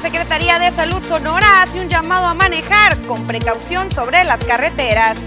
Secretaría 0.00 0.58
de 0.58 0.70
Salud 0.70 1.02
Sonora 1.04 1.60
hace 1.60 1.78
un 1.78 1.90
llamado 1.90 2.24
a 2.24 2.32
manejar 2.32 2.96
con 3.02 3.26
precaución 3.26 3.90
sobre 3.90 4.24
las 4.24 4.42
carreteras. 4.44 5.20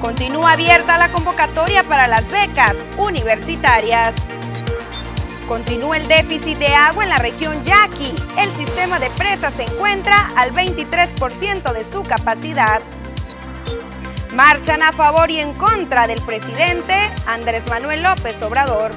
Continúa 0.00 0.52
abierta 0.52 0.96
la 0.96 1.10
convocatoria 1.10 1.82
para 1.82 2.06
las 2.06 2.30
becas 2.30 2.86
universitarias. 2.98 4.28
Continúa 5.48 5.96
el 5.96 6.06
déficit 6.06 6.56
de 6.58 6.72
agua 6.72 7.02
en 7.02 7.10
la 7.10 7.18
región 7.18 7.64
Yaqui. 7.64 8.14
El 8.38 8.52
sistema 8.52 9.00
de 9.00 9.10
presas 9.10 9.54
se 9.54 9.64
encuentra 9.64 10.16
al 10.36 10.52
23% 10.52 11.72
de 11.72 11.82
su 11.82 12.04
capacidad. 12.04 12.80
Marchan 14.36 14.84
a 14.84 14.92
favor 14.92 15.32
y 15.32 15.40
en 15.40 15.52
contra 15.52 16.06
del 16.06 16.20
presidente 16.20 16.94
Andrés 17.26 17.68
Manuel 17.68 18.04
López 18.04 18.40
Obrador. 18.42 18.92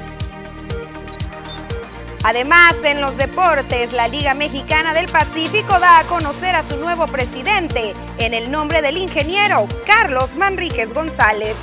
Además, 2.23 2.83
en 2.83 3.01
los 3.01 3.17
deportes, 3.17 3.93
la 3.93 4.07
Liga 4.07 4.33
Mexicana 4.33 4.93
del 4.93 5.07
Pacífico 5.07 5.79
da 5.79 5.99
a 5.99 6.03
conocer 6.03 6.55
a 6.55 6.63
su 6.63 6.77
nuevo 6.77 7.07
presidente 7.07 7.93
en 8.17 8.33
el 8.33 8.51
nombre 8.51 8.81
del 8.81 8.97
ingeniero 8.97 9.67
Carlos 9.85 10.35
Manríquez 10.35 10.93
González. 10.93 11.57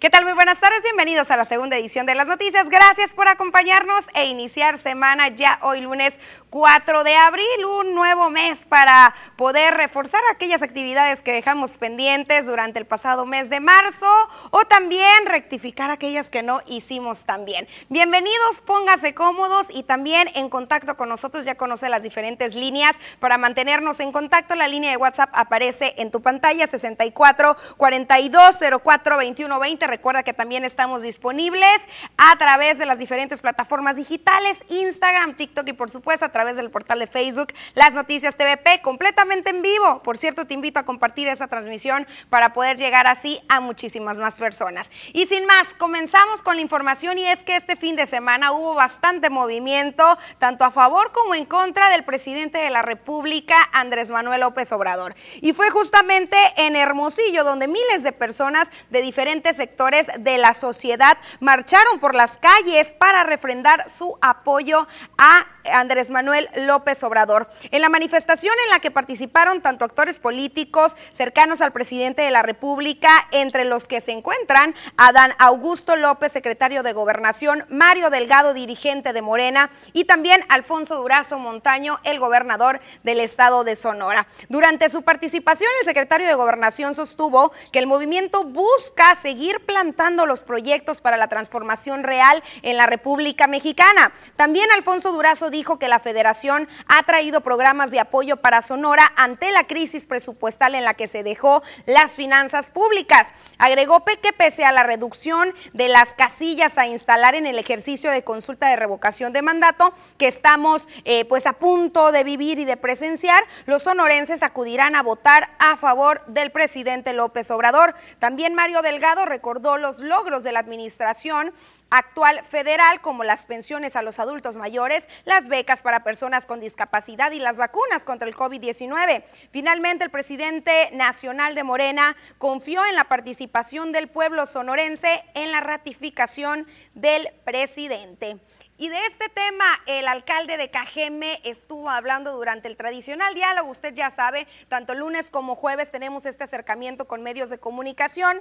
¿Qué 0.00 0.10
tal? 0.10 0.22
Muy 0.22 0.34
buenas 0.34 0.60
tardes, 0.60 0.84
bienvenidos 0.84 1.32
a 1.32 1.36
la 1.36 1.44
segunda 1.44 1.76
edición 1.76 2.06
de 2.06 2.14
las 2.14 2.28
noticias. 2.28 2.68
Gracias 2.68 3.12
por 3.12 3.26
acompañarnos 3.26 4.06
e 4.14 4.26
iniciar 4.26 4.78
semana 4.78 5.26
ya 5.26 5.58
hoy 5.60 5.80
lunes 5.80 6.20
4 6.50 7.02
de 7.02 7.16
abril, 7.16 7.64
un 7.80 7.96
nuevo 7.96 8.30
mes 8.30 8.64
para 8.64 9.12
poder 9.34 9.74
reforzar 9.74 10.22
aquellas 10.30 10.62
actividades 10.62 11.20
que 11.20 11.32
dejamos 11.32 11.76
pendientes 11.76 12.46
durante 12.46 12.78
el 12.78 12.86
pasado 12.86 13.26
mes 13.26 13.50
de 13.50 13.58
marzo 13.58 14.06
o 14.50 14.64
también 14.66 15.26
rectificar 15.26 15.90
aquellas 15.90 16.30
que 16.30 16.44
no 16.44 16.62
hicimos 16.66 17.26
tan 17.26 17.44
bien. 17.44 17.66
Bienvenidos, 17.88 18.60
póngase 18.64 19.14
cómodos 19.14 19.66
y 19.68 19.82
también 19.82 20.28
en 20.36 20.48
contacto 20.48 20.96
con 20.96 21.08
nosotros, 21.08 21.44
ya 21.44 21.56
conoce 21.56 21.88
las 21.88 22.04
diferentes 22.04 22.54
líneas 22.54 23.00
para 23.18 23.36
mantenernos 23.36 23.98
en 23.98 24.12
contacto. 24.12 24.54
La 24.54 24.68
línea 24.68 24.92
de 24.92 24.96
WhatsApp 24.96 25.30
aparece 25.32 25.94
en 25.98 26.12
tu 26.12 26.22
pantalla 26.22 26.68
64 26.68 27.56
42 27.76 28.60
04 28.80 29.16
21 29.16 29.58
20 29.58 29.87
Recuerda 29.88 30.22
que 30.22 30.34
también 30.34 30.64
estamos 30.66 31.02
disponibles 31.02 31.88
a 32.18 32.36
través 32.36 32.76
de 32.76 32.84
las 32.84 32.98
diferentes 32.98 33.40
plataformas 33.40 33.96
digitales, 33.96 34.62
Instagram, 34.68 35.34
TikTok 35.34 35.66
y 35.66 35.72
por 35.72 35.88
supuesto 35.88 36.26
a 36.26 36.28
través 36.28 36.58
del 36.58 36.70
portal 36.70 36.98
de 36.98 37.06
Facebook, 37.06 37.54
Las 37.74 37.94
Noticias 37.94 38.36
TVP, 38.36 38.82
completamente 38.82 39.48
en 39.48 39.62
vivo. 39.62 40.02
Por 40.02 40.18
cierto, 40.18 40.46
te 40.46 40.52
invito 40.52 40.78
a 40.78 40.84
compartir 40.84 41.26
esa 41.26 41.48
transmisión 41.48 42.06
para 42.28 42.52
poder 42.52 42.76
llegar 42.76 43.06
así 43.06 43.40
a 43.48 43.60
muchísimas 43.60 44.18
más 44.18 44.36
personas. 44.36 44.92
Y 45.14 45.24
sin 45.24 45.46
más, 45.46 45.72
comenzamos 45.72 46.42
con 46.42 46.56
la 46.56 46.62
información 46.62 47.16
y 47.16 47.24
es 47.24 47.42
que 47.42 47.56
este 47.56 47.74
fin 47.74 47.96
de 47.96 48.04
semana 48.04 48.52
hubo 48.52 48.74
bastante 48.74 49.30
movimiento, 49.30 50.18
tanto 50.38 50.66
a 50.66 50.70
favor 50.70 51.12
como 51.12 51.34
en 51.34 51.46
contra 51.46 51.88
del 51.88 52.04
presidente 52.04 52.58
de 52.58 52.68
la 52.68 52.82
República, 52.82 53.56
Andrés 53.72 54.10
Manuel 54.10 54.42
López 54.42 54.70
Obrador. 54.72 55.14
Y 55.40 55.54
fue 55.54 55.70
justamente 55.70 56.36
en 56.58 56.76
Hermosillo 56.76 57.42
donde 57.42 57.68
miles 57.68 58.02
de 58.02 58.12
personas 58.12 58.70
de 58.90 59.00
diferentes 59.00 59.56
sectores 59.56 59.77
de 59.78 60.38
la 60.38 60.54
sociedad 60.54 61.18
marcharon 61.38 62.00
por 62.00 62.16
las 62.16 62.36
calles 62.36 62.90
para 62.90 63.22
refrendar 63.22 63.88
su 63.88 64.18
apoyo 64.20 64.88
a 65.16 65.46
Andrés 65.72 66.10
Manuel 66.10 66.48
López 66.56 67.02
Obrador. 67.04 67.48
En 67.70 67.82
la 67.82 67.88
manifestación 67.88 68.54
en 68.64 68.70
la 68.70 68.80
que 68.80 68.90
participaron 68.90 69.60
tanto 69.60 69.84
actores 69.84 70.18
políticos 70.18 70.96
cercanos 71.10 71.60
al 71.60 71.72
presidente 71.72 72.22
de 72.22 72.30
la 72.32 72.42
República, 72.42 73.08
entre 73.30 73.64
los 73.64 73.86
que 73.86 74.00
se 74.00 74.10
encuentran 74.12 74.74
Adán 74.96 75.32
Augusto 75.38 75.94
López, 75.94 76.32
secretario 76.32 76.82
de 76.82 76.92
Gobernación, 76.92 77.64
Mario 77.68 78.10
Delgado, 78.10 78.54
dirigente 78.54 79.12
de 79.12 79.22
Morena, 79.22 79.70
y 79.92 80.04
también 80.04 80.44
Alfonso 80.48 80.96
Durazo 80.96 81.38
Montaño, 81.38 82.00
el 82.02 82.18
gobernador 82.18 82.80
del 83.04 83.20
estado 83.20 83.62
de 83.62 83.76
Sonora. 83.76 84.26
Durante 84.48 84.88
su 84.88 85.02
participación, 85.02 85.70
el 85.80 85.86
secretario 85.86 86.26
de 86.26 86.34
Gobernación 86.34 86.94
sostuvo 86.94 87.52
que 87.70 87.78
el 87.78 87.86
movimiento 87.86 88.42
busca 88.44 89.14
seguir 89.14 89.67
plantando 89.68 90.24
los 90.24 90.40
proyectos 90.40 91.02
para 91.02 91.18
la 91.18 91.28
transformación 91.28 92.02
real 92.02 92.42
en 92.62 92.78
la 92.78 92.86
República 92.86 93.46
Mexicana. 93.46 94.12
También 94.34 94.70
Alfonso 94.72 95.12
Durazo 95.12 95.50
dijo 95.50 95.78
que 95.78 95.88
la 95.88 96.00
federación 96.00 96.66
ha 96.88 97.02
traído 97.02 97.42
programas 97.42 97.90
de 97.90 98.00
apoyo 98.00 98.38
para 98.38 98.62
Sonora 98.62 99.12
ante 99.16 99.52
la 99.52 99.64
crisis 99.66 100.06
presupuestal 100.06 100.74
en 100.74 100.86
la 100.86 100.94
que 100.94 101.06
se 101.06 101.22
dejó 101.22 101.62
las 101.84 102.16
finanzas 102.16 102.70
públicas. 102.70 103.34
Agregó 103.58 104.02
que 104.16 104.32
pese 104.32 104.64
a 104.64 104.72
la 104.72 104.84
reducción 104.84 105.52
de 105.74 105.88
las 105.88 106.14
casillas 106.14 106.78
a 106.78 106.86
instalar 106.86 107.34
en 107.34 107.46
el 107.46 107.58
ejercicio 107.58 108.10
de 108.10 108.24
consulta 108.24 108.68
de 108.68 108.76
revocación 108.76 109.34
de 109.34 109.42
mandato 109.42 109.92
que 110.16 110.28
estamos 110.28 110.88
eh, 111.04 111.26
pues 111.26 111.46
a 111.46 111.52
punto 111.52 112.10
de 112.10 112.24
vivir 112.24 112.58
y 112.58 112.64
de 112.64 112.78
presenciar, 112.78 113.44
los 113.66 113.82
sonorenses 113.82 114.42
acudirán 114.42 114.94
a 114.94 115.02
votar 115.02 115.50
a 115.58 115.76
favor 115.76 116.24
del 116.26 116.50
presidente 116.50 117.12
López 117.12 117.50
Obrador. 117.50 117.94
También 118.18 118.54
Mario 118.54 118.80
Delgado 118.80 119.26
recordó 119.26 119.57
los 119.58 120.00
logros 120.00 120.44
de 120.44 120.52
la 120.52 120.60
administración 120.60 121.52
actual 121.90 122.44
federal 122.44 123.00
como 123.00 123.24
las 123.24 123.44
pensiones 123.44 123.96
a 123.96 124.02
los 124.02 124.18
adultos 124.18 124.56
mayores, 124.56 125.08
las 125.24 125.48
becas 125.48 125.82
para 125.82 126.04
personas 126.04 126.46
con 126.46 126.60
discapacidad 126.60 127.32
y 127.32 127.38
las 127.38 127.56
vacunas 127.56 128.04
contra 128.04 128.28
el 128.28 128.34
COVID-19. 128.34 129.24
Finalmente, 129.50 130.04
el 130.04 130.10
presidente 130.10 130.90
nacional 130.92 131.54
de 131.54 131.64
Morena 131.64 132.16
confió 132.38 132.84
en 132.84 132.94
la 132.94 133.04
participación 133.04 133.92
del 133.92 134.08
pueblo 134.08 134.46
sonorense 134.46 135.24
en 135.34 135.52
la 135.52 135.60
ratificación 135.60 136.66
del 136.94 137.28
presidente. 137.44 138.38
Y 138.80 138.90
de 138.90 139.06
este 139.06 139.28
tema, 139.28 139.64
el 139.86 140.06
alcalde 140.06 140.56
de 140.56 140.70
Cajeme 140.70 141.40
estuvo 141.42 141.90
hablando 141.90 142.32
durante 142.36 142.68
el 142.68 142.76
tradicional 142.76 143.34
diálogo. 143.34 143.70
Usted 143.70 143.92
ya 143.92 144.10
sabe, 144.10 144.46
tanto 144.68 144.94
lunes 144.94 145.30
como 145.30 145.56
jueves 145.56 145.90
tenemos 145.90 146.26
este 146.26 146.44
acercamiento 146.44 147.06
con 147.06 147.22
medios 147.22 147.50
de 147.50 147.58
comunicación. 147.58 148.40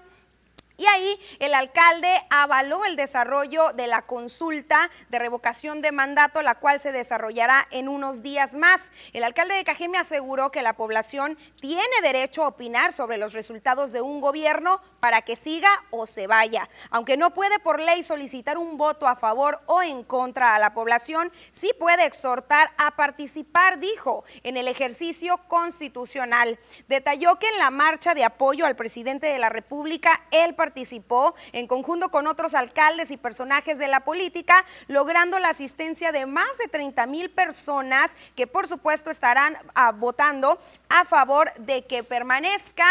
Y 0.77 0.85
ahí 0.85 1.19
el 1.39 1.55
alcalde 1.55 2.07
avaló 2.29 2.85
el 2.85 2.95
desarrollo 2.95 3.73
de 3.73 3.87
la 3.87 4.03
consulta 4.03 4.91
de 5.09 5.17
revocación 5.17 5.81
de 5.81 5.91
mandato, 5.91 6.43
la 6.43 6.55
cual 6.55 6.79
se 6.79 6.91
desarrollará 6.91 7.67
en 7.71 7.89
unos 7.89 8.21
días 8.21 8.55
más. 8.55 8.91
El 9.11 9.23
alcalde 9.23 9.55
de 9.55 9.63
Cajeme 9.63 9.97
aseguró 9.97 10.51
que 10.51 10.61
la 10.61 10.73
población 10.73 11.35
tiene 11.59 11.81
derecho 12.03 12.43
a 12.43 12.49
opinar 12.49 12.93
sobre 12.93 13.17
los 13.17 13.33
resultados 13.33 13.91
de 13.91 14.01
un 14.01 14.21
gobierno 14.21 14.79
para 15.07 15.21
que 15.21 15.37
siga 15.37 15.69
o 15.89 16.05
se 16.05 16.27
vaya. 16.27 16.67
Aunque 16.89 17.15
no 17.15 17.33
puede 17.33 17.59
por 17.59 17.79
ley 17.79 18.03
solicitar 18.03 18.57
un 18.57 18.75
voto 18.75 19.07
a 19.07 19.15
favor 19.15 19.61
o 19.65 19.81
en 19.81 20.03
contra 20.03 20.53
a 20.53 20.59
la 20.59 20.73
población, 20.73 21.31
sí 21.49 21.71
puede 21.79 22.05
exhortar 22.05 22.73
a 22.77 22.97
participar, 22.97 23.79
dijo, 23.79 24.25
en 24.43 24.57
el 24.57 24.67
ejercicio 24.67 25.37
constitucional. 25.47 26.59
Detalló 26.89 27.39
que 27.39 27.47
en 27.47 27.57
la 27.57 27.71
marcha 27.71 28.15
de 28.15 28.25
apoyo 28.25 28.65
al 28.65 28.75
presidente 28.75 29.27
de 29.27 29.39
la 29.39 29.47
República, 29.47 30.25
el 30.31 30.55
participó 30.55 31.35
en 31.53 31.67
conjunto 31.67 32.11
con 32.11 32.27
otros 32.27 32.53
alcaldes 32.53 33.09
y 33.09 33.15
personajes 33.15 33.77
de 33.77 33.87
la 33.87 34.01
política, 34.01 34.65
logrando 34.87 35.39
la 35.39 35.51
asistencia 35.51 36.11
de 36.11 36.25
más 36.25 36.57
de 36.57 36.67
30 36.67 37.07
mil 37.07 37.29
personas 37.29 38.17
que 38.35 38.45
por 38.45 38.67
supuesto 38.67 39.09
estarán 39.09 39.55
ah, 39.73 39.93
votando 39.93 40.59
a 40.89 41.05
favor 41.05 41.53
de 41.59 41.85
que 41.85 42.03
permanezca 42.03 42.85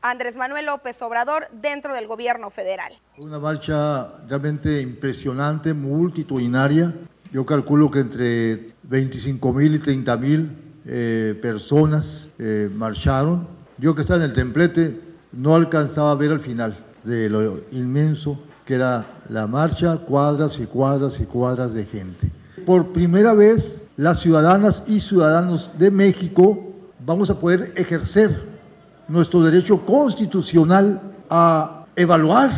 Andrés 0.00 0.36
Manuel 0.36 0.66
López 0.66 1.02
Obrador 1.02 1.48
dentro 1.60 1.94
del 1.94 2.06
gobierno 2.06 2.50
federal. 2.50 2.92
Una 3.16 3.38
marcha 3.40 4.08
realmente 4.28 4.80
impresionante, 4.80 5.74
multitudinaria. 5.74 6.94
Yo 7.32 7.44
calculo 7.44 7.90
que 7.90 8.00
entre 8.00 8.68
25 8.84 9.52
mil 9.52 9.74
y 9.74 9.78
30 9.80 10.16
mil 10.16 10.50
eh, 10.86 11.38
personas 11.42 12.28
eh, 12.38 12.70
marcharon. 12.72 13.48
Yo 13.78 13.94
que 13.94 14.02
estaba 14.02 14.20
en 14.20 14.30
el 14.30 14.34
templete 14.34 15.00
no 15.32 15.56
alcanzaba 15.56 16.12
a 16.12 16.14
ver 16.14 16.30
al 16.30 16.40
final 16.40 16.76
de 17.02 17.28
lo 17.28 17.60
inmenso 17.72 18.40
que 18.64 18.74
era 18.74 19.04
la 19.28 19.46
marcha, 19.46 19.96
cuadras 19.96 20.58
y 20.60 20.66
cuadras 20.66 21.18
y 21.18 21.24
cuadras 21.24 21.74
de 21.74 21.86
gente. 21.86 22.30
Por 22.64 22.92
primera 22.92 23.34
vez, 23.34 23.80
las 23.96 24.20
ciudadanas 24.20 24.84
y 24.86 25.00
ciudadanos 25.00 25.70
de 25.78 25.90
México 25.90 26.66
vamos 27.04 27.30
a 27.30 27.40
poder 27.40 27.72
ejercer 27.76 28.47
nuestro 29.08 29.42
derecho 29.42 29.84
constitucional 29.84 31.00
a 31.28 31.84
evaluar, 31.96 32.50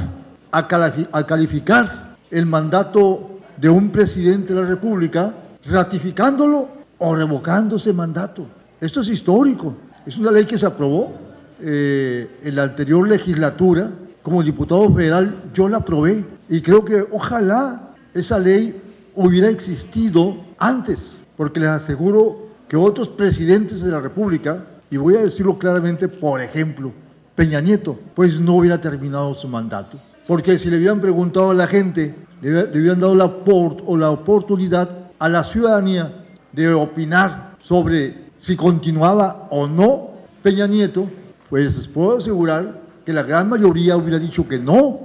a 0.52 1.26
calificar 1.26 2.16
el 2.30 2.46
mandato 2.46 3.38
de 3.56 3.68
un 3.68 3.90
presidente 3.90 4.52
de 4.54 4.62
la 4.62 4.66
República, 4.66 5.32
ratificándolo 5.66 6.68
o 6.98 7.14
revocando 7.14 7.76
ese 7.76 7.92
mandato. 7.92 8.46
Esto 8.80 9.00
es 9.00 9.08
histórico. 9.08 9.74
Es 10.06 10.16
una 10.16 10.30
ley 10.30 10.44
que 10.44 10.58
se 10.58 10.66
aprobó 10.66 11.12
eh, 11.60 12.38
en 12.42 12.56
la 12.56 12.64
anterior 12.64 13.06
legislatura 13.06 13.90
como 14.22 14.42
diputado 14.42 14.92
federal 14.94 15.34
yo 15.54 15.68
la 15.68 15.78
aprobé 15.78 16.24
y 16.48 16.60
creo 16.60 16.84
que 16.84 17.04
ojalá 17.10 17.90
esa 18.12 18.38
ley 18.38 18.78
hubiera 19.14 19.48
existido 19.48 20.36
antes, 20.58 21.18
porque 21.36 21.60
les 21.60 21.70
aseguro 21.70 22.48
que 22.68 22.76
otros 22.76 23.08
presidentes 23.08 23.80
de 23.82 23.90
la 23.90 24.00
República, 24.00 24.64
y 24.90 24.96
voy 24.96 25.16
a 25.16 25.20
decirlo 25.20 25.58
claramente, 25.58 26.08
por 26.08 26.40
ejemplo, 26.40 26.92
Peña 27.34 27.60
Nieto, 27.60 27.98
pues 28.14 28.38
no 28.38 28.56
hubiera 28.56 28.80
terminado 28.80 29.34
su 29.34 29.48
mandato. 29.48 29.98
Porque 30.26 30.58
si 30.58 30.68
le 30.68 30.76
hubieran 30.76 31.00
preguntado 31.00 31.50
a 31.50 31.54
la 31.54 31.66
gente, 31.66 32.14
le, 32.42 32.64
hubieran 32.64 33.00
dado 33.00 33.14
la, 33.14 33.26
o 33.26 33.96
la 33.96 34.10
oportunidad 34.10 34.90
a 35.18 35.28
la 35.28 35.44
ciudadanía 35.44 36.12
de 36.52 36.72
opinar 36.72 37.56
sobre 37.62 38.30
si 38.40 38.56
continuaba 38.56 39.46
o 39.50 39.66
no 39.66 40.10
Peña 40.42 40.66
Nieto, 40.66 41.06
pues 41.48 41.76
les 41.76 41.86
puedo 41.88 42.18
asegurar 42.18 42.80
que 43.04 43.12
la 43.12 43.22
gran 43.22 43.48
mayoría 43.48 43.96
hubiera 43.96 44.18
dicho 44.18 44.46
que 44.48 44.58
no. 44.58 45.00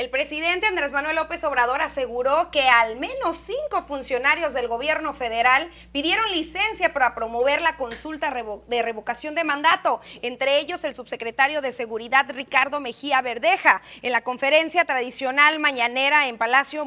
El 0.00 0.08
presidente 0.08 0.66
Andrés 0.66 0.92
Manuel 0.92 1.16
López 1.16 1.44
Obrador 1.44 1.82
aseguró 1.82 2.50
que 2.50 2.62
al 2.62 2.96
menos 2.96 3.36
cinco 3.36 3.82
funcionarios 3.86 4.54
del 4.54 4.66
gobierno 4.66 5.12
federal 5.12 5.70
pidieron 5.92 6.32
licencia 6.32 6.94
para 6.94 7.14
promover 7.14 7.60
la 7.60 7.76
consulta 7.76 8.32
de 8.66 8.82
revocación 8.82 9.34
de 9.34 9.44
mandato, 9.44 10.00
entre 10.22 10.58
ellos 10.58 10.84
el 10.84 10.94
subsecretario 10.94 11.60
de 11.60 11.72
Seguridad 11.72 12.24
Ricardo 12.30 12.80
Mejía 12.80 13.20
Verdeja. 13.20 13.82
En 14.00 14.12
la 14.12 14.22
conferencia 14.22 14.86
tradicional 14.86 15.58
mañanera 15.58 16.28
en 16.28 16.38
Palacio, 16.38 16.86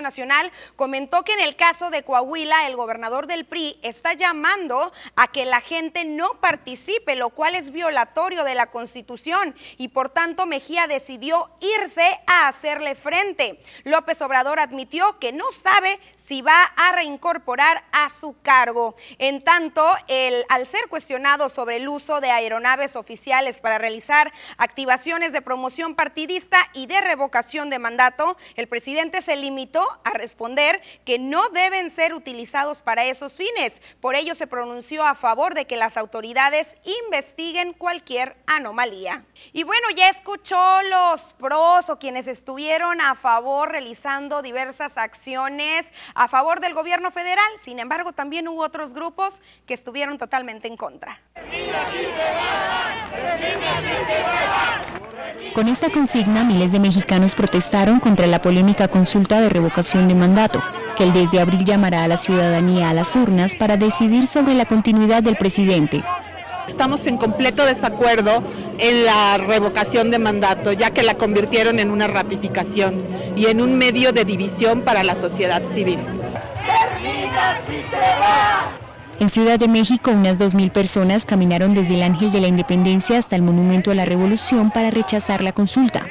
Nacional 0.00 0.50
comentó 0.76 1.24
que 1.24 1.34
en 1.34 1.40
el 1.40 1.56
caso 1.56 1.90
de 1.90 2.04
Coahuila 2.04 2.66
el 2.66 2.74
gobernador 2.74 3.26
del 3.26 3.44
PRI 3.44 3.78
está 3.82 4.14
llamando 4.14 4.94
a 5.14 5.28
que 5.30 5.44
la 5.44 5.60
gente 5.60 6.06
no 6.06 6.40
participe, 6.40 7.16
lo 7.16 7.28
cual 7.28 7.54
es 7.54 7.70
violatorio 7.70 8.44
de 8.44 8.54
la 8.54 8.68
Constitución 8.68 9.54
y 9.76 9.88
por 9.88 10.08
tanto 10.08 10.46
Mejía 10.46 10.86
decidió 10.86 11.50
irse 11.60 12.18
a 12.26 12.29
hacerle 12.30 12.94
frente. 12.94 13.60
López 13.84 14.20
Obrador 14.22 14.60
admitió 14.60 15.18
que 15.18 15.32
no 15.32 15.50
sabe 15.50 15.98
si 16.14 16.42
va 16.42 16.62
a 16.76 16.92
reincorporar 16.92 17.84
a 17.92 18.08
su 18.08 18.40
cargo. 18.42 18.94
En 19.18 19.42
tanto, 19.42 19.84
al 20.48 20.66
ser 20.66 20.88
cuestionado 20.88 21.48
sobre 21.48 21.76
el 21.76 21.88
uso 21.88 22.20
de 22.20 22.30
aeronaves 22.30 22.96
oficiales 22.96 23.60
para 23.60 23.78
realizar 23.78 24.32
activaciones 24.58 25.32
de 25.32 25.42
promoción 25.42 25.94
partidista 25.94 26.58
y 26.72 26.86
de 26.86 27.00
revocación 27.00 27.70
de 27.70 27.78
mandato, 27.78 28.36
el 28.56 28.68
presidente 28.68 29.22
se 29.22 29.36
limitó 29.36 29.86
a 30.04 30.10
responder 30.10 30.80
que 31.04 31.18
no 31.18 31.48
deben 31.50 31.90
ser 31.90 32.14
utilizados 32.14 32.80
para 32.80 33.04
esos 33.04 33.34
fines. 33.34 33.82
Por 34.00 34.14
ello 34.14 34.34
se 34.34 34.46
pronunció 34.46 35.04
a 35.04 35.14
favor 35.14 35.54
de 35.54 35.66
que 35.66 35.76
las 35.76 35.96
autoridades 35.96 36.76
investiguen 37.04 37.72
cualquier 37.72 38.36
anomalía. 38.46 39.24
Y 39.52 39.64
bueno, 39.64 39.88
ya 39.96 40.08
escuchó 40.08 40.82
los 40.82 41.32
pros 41.34 41.90
o 41.90 41.98
quienes 41.98 42.19
estuvieron 42.26 43.00
a 43.00 43.14
favor 43.14 43.70
realizando 43.70 44.42
diversas 44.42 44.98
acciones 44.98 45.92
a 46.14 46.28
favor 46.28 46.60
del 46.60 46.74
gobierno 46.74 47.10
federal. 47.10 47.50
Sin 47.58 47.78
embargo, 47.78 48.12
también 48.12 48.48
hubo 48.48 48.62
otros 48.62 48.92
grupos 48.92 49.40
que 49.66 49.74
estuvieron 49.74 50.18
totalmente 50.18 50.68
en 50.68 50.76
contra. 50.76 51.20
Con 55.54 55.68
esta 55.68 55.90
consigna, 55.90 56.44
miles 56.44 56.72
de 56.72 56.80
mexicanos 56.80 57.34
protestaron 57.34 57.98
contra 57.98 58.26
la 58.26 58.40
polémica 58.40 58.88
consulta 58.88 59.40
de 59.40 59.48
revocación 59.48 60.06
de 60.06 60.14
mandato, 60.14 60.62
que 60.96 61.04
el 61.04 61.12
desde 61.12 61.40
abril 61.40 61.64
llamará 61.64 62.04
a 62.04 62.08
la 62.08 62.16
ciudadanía 62.16 62.90
a 62.90 62.94
las 62.94 63.16
urnas 63.16 63.56
para 63.56 63.76
decidir 63.76 64.26
sobre 64.26 64.54
la 64.54 64.64
continuidad 64.64 65.22
del 65.22 65.36
presidente. 65.36 66.02
Estamos 66.66 67.06
en 67.06 67.16
completo 67.16 67.64
desacuerdo 67.66 68.42
en 68.78 69.04
la 69.04 69.38
revocación 69.38 70.10
de 70.10 70.18
mandato, 70.18 70.72
ya 70.72 70.90
que 70.90 71.02
la 71.02 71.14
convirtieron 71.14 71.78
en 71.78 71.90
una 71.90 72.06
ratificación 72.06 73.04
y 73.36 73.46
en 73.46 73.60
un 73.60 73.76
medio 73.76 74.12
de 74.12 74.24
división 74.24 74.82
para 74.82 75.04
la 75.04 75.16
sociedad 75.16 75.62
civil. 75.64 75.98
En 79.18 79.28
Ciudad 79.28 79.58
de 79.58 79.68
México, 79.68 80.10
unas 80.10 80.38
2.000 80.38 80.70
personas 80.70 81.26
caminaron 81.26 81.74
desde 81.74 81.94
el 81.94 82.02
Ángel 82.02 82.32
de 82.32 82.40
la 82.40 82.48
Independencia 82.48 83.18
hasta 83.18 83.36
el 83.36 83.42
Monumento 83.42 83.90
a 83.90 83.94
la 83.94 84.06
Revolución 84.06 84.70
para 84.70 84.90
rechazar 84.90 85.42
la 85.42 85.52
consulta. 85.52 86.06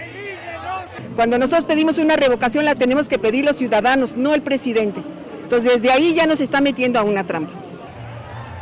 Cuando 1.16 1.40
nosotros 1.40 1.66
pedimos 1.66 1.98
una 1.98 2.16
revocación 2.16 2.66
la 2.66 2.75
tenemos 2.75 3.07
que 3.07 3.18
pedir 3.18 3.45
los 3.45 3.57
ciudadanos, 3.57 4.16
no 4.16 4.36
el 4.36 4.42
presidente. 4.42 5.02
Entonces 5.44 5.81
desde 5.81 5.92
ahí 5.92 6.13
ya 6.13 6.28
nos 6.28 6.40
está 6.40 6.62
metiendo 6.62 7.00
a 7.00 7.04
una 7.04 7.24
trampa. 7.24 7.52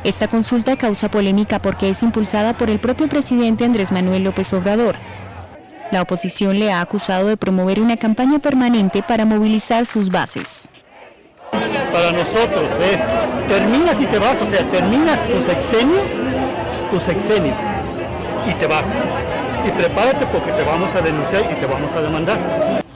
Esta 0.04 0.28
consulta 0.28 0.78
causa 0.78 1.10
polémica 1.10 1.60
porque 1.60 1.90
es 1.90 2.04
impulsada 2.04 2.58
por 2.58 2.70
el 2.70 2.80
propio 2.80 3.08
presidente 3.08 3.66
Andrés 3.66 3.92
Manuel 3.92 4.24
López 4.24 4.54
Obrador. 4.54 4.96
La 5.92 6.02
oposición 6.02 6.60
le 6.60 6.72
ha 6.72 6.82
acusado 6.82 7.28
de 7.28 7.38
promover 7.38 7.80
una 7.80 7.98
campaña 7.98 8.40
permanente 8.40 9.04
para 9.04 9.26
movilizar 9.26 9.86
sus 9.86 10.10
bases. 10.10 10.70
Para 11.52 12.12
nosotros 12.12 12.70
es, 12.92 13.02
terminas 13.48 14.00
y 14.02 14.06
te 14.06 14.20
vas, 14.20 14.42
o 14.42 14.46
sea, 14.46 14.70
terminas 14.70 15.20
tu 15.28 15.42
sexenio, 15.46 16.02
tu 16.92 17.00
sexenio, 17.00 17.54
y 18.46 18.54
te 18.54 18.68
vas. 18.68 18.86
Y 19.66 19.72
prepárate 19.72 20.26
porque 20.28 20.52
te 20.52 20.64
vamos 20.64 20.94
a 20.94 21.02
denunciar 21.02 21.50
y 21.52 21.56
te 21.56 21.66
vamos 21.66 21.94
a 21.96 22.02
demandar. 22.02 22.87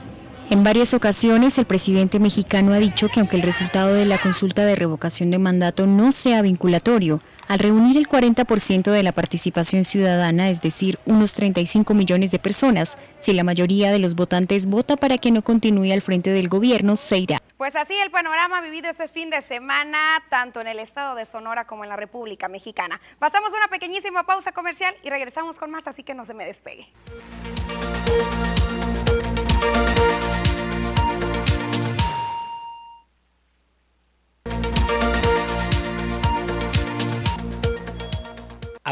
En 0.52 0.64
varias 0.64 0.92
ocasiones 0.92 1.56
el 1.56 1.64
presidente 1.64 2.20
mexicano 2.20 2.74
ha 2.74 2.78
dicho 2.78 3.08
que 3.08 3.20
aunque 3.20 3.36
el 3.36 3.42
resultado 3.42 3.94
de 3.94 4.04
la 4.04 4.18
consulta 4.18 4.66
de 4.66 4.74
revocación 4.74 5.30
de 5.30 5.38
mandato 5.38 5.86
no 5.86 6.12
sea 6.12 6.42
vinculatorio, 6.42 7.22
al 7.48 7.58
reunir 7.58 7.96
el 7.96 8.06
40% 8.06 8.90
de 8.90 9.02
la 9.02 9.12
participación 9.12 9.84
ciudadana, 9.84 10.50
es 10.50 10.60
decir, 10.60 10.98
unos 11.06 11.32
35 11.32 11.94
millones 11.94 12.32
de 12.32 12.38
personas, 12.38 12.98
si 13.18 13.32
la 13.32 13.44
mayoría 13.44 13.92
de 13.92 13.98
los 13.98 14.14
votantes 14.14 14.66
vota 14.66 14.98
para 14.98 15.16
que 15.16 15.30
no 15.30 15.40
continúe 15.40 15.90
al 15.90 16.02
frente 16.02 16.28
del 16.28 16.50
gobierno, 16.50 16.98
se 16.98 17.16
irá. 17.16 17.38
Pues 17.56 17.74
así 17.74 17.94
el 18.04 18.10
panorama 18.10 18.60
vivido 18.60 18.90
este 18.90 19.08
fin 19.08 19.30
de 19.30 19.40
semana, 19.40 20.22
tanto 20.28 20.60
en 20.60 20.66
el 20.66 20.80
estado 20.80 21.14
de 21.14 21.24
Sonora 21.24 21.66
como 21.66 21.84
en 21.84 21.88
la 21.88 21.96
República 21.96 22.48
Mexicana. 22.48 23.00
Pasamos 23.18 23.54
una 23.54 23.68
pequeñísima 23.68 24.24
pausa 24.24 24.52
comercial 24.52 24.94
y 25.02 25.08
regresamos 25.08 25.58
con 25.58 25.70
más, 25.70 25.86
así 25.86 26.02
que 26.02 26.12
no 26.12 26.26
se 26.26 26.34
me 26.34 26.44
despegue. 26.44 26.88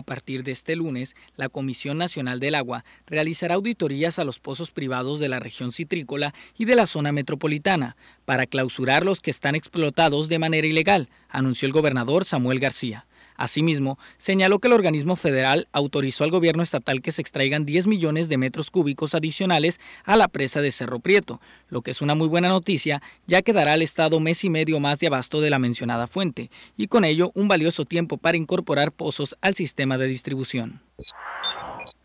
A 0.00 0.02
partir 0.02 0.44
de 0.44 0.52
este 0.52 0.76
lunes, 0.76 1.14
la 1.36 1.50
Comisión 1.50 1.98
Nacional 1.98 2.40
del 2.40 2.54
Agua 2.54 2.86
realizará 3.06 3.56
auditorías 3.56 4.18
a 4.18 4.24
los 4.24 4.40
pozos 4.40 4.70
privados 4.70 5.20
de 5.20 5.28
la 5.28 5.40
región 5.40 5.72
citrícola 5.72 6.32
y 6.56 6.64
de 6.64 6.74
la 6.74 6.86
zona 6.86 7.12
metropolitana 7.12 7.96
para 8.24 8.46
clausurar 8.46 9.04
los 9.04 9.20
que 9.20 9.30
están 9.30 9.56
explotados 9.56 10.30
de 10.30 10.38
manera 10.38 10.66
ilegal, 10.66 11.10
anunció 11.28 11.66
el 11.66 11.72
gobernador 11.72 12.24
Samuel 12.24 12.60
García. 12.60 13.04
Asimismo, 13.40 13.98
señaló 14.18 14.58
que 14.58 14.68
el 14.68 14.74
organismo 14.74 15.16
federal 15.16 15.66
autorizó 15.72 16.24
al 16.24 16.30
gobierno 16.30 16.62
estatal 16.62 17.00
que 17.00 17.10
se 17.10 17.22
extraigan 17.22 17.64
10 17.64 17.86
millones 17.86 18.28
de 18.28 18.36
metros 18.36 18.70
cúbicos 18.70 19.14
adicionales 19.14 19.80
a 20.04 20.16
la 20.16 20.28
presa 20.28 20.60
de 20.60 20.70
Cerro 20.70 21.00
Prieto, 21.00 21.40
lo 21.70 21.80
que 21.80 21.92
es 21.92 22.02
una 22.02 22.14
muy 22.14 22.28
buena 22.28 22.50
noticia, 22.50 23.00
ya 23.26 23.40
que 23.40 23.54
dará 23.54 23.72
al 23.72 23.80
Estado 23.80 24.20
mes 24.20 24.44
y 24.44 24.50
medio 24.50 24.78
más 24.78 24.98
de 24.98 25.06
abasto 25.06 25.40
de 25.40 25.48
la 25.48 25.58
mencionada 25.58 26.06
fuente, 26.06 26.50
y 26.76 26.88
con 26.88 27.06
ello 27.06 27.30
un 27.34 27.48
valioso 27.48 27.86
tiempo 27.86 28.18
para 28.18 28.36
incorporar 28.36 28.92
pozos 28.92 29.34
al 29.40 29.54
sistema 29.54 29.96
de 29.96 30.06
distribución. 30.06 30.82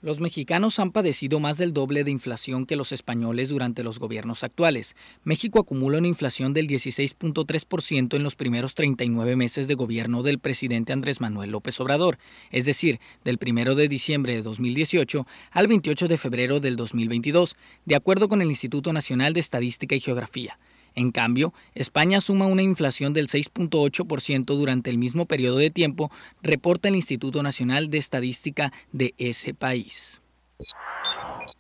Los 0.06 0.20
mexicanos 0.20 0.78
han 0.78 0.92
padecido 0.92 1.40
más 1.40 1.58
del 1.58 1.74
doble 1.74 2.04
de 2.04 2.12
inflación 2.12 2.68
que 2.68 2.76
los 2.76 2.92
españoles 2.92 3.50
durante 3.50 3.84
los 3.84 3.98
gobiernos 3.98 4.44
actuales. 4.44 4.96
México 5.24 5.58
acumula 5.58 5.98
una 5.98 6.08
inflación 6.08 6.54
del 6.54 6.68
16.3% 6.68 8.16
en 8.16 8.22
los 8.22 8.36
primeros 8.36 8.76
39 8.76 9.36
meses 9.36 9.68
de 9.68 9.74
gobierno 9.74 10.22
del 10.22 10.38
presidente 10.38 10.94
Andrés 10.94 11.22
Manuel 11.22 11.50
López 11.50 11.80
Obrador, 11.80 12.20
es 12.52 12.66
decir, 12.66 13.00
del 13.24 13.40
1 13.44 13.74
de 13.74 13.88
diciembre 13.88 14.36
de 14.36 14.44
2018 14.44 15.26
al 15.50 15.66
28 15.66 16.08
de 16.08 16.18
febrero 16.18 16.60
del 16.60 16.76
2022, 16.76 17.58
de 17.86 17.96
acuerdo 17.96 18.28
con 18.28 18.44
el 18.44 18.50
Instituto 18.50 18.94
Nacional 18.94 19.34
de 19.34 19.40
Estadística 19.40 19.96
y 19.96 20.02
Geografía. 20.02 20.60
En 20.96 21.12
cambio, 21.12 21.54
España 21.74 22.22
suma 22.22 22.48
una 22.48 22.62
inflación 22.62 23.14
del 23.14 23.28
6.8% 23.28 24.46
durante 24.46 24.90
el 24.90 24.98
mismo 24.98 25.26
periodo 25.26 25.58
de 25.58 25.70
tiempo, 25.70 26.10
reporta 26.42 26.88
el 26.88 26.96
Instituto 26.96 27.44
Nacional 27.44 27.90
de 27.90 27.98
Estadística 27.98 28.72
de 28.94 29.14
ese 29.18 29.54
país. 29.54 30.22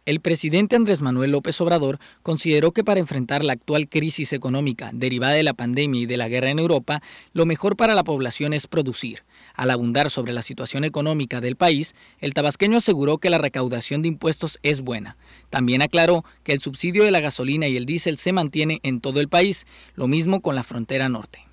El 0.05 0.21
presidente 0.21 0.75
Andrés 0.75 1.01
Manuel 1.01 1.31
López 1.31 1.59
Obrador 1.59 1.99
consideró 2.21 2.71
que 2.71 2.83
para 2.83 2.99
enfrentar 2.99 3.43
la 3.43 3.53
actual 3.53 3.89
crisis 3.89 4.33
económica 4.33 4.91
derivada 4.93 5.33
de 5.33 5.43
la 5.43 5.53
pandemia 5.53 6.01
y 6.01 6.05
de 6.05 6.17
la 6.17 6.29
guerra 6.29 6.49
en 6.49 6.59
Europa, 6.59 7.01
lo 7.33 7.45
mejor 7.45 7.75
para 7.75 7.95
la 7.95 8.03
población 8.03 8.53
es 8.53 8.67
producir. 8.67 9.23
Al 9.55 9.71
abundar 9.71 10.09
sobre 10.09 10.33
la 10.33 10.41
situación 10.41 10.83
económica 10.83 11.41
del 11.41 11.55
país, 11.55 11.95
el 12.19 12.33
tabasqueño 12.33 12.77
aseguró 12.77 13.17
que 13.17 13.29
la 13.29 13.37
recaudación 13.37 14.01
de 14.01 14.09
impuestos 14.09 14.59
es 14.63 14.81
buena. 14.81 15.17
También 15.49 15.81
aclaró 15.81 16.25
que 16.43 16.53
el 16.53 16.59
subsidio 16.59 17.03
de 17.03 17.11
la 17.11 17.21
gasolina 17.21 17.67
y 17.67 17.77
el 17.77 17.85
diésel 17.85 18.17
se 18.17 18.33
mantiene 18.33 18.79
en 18.83 19.01
todo 19.01 19.19
el 19.19 19.29
país, 19.29 19.65
lo 19.95 20.07
mismo 20.07 20.41
con 20.41 20.55
la 20.55 20.63
frontera 20.63 21.09
norte. 21.09 21.45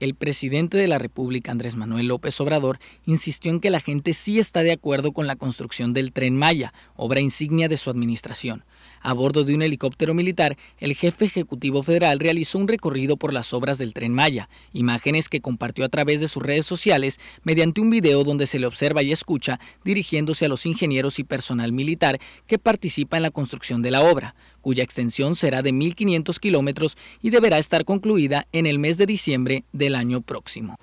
El 0.00 0.14
presidente 0.14 0.76
de 0.76 0.88
la 0.88 0.98
República, 0.98 1.52
Andrés 1.52 1.76
Manuel 1.76 2.08
López 2.08 2.40
Obrador, 2.40 2.78
insistió 3.06 3.50
en 3.52 3.60
que 3.60 3.70
la 3.70 3.80
gente 3.80 4.14
sí 4.14 4.38
está 4.38 4.62
de 4.62 4.72
acuerdo 4.72 5.12
con 5.12 5.26
la 5.26 5.36
construcción 5.36 5.92
del 5.92 6.12
tren 6.12 6.36
Maya, 6.36 6.74
obra 6.96 7.20
insignia 7.20 7.68
de 7.68 7.76
su 7.76 7.88
administración. 7.88 8.64
A 9.02 9.12
bordo 9.14 9.42
de 9.42 9.54
un 9.54 9.62
helicóptero 9.62 10.14
militar, 10.14 10.56
el 10.78 10.94
jefe 10.94 11.24
ejecutivo 11.24 11.82
federal 11.82 12.20
realizó 12.20 12.58
un 12.58 12.68
recorrido 12.68 13.16
por 13.16 13.32
las 13.32 13.52
obras 13.52 13.78
del 13.78 13.94
tren 13.94 14.14
Maya, 14.14 14.48
imágenes 14.72 15.28
que 15.28 15.40
compartió 15.40 15.84
a 15.84 15.88
través 15.88 16.20
de 16.20 16.28
sus 16.28 16.42
redes 16.42 16.66
sociales 16.66 17.18
mediante 17.42 17.80
un 17.80 17.90
video 17.90 18.22
donde 18.22 18.46
se 18.46 18.58
le 18.58 18.66
observa 18.66 19.02
y 19.02 19.10
escucha 19.10 19.58
dirigiéndose 19.84 20.44
a 20.44 20.48
los 20.48 20.66
ingenieros 20.66 21.18
y 21.18 21.24
personal 21.24 21.72
militar 21.72 22.20
que 22.46 22.58
participa 22.58 23.16
en 23.16 23.24
la 23.24 23.30
construcción 23.30 23.82
de 23.82 23.90
la 23.90 24.02
obra, 24.02 24.36
cuya 24.60 24.84
extensión 24.84 25.34
será 25.34 25.62
de 25.62 25.72
1.500 25.72 26.38
kilómetros 26.38 26.96
y 27.20 27.30
deberá 27.30 27.58
estar 27.58 27.84
concluida 27.84 28.46
en 28.52 28.66
el 28.66 28.78
mes 28.78 28.98
de 28.98 29.06
diciembre 29.06 29.64
del 29.72 29.96
año 29.96 30.20
próximo. 30.20 30.76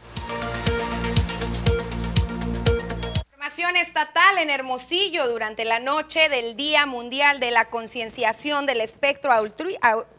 Estatal 3.49 4.37
en 4.37 4.51
Hermosillo 4.51 5.27
durante 5.27 5.65
la 5.65 5.79
noche 5.79 6.29
del 6.29 6.55
Día 6.55 6.85
Mundial 6.85 7.39
de 7.39 7.49
la 7.49 7.65
Concienciación 7.65 8.67
del 8.67 8.79
Espectro 8.79 9.31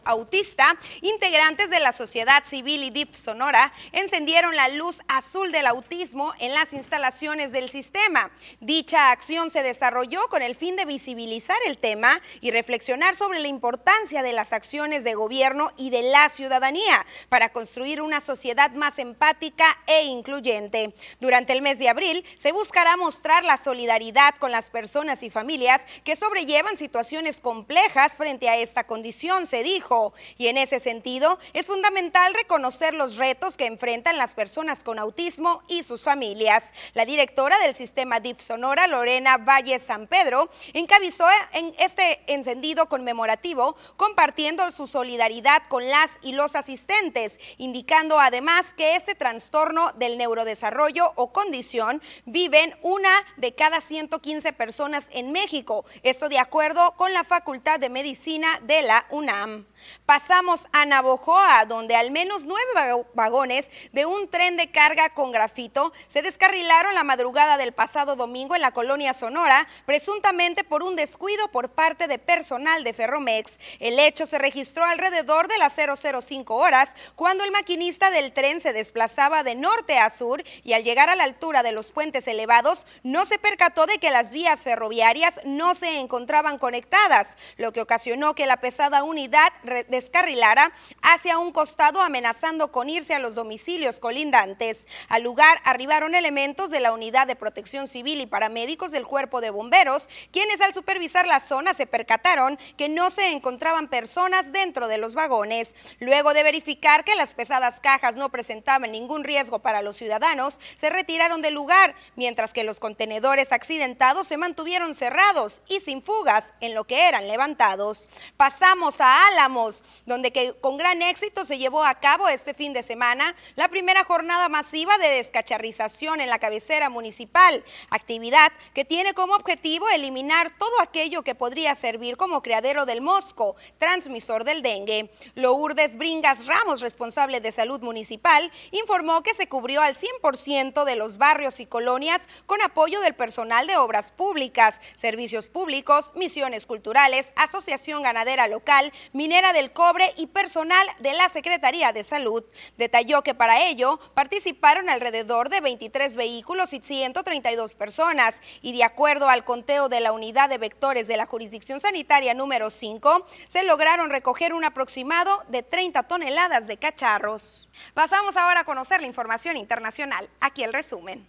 Autista, 0.03 0.75
integrantes 1.01 1.69
de 1.69 1.79
la 1.79 1.93
sociedad 1.93 2.43
civil 2.43 2.83
y 2.83 2.89
DIF 2.89 3.15
Sonora 3.15 3.71
encendieron 3.93 4.57
la 4.57 4.67
luz 4.67 4.99
azul 5.07 5.53
del 5.53 5.67
autismo 5.67 6.33
en 6.39 6.53
las 6.53 6.73
instalaciones 6.73 7.53
del 7.53 7.69
sistema. 7.69 8.31
Dicha 8.59 9.11
acción 9.11 9.49
se 9.49 9.63
desarrolló 9.63 10.27
con 10.27 10.41
el 10.41 10.57
fin 10.57 10.75
de 10.75 10.83
visibilizar 10.83 11.57
el 11.65 11.77
tema 11.77 12.21
y 12.41 12.51
reflexionar 12.51 13.15
sobre 13.15 13.39
la 13.39 13.47
importancia 13.47 14.23
de 14.23 14.33
las 14.33 14.51
acciones 14.51 15.05
de 15.05 15.13
gobierno 15.13 15.71
y 15.77 15.89
de 15.89 16.01
la 16.01 16.27
ciudadanía 16.27 17.05
para 17.29 17.53
construir 17.53 18.01
una 18.01 18.19
sociedad 18.19 18.71
más 18.71 18.99
empática 18.99 19.65
e 19.87 20.03
incluyente. 20.03 20.93
Durante 21.21 21.53
el 21.53 21.61
mes 21.61 21.79
de 21.79 21.87
abril 21.87 22.25
se 22.35 22.51
buscará 22.51 22.97
mostrar 22.97 23.20
la 23.21 23.57
solidaridad 23.57 24.35
con 24.35 24.51
las 24.51 24.69
personas 24.69 25.21
y 25.23 25.29
familias 25.29 25.87
que 26.03 26.15
sobrellevan 26.15 26.75
situaciones 26.75 27.39
complejas 27.39 28.17
frente 28.17 28.49
a 28.49 28.57
esta 28.57 28.85
condición, 28.85 29.45
se 29.45 29.63
dijo. 29.63 30.13
Y 30.37 30.47
en 30.47 30.57
ese 30.57 30.79
sentido, 30.79 31.37
es 31.53 31.67
fundamental 31.67 32.33
reconocer 32.33 32.93
los 32.93 33.17
retos 33.17 33.57
que 33.57 33.67
enfrentan 33.67 34.17
las 34.17 34.33
personas 34.33 34.83
con 34.83 34.97
autismo 34.97 35.61
y 35.67 35.83
sus 35.83 36.03
familias. 36.03 36.73
La 36.93 37.05
directora 37.05 37.57
del 37.59 37.75
sistema 37.75 38.19
DIF 38.19 38.41
Sonora, 38.41 38.87
Lorena 38.87 39.37
Valle 39.37 39.77
San 39.77 40.07
Pedro, 40.07 40.49
encabezó 40.73 41.27
en 41.53 41.75
este 41.77 42.21
encendido 42.27 42.89
conmemorativo 42.89 43.75
compartiendo 43.97 44.69
su 44.71 44.87
solidaridad 44.87 45.61
con 45.69 45.87
las 45.87 46.17
y 46.23 46.31
los 46.31 46.55
asistentes, 46.55 47.39
indicando 47.57 48.19
además 48.19 48.73
que 48.73 48.95
este 48.95 49.13
trastorno 49.13 49.91
del 49.93 50.17
neurodesarrollo 50.17 51.13
o 51.15 51.31
condición 51.31 52.01
viven 52.25 52.75
una 52.81 53.10
de 53.37 53.53
cada 53.53 53.81
115 53.81 54.53
personas 54.53 55.09
en 55.13 55.31
México. 55.31 55.85
Esto 56.03 56.29
de 56.29 56.39
acuerdo 56.39 56.93
con 56.95 57.13
la 57.13 57.23
Facultad 57.23 57.79
de 57.79 57.89
Medicina 57.89 58.59
de 58.63 58.81
la 58.81 59.05
UNAM. 59.09 59.65
Pasamos 60.05 60.67
a 60.71 60.85
Navojoa, 60.85 61.65
donde 61.65 61.95
al 61.95 62.11
menos 62.11 62.45
nueve 62.45 63.05
vagones 63.13 63.71
de 63.91 64.05
un 64.05 64.29
tren 64.29 64.57
de 64.57 64.71
carga 64.71 65.13
con 65.13 65.31
grafito 65.31 65.93
se 66.07 66.21
descarrilaron 66.21 66.95
la 66.95 67.03
madrugada 67.03 67.57
del 67.57 67.71
pasado 67.71 68.15
domingo 68.15 68.55
en 68.55 68.61
la 68.61 68.71
colonia 68.71 69.13
Sonora, 69.13 69.67
presuntamente 69.85 70.63
por 70.63 70.83
un 70.83 70.95
descuido 70.95 71.47
por 71.49 71.69
parte 71.69 72.07
de 72.07 72.19
personal 72.19 72.83
de 72.83 72.93
Ferromex. 72.93 73.59
El 73.79 73.99
hecho 73.99 74.25
se 74.25 74.37
registró 74.37 74.83
alrededor 74.85 75.47
de 75.47 75.57
las 75.57 75.75
005 75.75 76.55
horas, 76.55 76.95
cuando 77.15 77.43
el 77.43 77.51
maquinista 77.51 78.11
del 78.11 78.33
tren 78.33 78.61
se 78.61 78.73
desplazaba 78.73 79.43
de 79.43 79.55
norte 79.55 79.97
a 79.97 80.09
sur 80.09 80.43
y 80.63 80.73
al 80.73 80.83
llegar 80.83 81.09
a 81.09 81.15
la 81.15 81.23
altura 81.23 81.63
de 81.63 81.71
los 81.71 81.91
puentes 81.91 82.27
elevados 82.27 82.85
no 83.03 83.25
se 83.25 83.39
percató 83.39 83.85
de 83.85 83.97
que 83.97 84.11
las 84.11 84.31
vías 84.31 84.63
ferroviarias 84.63 85.41
no 85.45 85.75
se 85.75 85.99
encontraban 85.99 86.57
conectadas, 86.57 87.37
lo 87.57 87.71
que 87.71 87.81
ocasionó 87.81 88.35
que 88.35 88.45
la 88.45 88.57
pesada 88.57 89.03
unidad 89.03 89.49
descarrilara 89.87 90.71
hacia 91.01 91.39
un 91.39 91.51
costado 91.51 92.01
amenazando 92.01 92.71
con 92.71 92.89
irse 92.89 93.13
a 93.13 93.19
los 93.19 93.35
domicilios 93.35 93.99
colindantes. 93.99 94.87
Al 95.09 95.23
lugar 95.23 95.59
arribaron 95.63 96.15
elementos 96.15 96.69
de 96.69 96.79
la 96.79 96.93
Unidad 96.93 97.27
de 97.27 97.35
Protección 97.35 97.87
Civil 97.87 98.21
y 98.21 98.25
paramédicos 98.25 98.91
del 98.91 99.07
Cuerpo 99.07 99.41
de 99.41 99.49
Bomberos, 99.49 100.09
quienes 100.31 100.61
al 100.61 100.73
supervisar 100.73 101.27
la 101.27 101.39
zona 101.39 101.73
se 101.73 101.87
percataron 101.87 102.59
que 102.77 102.89
no 102.89 103.09
se 103.09 103.31
encontraban 103.31 103.87
personas 103.87 104.51
dentro 104.51 104.87
de 104.87 104.97
los 104.97 105.15
vagones. 105.15 105.75
Luego 105.99 106.33
de 106.33 106.43
verificar 106.43 107.03
que 107.03 107.15
las 107.15 107.33
pesadas 107.33 107.79
cajas 107.79 108.15
no 108.15 108.29
presentaban 108.29 108.91
ningún 108.91 109.23
riesgo 109.23 109.59
para 109.59 109.81
los 109.81 109.97
ciudadanos, 109.97 110.59
se 110.75 110.89
retiraron 110.89 111.41
del 111.41 111.53
lugar, 111.53 111.95
mientras 112.15 112.53
que 112.53 112.63
los 112.63 112.79
contenedores 112.79 113.51
accidentados 113.51 114.27
se 114.27 114.37
mantuvieron 114.37 114.93
cerrados 114.95 115.61
y 115.67 115.79
sin 115.79 116.01
fugas 116.01 116.53
en 116.59 116.75
lo 116.75 116.85
que 116.85 117.07
eran 117.07 117.27
levantados. 117.27 118.09
Pasamos 118.37 119.01
a 119.01 119.27
Álamo 119.27 119.60
donde 120.05 120.31
que 120.31 120.53
con 120.59 120.77
gran 120.77 121.01
éxito 121.01 121.45
se 121.45 121.57
llevó 121.57 121.83
a 121.83 121.99
cabo 121.99 122.27
este 122.27 122.53
fin 122.53 122.73
de 122.73 122.83
semana 122.83 123.35
la 123.55 123.67
primera 123.67 124.03
jornada 124.03 124.49
masiva 124.49 124.97
de 124.97 125.09
descacharrización 125.09 126.21
en 126.21 126.29
la 126.29 126.39
cabecera 126.39 126.89
municipal, 126.89 127.63
actividad 127.89 128.51
que 128.73 128.85
tiene 128.85 129.13
como 129.13 129.35
objetivo 129.35 129.89
eliminar 129.89 130.57
todo 130.57 130.81
aquello 130.81 131.23
que 131.23 131.35
podría 131.35 131.75
servir 131.75 132.17
como 132.17 132.41
criadero 132.41 132.85
del 132.85 133.01
mosco, 133.01 133.55
transmisor 133.77 134.43
del 134.43 134.61
dengue. 134.61 135.11
Lourdes 135.35 135.97
Bringas 135.97 136.45
Ramos, 136.45 136.81
responsable 136.81 137.41
de 137.41 137.51
salud 137.51 137.81
municipal, 137.81 138.51
informó 138.71 139.23
que 139.23 139.33
se 139.33 139.47
cubrió 139.47 139.81
al 139.81 139.95
100% 139.95 140.83
de 140.83 140.95
los 140.95 141.17
barrios 141.17 141.59
y 141.59 141.65
colonias 141.65 142.27
con 142.45 142.61
apoyo 142.61 143.01
del 143.01 143.13
personal 143.13 143.67
de 143.67 143.77
obras 143.77 144.11
públicas, 144.11 144.81
servicios 144.95 145.47
públicos, 145.47 146.11
misiones 146.15 146.65
culturales, 146.65 147.33
asociación 147.35 148.03
ganadera 148.03 148.47
local, 148.47 148.91
minera 149.13 149.50
del 149.53 149.71
Cobre 149.71 150.13
y 150.17 150.27
personal 150.27 150.87
de 150.99 151.13
la 151.13 151.29
Secretaría 151.29 151.91
de 151.91 152.03
Salud. 152.03 152.43
Detalló 152.77 153.21
que 153.21 153.33
para 153.33 153.67
ello 153.67 153.99
participaron 154.13 154.89
alrededor 154.89 155.49
de 155.49 155.61
23 155.61 156.15
vehículos 156.15 156.73
y 156.73 156.81
132 156.83 157.75
personas 157.75 158.41
y 158.61 158.75
de 158.75 158.83
acuerdo 158.83 159.29
al 159.29 159.43
conteo 159.43 159.89
de 159.89 159.99
la 159.99 160.11
unidad 160.11 160.49
de 160.49 160.57
vectores 160.57 161.07
de 161.07 161.17
la 161.17 161.25
jurisdicción 161.25 161.79
sanitaria 161.79 162.33
número 162.33 162.69
5, 162.69 163.25
se 163.47 163.63
lograron 163.63 164.09
recoger 164.09 164.53
un 164.53 164.63
aproximado 164.63 165.43
de 165.47 165.63
30 165.63 166.03
toneladas 166.03 166.67
de 166.67 166.77
cacharros. 166.77 167.69
Pasamos 167.93 168.37
ahora 168.37 168.61
a 168.61 168.63
conocer 168.63 169.01
la 169.01 169.07
información 169.07 169.57
internacional. 169.57 170.29
Aquí 170.39 170.63
el 170.63 170.73
resumen. 170.73 171.25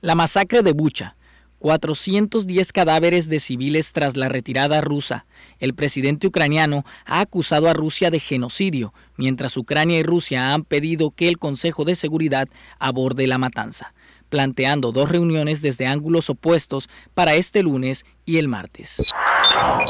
La 0.00 0.14
masacre 0.14 0.62
de 0.62 0.72
Bucha 0.72 1.16
410 1.60 2.72
cadáveres 2.72 3.28
de 3.28 3.38
civiles 3.38 3.92
tras 3.92 4.16
la 4.16 4.28
retirada 4.28 4.80
rusa. 4.80 5.26
El 5.58 5.74
presidente 5.74 6.26
ucraniano 6.26 6.84
ha 7.04 7.20
acusado 7.20 7.68
a 7.68 7.74
Rusia 7.74 8.10
de 8.10 8.18
genocidio, 8.18 8.92
mientras 9.16 9.56
Ucrania 9.56 9.98
y 9.98 10.02
Rusia 10.02 10.52
han 10.52 10.64
pedido 10.64 11.12
que 11.12 11.28
el 11.28 11.38
Consejo 11.38 11.84
de 11.84 11.94
Seguridad 11.94 12.48
aborde 12.78 13.26
la 13.26 13.38
matanza 13.38 13.94
planteando 14.30 14.92
dos 14.92 15.10
reuniones 15.10 15.60
desde 15.60 15.86
ángulos 15.86 16.30
opuestos 16.30 16.88
para 17.12 17.34
este 17.34 17.62
lunes 17.62 18.06
y 18.24 18.38
el 18.38 18.48
martes. 18.48 19.02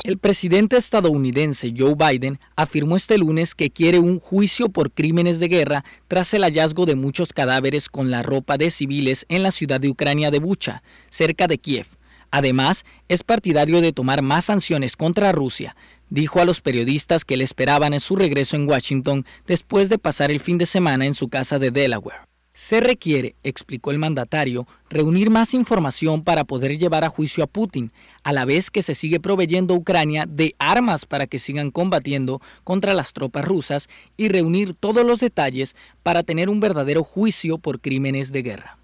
El 0.02 0.18
presidente 0.18 0.76
estadounidense 0.76 1.73
Joe 1.76 1.94
Biden 1.94 2.40
afirmó 2.56 2.97
este 2.97 3.18
lunes 3.18 3.54
que 3.54 3.70
quiere 3.70 4.00
un 4.00 4.18
juicio 4.18 4.70
por 4.70 4.90
crímenes 4.90 5.38
de 5.38 5.49
guerra 5.49 5.85
tras 6.09 6.35
el 6.35 6.42
hallazgo 6.42 6.87
de 6.87 6.97
muchos 6.97 7.32
cadáveres 7.32 7.88
con 7.88 8.11
la 8.11 8.23
ropa 8.23 8.56
de 8.56 8.70
civiles 8.70 9.26
en 9.28 9.42
la 9.42 9.52
ciudad 9.52 9.80
de 9.80 9.90
Ucrania 9.90 10.30
de 10.30 10.40
Bucha, 10.40 10.82
cerca 11.11 11.47
de 11.47 11.59
Kiev. 11.59 11.87
Además, 12.30 12.85
es 13.09 13.23
partidario 13.23 13.80
de 13.80 13.92
tomar 13.92 14.23
más 14.23 14.47
sanciones 14.47 14.97
contra 14.97 15.32
Rusia. 15.32 15.76
Dijo 16.09 16.40
a 16.40 16.44
los 16.44 16.61
periodistas 16.61 17.25
que 17.25 17.37
le 17.37 17.44
esperaban 17.44 17.92
en 17.92 18.00
su 18.00 18.16
regreso 18.16 18.56
en 18.56 18.68
Washington 18.68 19.26
después 19.47 19.88
de 19.88 19.99
pasar 19.99 20.30
el 20.30 20.40
fin 20.40 20.59
de 20.59 20.66
semana 20.66 21.06
en 21.06 21.14
su 21.14 21.28
casa 21.28 21.59
de 21.59 21.70
Delaware. 21.70 22.29
Se 22.60 22.78
requiere, 22.80 23.36
explicó 23.42 23.90
el 23.90 23.98
mandatario, 23.98 24.66
reunir 24.90 25.30
más 25.30 25.54
información 25.54 26.22
para 26.22 26.44
poder 26.44 26.76
llevar 26.76 27.04
a 27.04 27.08
juicio 27.08 27.42
a 27.42 27.46
Putin, 27.46 27.90
a 28.22 28.34
la 28.34 28.44
vez 28.44 28.70
que 28.70 28.82
se 28.82 28.94
sigue 28.94 29.18
proveyendo 29.18 29.72
a 29.72 29.78
Ucrania 29.78 30.26
de 30.28 30.54
armas 30.58 31.06
para 31.06 31.26
que 31.26 31.38
sigan 31.38 31.70
combatiendo 31.70 32.42
contra 32.62 32.92
las 32.92 33.14
tropas 33.14 33.46
rusas 33.46 33.88
y 34.18 34.28
reunir 34.28 34.74
todos 34.74 35.06
los 35.06 35.20
detalles 35.20 35.74
para 36.02 36.22
tener 36.22 36.50
un 36.50 36.60
verdadero 36.60 37.02
juicio 37.02 37.56
por 37.56 37.80
crímenes 37.80 38.30
de 38.30 38.42
guerra. 38.42 38.76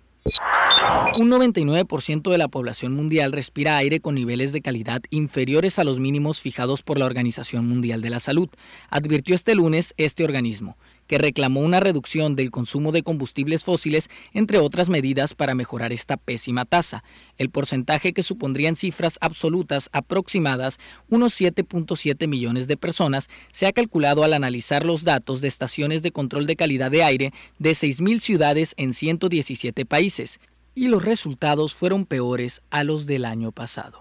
Un 1.18 1.30
99% 1.30 2.30
de 2.30 2.38
la 2.38 2.48
población 2.48 2.94
mundial 2.94 3.30
respira 3.30 3.76
aire 3.76 4.00
con 4.00 4.14
niveles 4.14 4.52
de 4.52 4.62
calidad 4.62 5.02
inferiores 5.10 5.78
a 5.78 5.84
los 5.84 6.00
mínimos 6.00 6.40
fijados 6.40 6.82
por 6.82 6.98
la 6.98 7.04
Organización 7.04 7.68
Mundial 7.68 8.00
de 8.00 8.08
la 8.08 8.20
Salud, 8.20 8.48
advirtió 8.88 9.34
este 9.34 9.54
lunes 9.54 9.92
este 9.98 10.24
organismo 10.24 10.78
que 11.06 11.18
reclamó 11.18 11.60
una 11.60 11.80
reducción 11.80 12.36
del 12.36 12.50
consumo 12.50 12.92
de 12.92 13.02
combustibles 13.02 13.64
fósiles, 13.64 14.10
entre 14.32 14.58
otras 14.58 14.88
medidas 14.88 15.34
para 15.34 15.54
mejorar 15.54 15.92
esta 15.92 16.16
pésima 16.16 16.64
tasa. 16.64 17.04
El 17.38 17.50
porcentaje 17.50 18.12
que 18.12 18.22
supondría 18.22 18.68
en 18.68 18.76
cifras 18.76 19.18
absolutas 19.20 19.88
aproximadas 19.92 20.78
unos 21.08 21.40
7.7 21.40 22.26
millones 22.26 22.66
de 22.66 22.76
personas 22.76 23.28
se 23.52 23.66
ha 23.66 23.72
calculado 23.72 24.24
al 24.24 24.32
analizar 24.32 24.84
los 24.84 25.04
datos 25.04 25.40
de 25.40 25.48
estaciones 25.48 26.02
de 26.02 26.12
control 26.12 26.46
de 26.46 26.56
calidad 26.56 26.90
de 26.90 27.02
aire 27.02 27.32
de 27.58 27.70
6.000 27.72 28.20
ciudades 28.20 28.74
en 28.76 28.94
117 28.94 29.84
países, 29.84 30.40
y 30.74 30.88
los 30.88 31.04
resultados 31.04 31.74
fueron 31.74 32.04
peores 32.04 32.62
a 32.70 32.84
los 32.84 33.06
del 33.06 33.24
año 33.24 33.50
pasado. 33.50 34.00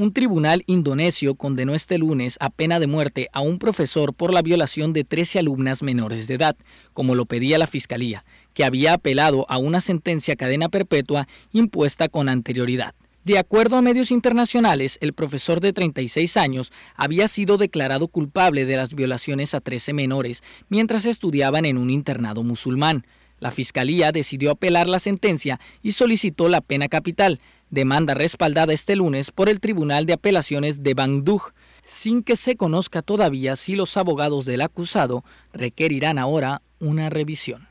Un 0.00 0.14
tribunal 0.14 0.62
indonesio 0.66 1.34
condenó 1.34 1.74
este 1.74 1.98
lunes 1.98 2.38
a 2.40 2.48
pena 2.48 2.80
de 2.80 2.86
muerte 2.86 3.28
a 3.34 3.42
un 3.42 3.58
profesor 3.58 4.14
por 4.14 4.32
la 4.32 4.40
violación 4.40 4.94
de 4.94 5.04
13 5.04 5.40
alumnas 5.40 5.82
menores 5.82 6.26
de 6.26 6.36
edad, 6.36 6.56
como 6.94 7.14
lo 7.14 7.26
pedía 7.26 7.58
la 7.58 7.66
Fiscalía, 7.66 8.24
que 8.54 8.64
había 8.64 8.94
apelado 8.94 9.44
a 9.50 9.58
una 9.58 9.82
sentencia 9.82 10.36
cadena 10.36 10.70
perpetua 10.70 11.28
impuesta 11.52 12.08
con 12.08 12.30
anterioridad. 12.30 12.94
De 13.24 13.36
acuerdo 13.36 13.76
a 13.76 13.82
medios 13.82 14.10
internacionales, 14.10 14.96
el 15.02 15.12
profesor 15.12 15.60
de 15.60 15.74
36 15.74 16.34
años 16.38 16.72
había 16.96 17.28
sido 17.28 17.58
declarado 17.58 18.08
culpable 18.08 18.64
de 18.64 18.76
las 18.76 18.94
violaciones 18.94 19.52
a 19.52 19.60
13 19.60 19.92
menores 19.92 20.42
mientras 20.70 21.04
estudiaban 21.04 21.66
en 21.66 21.76
un 21.76 21.90
internado 21.90 22.42
musulmán. 22.42 23.04
La 23.38 23.50
Fiscalía 23.50 24.12
decidió 24.12 24.50
apelar 24.50 24.86
la 24.86 24.98
sentencia 24.98 25.60
y 25.82 25.92
solicitó 25.92 26.48
la 26.48 26.60
pena 26.60 26.88
capital, 26.88 27.40
demanda 27.70 28.14
respaldada 28.14 28.72
este 28.72 28.96
lunes 28.96 29.30
por 29.30 29.48
el 29.48 29.60
Tribunal 29.60 30.04
de 30.06 30.12
Apelaciones 30.12 30.82
de 30.82 30.94
Bandung, 30.94 31.40
sin 31.82 32.22
que 32.22 32.36
se 32.36 32.56
conozca 32.56 33.02
todavía 33.02 33.56
si 33.56 33.74
los 33.74 33.96
abogados 33.96 34.44
del 34.44 34.60
acusado 34.60 35.24
requerirán 35.52 36.18
ahora 36.18 36.62
una 36.78 37.10
revisión. 37.10 37.68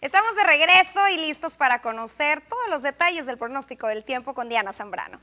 Estamos 0.00 0.36
de 0.36 0.44
regreso 0.44 1.00
y 1.12 1.20
listos 1.20 1.56
para 1.56 1.80
conocer 1.80 2.40
todos 2.48 2.62
los 2.70 2.82
detalles 2.82 3.26
del 3.26 3.38
pronóstico 3.38 3.88
del 3.88 4.04
tiempo 4.04 4.34
con 4.34 4.48
Diana 4.48 4.72
Zambrano. 4.72 5.18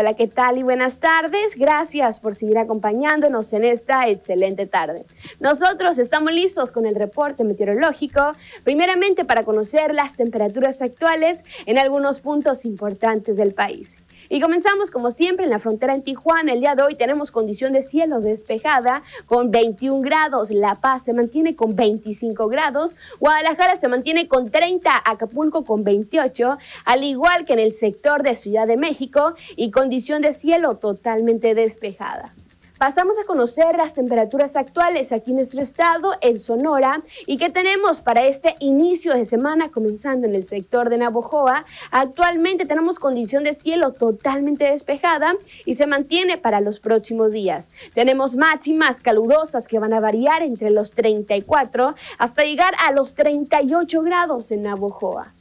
Hola, 0.00 0.14
¿qué 0.14 0.28
tal 0.28 0.56
y 0.56 0.62
buenas 0.62 0.98
tardes? 0.98 1.56
Gracias 1.56 2.20
por 2.20 2.34
seguir 2.34 2.56
acompañándonos 2.56 3.52
en 3.52 3.64
esta 3.64 4.08
excelente 4.08 4.64
tarde. 4.64 5.04
Nosotros 5.40 5.98
estamos 5.98 6.32
listos 6.32 6.72
con 6.72 6.86
el 6.86 6.94
reporte 6.94 7.44
meteorológico, 7.44 8.32
primeramente 8.64 9.26
para 9.26 9.44
conocer 9.44 9.94
las 9.94 10.16
temperaturas 10.16 10.80
actuales 10.80 11.44
en 11.66 11.78
algunos 11.78 12.20
puntos 12.20 12.64
importantes 12.64 13.36
del 13.36 13.52
país. 13.52 13.98
Y 14.32 14.40
comenzamos 14.40 14.92
como 14.92 15.10
siempre 15.10 15.44
en 15.44 15.50
la 15.50 15.58
frontera 15.58 15.92
en 15.92 16.02
Tijuana. 16.02 16.52
El 16.52 16.60
día 16.60 16.76
de 16.76 16.82
hoy 16.82 16.94
tenemos 16.94 17.32
condición 17.32 17.72
de 17.72 17.82
cielo 17.82 18.20
despejada 18.20 19.02
con 19.26 19.50
21 19.50 20.02
grados. 20.02 20.52
La 20.52 20.76
Paz 20.76 21.02
se 21.02 21.12
mantiene 21.12 21.56
con 21.56 21.74
25 21.74 22.46
grados. 22.46 22.94
Guadalajara 23.18 23.74
se 23.74 23.88
mantiene 23.88 24.28
con 24.28 24.48
30. 24.52 25.02
Acapulco 25.04 25.64
con 25.64 25.82
28. 25.82 26.58
Al 26.84 27.02
igual 27.02 27.44
que 27.44 27.54
en 27.54 27.58
el 27.58 27.74
sector 27.74 28.22
de 28.22 28.36
Ciudad 28.36 28.68
de 28.68 28.76
México 28.76 29.34
y 29.56 29.72
condición 29.72 30.22
de 30.22 30.32
cielo 30.32 30.76
totalmente 30.76 31.56
despejada. 31.56 32.32
Pasamos 32.80 33.18
a 33.18 33.26
conocer 33.26 33.76
las 33.76 33.92
temperaturas 33.92 34.56
actuales 34.56 35.12
aquí 35.12 35.32
en 35.32 35.36
nuestro 35.36 35.60
estado, 35.60 36.14
en 36.22 36.38
Sonora, 36.38 37.02
y 37.26 37.36
qué 37.36 37.50
tenemos 37.50 38.00
para 38.00 38.24
este 38.24 38.54
inicio 38.58 39.12
de 39.12 39.26
semana 39.26 39.68
comenzando 39.68 40.26
en 40.26 40.34
el 40.34 40.46
sector 40.46 40.88
de 40.88 40.96
Navojoa. 40.96 41.66
Actualmente 41.90 42.64
tenemos 42.64 42.98
condición 42.98 43.44
de 43.44 43.52
cielo 43.52 43.92
totalmente 43.92 44.64
despejada 44.64 45.34
y 45.66 45.74
se 45.74 45.86
mantiene 45.86 46.38
para 46.38 46.62
los 46.62 46.80
próximos 46.80 47.32
días. 47.32 47.68
Tenemos 47.92 48.34
máximas 48.34 49.02
calurosas 49.02 49.68
que 49.68 49.78
van 49.78 49.92
a 49.92 50.00
variar 50.00 50.42
entre 50.42 50.70
los 50.70 50.90
34 50.92 51.94
hasta 52.16 52.44
llegar 52.44 52.72
a 52.82 52.92
los 52.92 53.12
38 53.12 54.00
grados 54.00 54.50
en 54.52 54.62
Navojoa. 54.62 55.34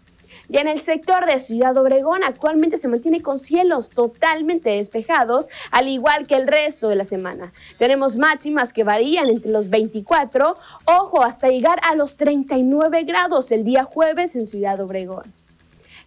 Y 0.49 0.57
en 0.57 0.67
el 0.67 0.81
sector 0.81 1.27
de 1.27 1.39
Ciudad 1.39 1.77
Obregón 1.77 2.23
actualmente 2.23 2.77
se 2.77 2.87
mantiene 2.87 3.21
con 3.21 3.37
cielos 3.37 3.91
totalmente 3.91 4.71
despejados, 4.71 5.47
al 5.69 5.87
igual 5.87 6.25
que 6.25 6.35
el 6.35 6.47
resto 6.47 6.89
de 6.89 6.95
la 6.95 7.03
semana. 7.03 7.53
Tenemos 7.77 8.17
máximas 8.17 8.73
que 8.73 8.83
varían 8.83 9.29
entre 9.29 9.51
los 9.51 9.69
24, 9.69 10.55
ojo, 10.85 11.23
hasta 11.23 11.49
llegar 11.49 11.79
a 11.83 11.93
los 11.93 12.17
39 12.17 13.03
grados 13.03 13.51
el 13.51 13.63
día 13.63 13.83
jueves 13.83 14.35
en 14.35 14.47
Ciudad 14.47 14.79
Obregón. 14.79 15.31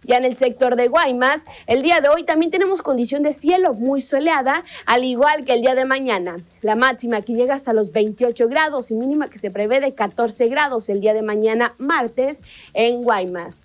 Ya 0.05 0.17
en 0.17 0.25
el 0.25 0.35
sector 0.35 0.75
de 0.75 0.89
Guaymas, 0.89 1.45
el 1.65 1.81
día 1.81 2.01
de 2.01 2.09
hoy 2.09 2.23
también 2.23 2.51
tenemos 2.51 2.81
condición 2.81 3.23
de 3.23 3.31
cielo 3.31 3.73
muy 3.73 4.01
soleada, 4.01 4.65
al 4.85 5.05
igual 5.05 5.45
que 5.45 5.53
el 5.53 5.61
día 5.61 5.75
de 5.75 5.85
mañana. 5.85 6.35
La 6.61 6.75
máxima 6.75 7.21
que 7.21 7.33
llega 7.33 7.55
hasta 7.55 7.71
los 7.71 7.93
28 7.93 8.49
grados 8.49 8.91
y 8.91 8.95
mínima 8.95 9.29
que 9.29 9.39
se 9.39 9.51
prevé 9.51 9.79
de 9.79 9.93
14 9.93 10.49
grados 10.49 10.89
el 10.89 10.99
día 10.99 11.13
de 11.13 11.21
mañana 11.21 11.75
martes 11.77 12.41
en 12.73 13.01
Guaymas. 13.03 13.63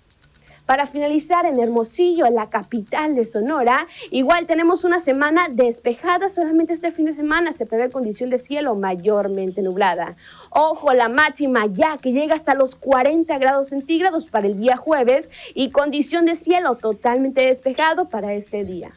Para 0.69 0.85
finalizar 0.85 1.47
en 1.47 1.59
Hermosillo, 1.59 2.29
la 2.29 2.47
capital 2.47 3.15
de 3.15 3.25
Sonora, 3.25 3.87
igual 4.11 4.45
tenemos 4.45 4.83
una 4.83 4.99
semana 4.99 5.47
despejada, 5.49 6.29
solamente 6.29 6.73
este 6.73 6.91
fin 6.91 7.05
de 7.05 7.15
semana 7.15 7.53
se 7.53 7.65
prevé 7.65 7.89
condición 7.89 8.29
de 8.29 8.37
cielo 8.37 8.75
mayormente 8.75 9.63
nublada. 9.63 10.15
Ojo, 10.51 10.93
la 10.93 11.09
máxima 11.09 11.65
ya 11.65 11.97
que 11.97 12.11
llega 12.11 12.35
hasta 12.35 12.53
los 12.53 12.75
40 12.75 13.35
grados 13.39 13.69
centígrados 13.69 14.27
para 14.27 14.45
el 14.45 14.59
día 14.59 14.77
jueves 14.77 15.31
y 15.55 15.71
condición 15.71 16.27
de 16.27 16.35
cielo 16.35 16.75
totalmente 16.75 17.47
despejado 17.47 18.07
para 18.07 18.35
este 18.35 18.63
día. 18.63 18.91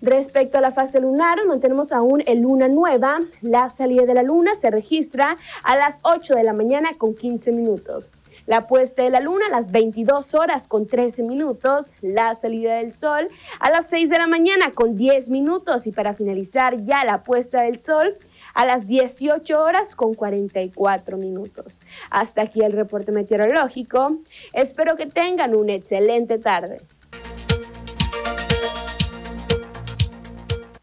Respecto 0.00 0.58
a 0.58 0.60
la 0.60 0.72
fase 0.72 0.98
lunar, 0.98 1.38
mantenemos 1.46 1.92
aún 1.92 2.24
en 2.26 2.42
luna 2.42 2.66
nueva. 2.66 3.20
La 3.42 3.68
salida 3.68 4.06
de 4.06 4.14
la 4.14 4.24
luna 4.24 4.56
se 4.56 4.72
registra 4.72 5.36
a 5.62 5.76
las 5.76 6.00
8 6.02 6.34
de 6.34 6.42
la 6.42 6.52
mañana 6.52 6.90
con 6.98 7.14
15 7.14 7.52
minutos. 7.52 8.10
La 8.46 8.66
puesta 8.66 9.04
de 9.04 9.10
la 9.10 9.20
luna 9.20 9.46
a 9.46 9.50
las 9.50 9.70
22 9.70 10.34
horas 10.34 10.66
con 10.66 10.86
13 10.86 11.22
minutos, 11.22 11.92
la 12.00 12.34
salida 12.34 12.76
del 12.76 12.92
sol 12.92 13.28
a 13.60 13.70
las 13.70 13.88
6 13.88 14.10
de 14.10 14.18
la 14.18 14.26
mañana 14.26 14.72
con 14.72 14.96
10 14.96 15.28
minutos 15.28 15.86
y 15.86 15.92
para 15.92 16.14
finalizar 16.14 16.76
ya 16.84 17.04
la 17.04 17.22
puesta 17.22 17.62
del 17.62 17.78
sol 17.78 18.16
a 18.54 18.64
las 18.64 18.86
18 18.86 19.60
horas 19.60 19.94
con 19.94 20.14
44 20.14 21.16
minutos. 21.16 21.80
Hasta 22.10 22.42
aquí 22.42 22.62
el 22.62 22.72
reporte 22.72 23.12
meteorológico. 23.12 24.18
Espero 24.52 24.96
que 24.96 25.06
tengan 25.06 25.54
una 25.54 25.74
excelente 25.74 26.38
tarde. 26.38 26.80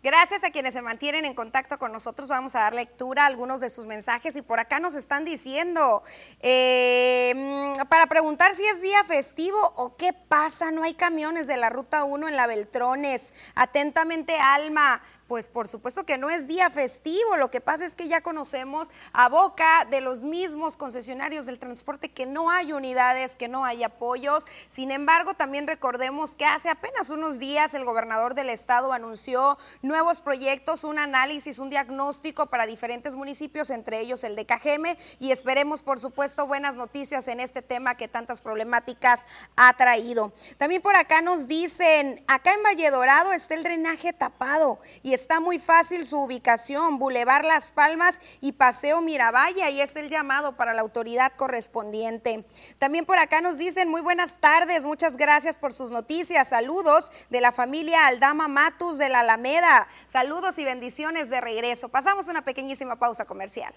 Gracias 0.02 0.46
a 0.46 0.52
quienes 0.52 0.74
se 0.74 0.82
mantienen 0.82 1.26
en 1.26 1.34
contacto 1.34 1.78
con 1.78 1.92
nosotros. 1.92 2.30
Vamos 2.30 2.56
a 2.56 2.60
dar 2.60 2.74
lectura 2.74 3.24
a 3.24 3.26
algunos 3.26 3.60
de 3.60 3.70
sus 3.70 3.86
mensajes 3.86 4.34
y 4.38 4.42
por 4.42 4.62
acá 4.62 4.80
nos 4.80 4.96
están 4.96 5.26
diciendo 5.26 6.04
eh, 6.40 7.34
mm, 7.36 7.86
para 7.90 8.08
preguntar 8.08 8.56
si 8.56 8.64
es 8.64 8.82
día 8.82 9.04
festivo 9.04 9.60
o 9.76 9.98
qué 9.98 10.14
pasa. 10.14 10.72
No 10.72 10.84
hay 10.84 10.94
camiones 10.94 11.48
de 11.48 11.58
la 11.58 11.70
ruta 11.70 12.06
1 12.06 12.30
en 12.30 12.38
la 12.38 12.48
Beltrones. 12.48 13.34
Atentamente, 13.56 14.38
Alma. 14.40 15.02
Pues 15.30 15.48
por 15.48 15.68
supuesto 15.68 16.08
que 16.08 16.18
no 16.18 16.32
es 16.32 16.48
día 16.48 16.72
festivo, 16.72 17.38
lo 17.38 17.52
que 17.52 17.62
pasa 17.62 17.86
es 17.86 17.94
que 17.94 18.08
ya 18.08 18.20
conocemos 18.20 18.92
a 19.14 19.30
boca 19.30 19.86
de 19.88 20.02
los 20.02 20.24
mismos 20.24 20.76
concesionarios 20.76 21.46
del 21.46 21.60
transporte 21.60 22.10
que 22.10 22.26
no 22.26 22.50
hay 22.50 22.74
unidades, 22.74 23.36
que 23.36 23.48
no 23.48 23.64
hay 23.64 23.84
apoyos. 23.84 24.48
Sin 24.66 24.90
embargo, 24.90 25.36
también 25.36 25.68
recordemos 25.68 26.36
que 26.36 26.46
hace 26.46 26.68
apenas 26.68 27.12
unos 27.12 27.38
días 27.38 27.76
el 27.76 27.86
gobernador 27.86 28.34
del 28.34 28.50
estado 28.50 28.92
anunció 28.92 29.60
nuevos 29.84 30.20
proyectos, 30.20 30.84
un 30.84 30.98
análisis, 30.98 31.60
un 31.60 31.70
diagnóstico 31.70 32.48
para 32.48 32.66
diferentes 32.66 33.16
municipios, 33.16 33.70
entre 33.70 34.00
ellos 34.00 34.24
el 34.24 34.36
de 34.36 34.48
Cajeme, 34.48 34.98
y 35.20 35.32
esperemos 35.32 35.84
por 35.84 36.00
supuesto 36.00 36.48
buenas 36.48 36.76
noticias 36.76 37.28
en 37.28 37.40
este 37.40 37.62
tema 37.62 37.94
que 37.94 38.08
tantas 38.08 38.42
problemáticas 38.42 39.28
ha 39.56 39.72
traído. 39.74 40.34
También 40.58 40.82
por 40.82 40.96
acá 40.96 41.22
nos 41.22 41.48
dicen, 41.48 42.26
acá 42.28 42.52
en 42.52 42.64
Valle 42.64 42.90
Dorado 42.90 43.32
está 43.32 43.54
el 43.54 43.62
drenaje 43.62 44.12
tapado 44.12 44.80
y 45.04 45.19
está 45.20 45.42
muy 45.42 45.60
fácil 45.60 46.06
su 46.06 46.18
ubicación, 46.18 46.98
Boulevard 46.98 47.46
Las 47.46 47.70
Palmas 47.70 48.22
y 48.40 48.54
Paseo 48.54 49.02
Miravalle, 49.02 49.70
y 49.72 49.82
es 49.82 49.98
el 49.98 50.08
llamado 50.08 50.56
para 50.56 50.74
la 50.74 50.82
autoridad 50.82 51.34
correspondiente. 51.36 52.46
También 52.78 53.06
por 53.06 53.20
acá 53.20 53.42
nos 53.42 53.58
dicen 53.58 53.90
muy 53.90 54.00
buenas 54.00 54.40
tardes, 54.40 54.86
muchas 54.86 55.18
gracias 55.18 55.58
por 55.58 55.74
sus 55.74 55.92
noticias, 55.92 56.48
saludos 56.48 57.12
de 57.30 57.42
la 57.42 57.52
familia 57.52 58.08
Aldama 58.08 58.48
Matus 58.48 58.98
de 58.98 59.10
la 59.10 59.20
Alameda, 59.20 59.90
saludos 60.06 60.58
y 60.58 60.64
bendiciones 60.64 61.30
de 61.30 61.42
regreso. 61.42 61.90
Pasamos 61.90 62.30
una 62.30 62.44
pequeñísima 62.44 62.96
pausa 62.96 63.26
comercial. 63.26 63.74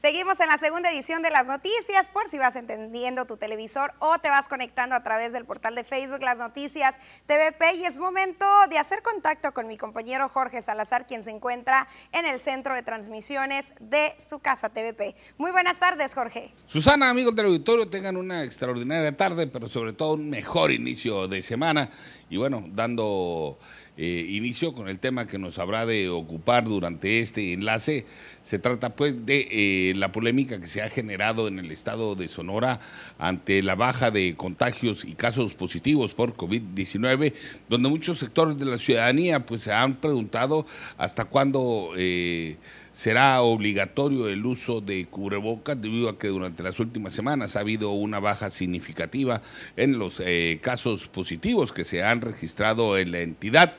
Seguimos 0.00 0.40
en 0.40 0.48
la 0.48 0.56
segunda 0.56 0.90
edición 0.90 1.20
de 1.20 1.28
las 1.28 1.46
noticias, 1.46 2.08
por 2.08 2.26
si 2.26 2.38
vas 2.38 2.56
entendiendo 2.56 3.26
tu 3.26 3.36
televisor 3.36 3.92
o 3.98 4.18
te 4.18 4.30
vas 4.30 4.48
conectando 4.48 4.96
a 4.96 5.02
través 5.02 5.34
del 5.34 5.44
portal 5.44 5.74
de 5.74 5.84
Facebook 5.84 6.22
Las 6.22 6.38
Noticias 6.38 6.98
TVP 7.26 7.76
y 7.76 7.84
es 7.84 7.98
momento 7.98 8.46
de 8.70 8.78
hacer 8.78 9.02
contacto 9.02 9.52
con 9.52 9.68
mi 9.68 9.76
compañero 9.76 10.30
Jorge 10.30 10.62
Salazar, 10.62 11.06
quien 11.06 11.22
se 11.22 11.32
encuentra 11.32 11.86
en 12.12 12.24
el 12.24 12.40
centro 12.40 12.74
de 12.74 12.82
transmisiones 12.82 13.74
de 13.78 14.14
su 14.16 14.38
casa 14.38 14.70
TVP. 14.70 15.14
Muy 15.36 15.50
buenas 15.50 15.78
tardes, 15.78 16.14
Jorge. 16.14 16.50
Susana, 16.66 17.10
amigos 17.10 17.36
del 17.36 17.44
auditorio, 17.48 17.86
tengan 17.86 18.16
una 18.16 18.42
extraordinaria 18.42 19.14
tarde, 19.14 19.48
pero 19.48 19.68
sobre 19.68 19.92
todo 19.92 20.14
un 20.14 20.30
mejor 20.30 20.72
inicio 20.72 21.28
de 21.28 21.42
semana 21.42 21.90
y 22.30 22.38
bueno, 22.38 22.64
dando 22.68 23.58
eh, 24.02 24.24
inicio 24.30 24.72
con 24.72 24.88
el 24.88 24.98
tema 24.98 25.26
que 25.26 25.38
nos 25.38 25.58
habrá 25.58 25.84
de 25.84 26.08
ocupar 26.08 26.64
durante 26.64 27.20
este 27.20 27.52
enlace. 27.52 28.06
Se 28.40 28.58
trata 28.58 28.96
pues 28.96 29.26
de 29.26 29.46
eh, 29.50 29.92
la 29.94 30.10
polémica 30.10 30.58
que 30.58 30.68
se 30.68 30.80
ha 30.80 30.88
generado 30.88 31.48
en 31.48 31.58
el 31.58 31.70
estado 31.70 32.14
de 32.14 32.26
Sonora 32.26 32.80
ante 33.18 33.62
la 33.62 33.74
baja 33.74 34.10
de 34.10 34.36
contagios 34.36 35.04
y 35.04 35.16
casos 35.16 35.52
positivos 35.52 36.14
por 36.14 36.34
COVID-19, 36.34 37.34
donde 37.68 37.90
muchos 37.90 38.18
sectores 38.18 38.56
de 38.56 38.64
la 38.64 38.78
ciudadanía 38.78 39.44
pues 39.44 39.60
se 39.60 39.72
han 39.74 39.96
preguntado 39.96 40.64
hasta 40.96 41.26
cuándo 41.26 41.90
eh, 41.94 42.56
será 42.92 43.40
obligatorio 43.42 44.28
el 44.28 44.44
uso 44.44 44.80
de 44.80 45.06
cubrebocas 45.06 45.80
debido 45.80 46.08
a 46.08 46.18
que 46.18 46.28
durante 46.28 46.62
las 46.62 46.80
últimas 46.80 47.12
semanas 47.12 47.56
ha 47.56 47.60
habido 47.60 47.90
una 47.90 48.20
baja 48.20 48.50
significativa 48.50 49.42
en 49.76 49.98
los 49.98 50.22
casos 50.60 51.08
positivos 51.08 51.72
que 51.72 51.84
se 51.84 52.02
han 52.02 52.20
registrado 52.20 52.98
en 52.98 53.12
la 53.12 53.20
entidad. 53.20 53.74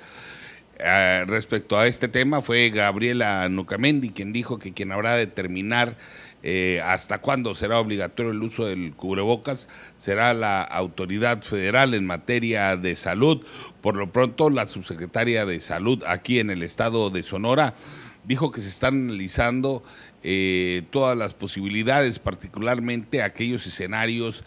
Eh, 0.83 1.25
respecto 1.27 1.77
a 1.77 1.85
este 1.85 2.07
tema 2.07 2.41
fue 2.41 2.71
Gabriela 2.71 3.47
Nucamendi 3.49 4.09
quien 4.09 4.33
dijo 4.33 4.57
que 4.57 4.73
quien 4.73 4.91
habrá 4.91 5.13
de 5.13 5.27
determinar 5.27 5.95
eh, 6.41 6.81
hasta 6.83 7.19
cuándo 7.19 7.53
será 7.53 7.79
obligatorio 7.79 8.31
el 8.31 8.41
uso 8.41 8.65
del 8.65 8.93
cubrebocas 8.95 9.67
será 9.95 10.33
la 10.33 10.63
autoridad 10.63 11.43
federal 11.43 11.93
en 11.93 12.07
materia 12.07 12.77
de 12.77 12.95
salud. 12.95 13.45
Por 13.81 13.95
lo 13.95 14.11
pronto, 14.11 14.49
la 14.49 14.65
subsecretaria 14.65 15.45
de 15.45 15.59
salud 15.59 16.03
aquí 16.07 16.39
en 16.39 16.49
el 16.49 16.63
estado 16.63 17.11
de 17.11 17.21
Sonora 17.21 17.75
dijo 18.23 18.51
que 18.51 18.61
se 18.61 18.69
están 18.69 19.09
analizando 19.09 19.83
eh, 20.23 20.83
todas 20.91 21.17
las 21.17 21.33
posibilidades, 21.33 22.19
particularmente 22.19 23.21
aquellos 23.21 23.65
escenarios 23.65 24.43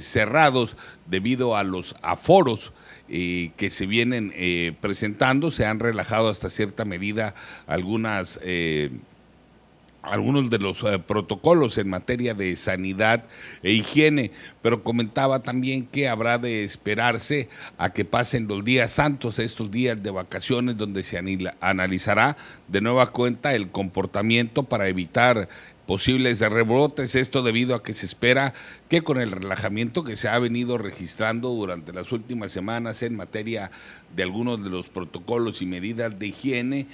cerrados 0.00 0.76
debido 1.06 1.56
a 1.56 1.64
los 1.64 1.94
aforos 2.02 2.72
eh, 3.12 3.50
que 3.56 3.70
se 3.70 3.86
vienen 3.86 4.32
eh, 4.36 4.72
presentando. 4.80 5.50
Se 5.50 5.66
han 5.66 5.80
relajado 5.80 6.28
hasta 6.28 6.48
cierta 6.48 6.84
medida 6.84 7.34
algunas 7.66 8.38
eh, 8.44 8.90
algunos 10.02 10.50
de 10.50 10.58
los 10.58 10.82
protocolos 11.06 11.78
en 11.78 11.88
materia 11.88 12.34
de 12.34 12.56
sanidad 12.56 13.24
e 13.62 13.72
higiene, 13.72 14.30
pero 14.62 14.82
comentaba 14.82 15.42
también 15.42 15.86
que 15.86 16.08
habrá 16.08 16.38
de 16.38 16.64
esperarse 16.64 17.48
a 17.78 17.92
que 17.92 18.04
pasen 18.04 18.48
los 18.48 18.64
días 18.64 18.92
santos, 18.92 19.38
estos 19.38 19.70
días 19.70 20.02
de 20.02 20.10
vacaciones, 20.10 20.76
donde 20.76 21.02
se 21.02 21.18
analizará 21.60 22.36
de 22.68 22.80
nueva 22.80 23.06
cuenta 23.06 23.54
el 23.54 23.70
comportamiento 23.70 24.62
para 24.62 24.88
evitar 24.88 25.48
posibles 25.90 26.38
rebrotes, 26.38 27.16
esto 27.16 27.42
debido 27.42 27.74
a 27.74 27.82
que 27.82 27.94
se 27.94 28.06
espera 28.06 28.54
que 28.88 29.02
con 29.02 29.20
el 29.20 29.32
relajamiento 29.32 30.04
que 30.04 30.14
se 30.14 30.28
ha 30.28 30.38
venido 30.38 30.78
registrando 30.78 31.48
durante 31.48 31.92
las 31.92 32.12
últimas 32.12 32.52
semanas 32.52 33.02
en 33.02 33.16
materia 33.16 33.72
de 34.14 34.22
algunos 34.22 34.62
de 34.62 34.70
los 34.70 34.88
protocolos 34.88 35.62
y 35.62 35.66
medidas 35.66 36.16
de 36.16 36.28
higiene, 36.28 36.86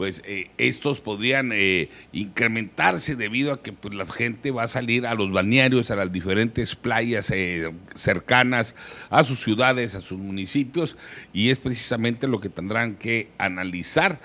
pues 0.00 0.22
eh, 0.24 0.46
estos 0.56 1.02
podrían 1.02 1.50
eh, 1.52 1.90
incrementarse 2.12 3.16
debido 3.16 3.52
a 3.52 3.60
que 3.60 3.74
pues, 3.74 3.92
la 3.92 4.06
gente 4.06 4.50
va 4.50 4.62
a 4.62 4.66
salir 4.66 5.06
a 5.06 5.12
los 5.12 5.30
balnearios, 5.30 5.90
a 5.90 5.96
las 5.96 6.10
diferentes 6.10 6.74
playas 6.74 7.30
eh, 7.30 7.70
cercanas 7.94 8.76
a 9.10 9.24
sus 9.24 9.40
ciudades, 9.40 9.94
a 9.96 10.00
sus 10.00 10.16
municipios, 10.16 10.96
y 11.34 11.50
es 11.50 11.58
precisamente 11.58 12.28
lo 12.28 12.40
que 12.40 12.48
tendrán 12.48 12.94
que 12.94 13.28
analizar 13.36 14.18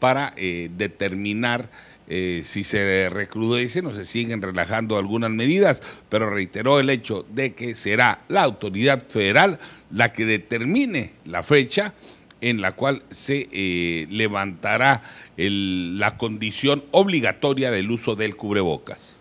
para 0.00 0.32
determinar 0.38 1.68
si 2.08 2.64
se 2.64 3.10
recrudecen 3.10 3.84
o 3.84 3.94
se 3.94 4.06
siguen 4.06 4.40
relajando 4.40 4.96
algunas 4.96 5.30
medidas, 5.30 5.82
pero 6.08 6.30
reiteró 6.30 6.80
el 6.80 6.88
hecho 6.88 7.26
de 7.34 7.52
que 7.52 7.74
será 7.74 8.22
la 8.28 8.44
autoridad 8.44 9.04
federal 9.06 9.58
la 9.90 10.12
que 10.12 10.24
determine 10.24 11.12
la 11.26 11.42
fecha 11.42 11.92
en 12.40 12.60
la 12.60 12.72
cual 12.72 13.02
se 13.10 13.48
eh, 13.52 14.06
levantará 14.10 15.02
la 15.36 16.16
condición 16.16 16.84
obligatoria 16.90 17.70
del 17.70 17.90
uso 17.90 18.16
del 18.16 18.36
cubrebocas. 18.36 19.17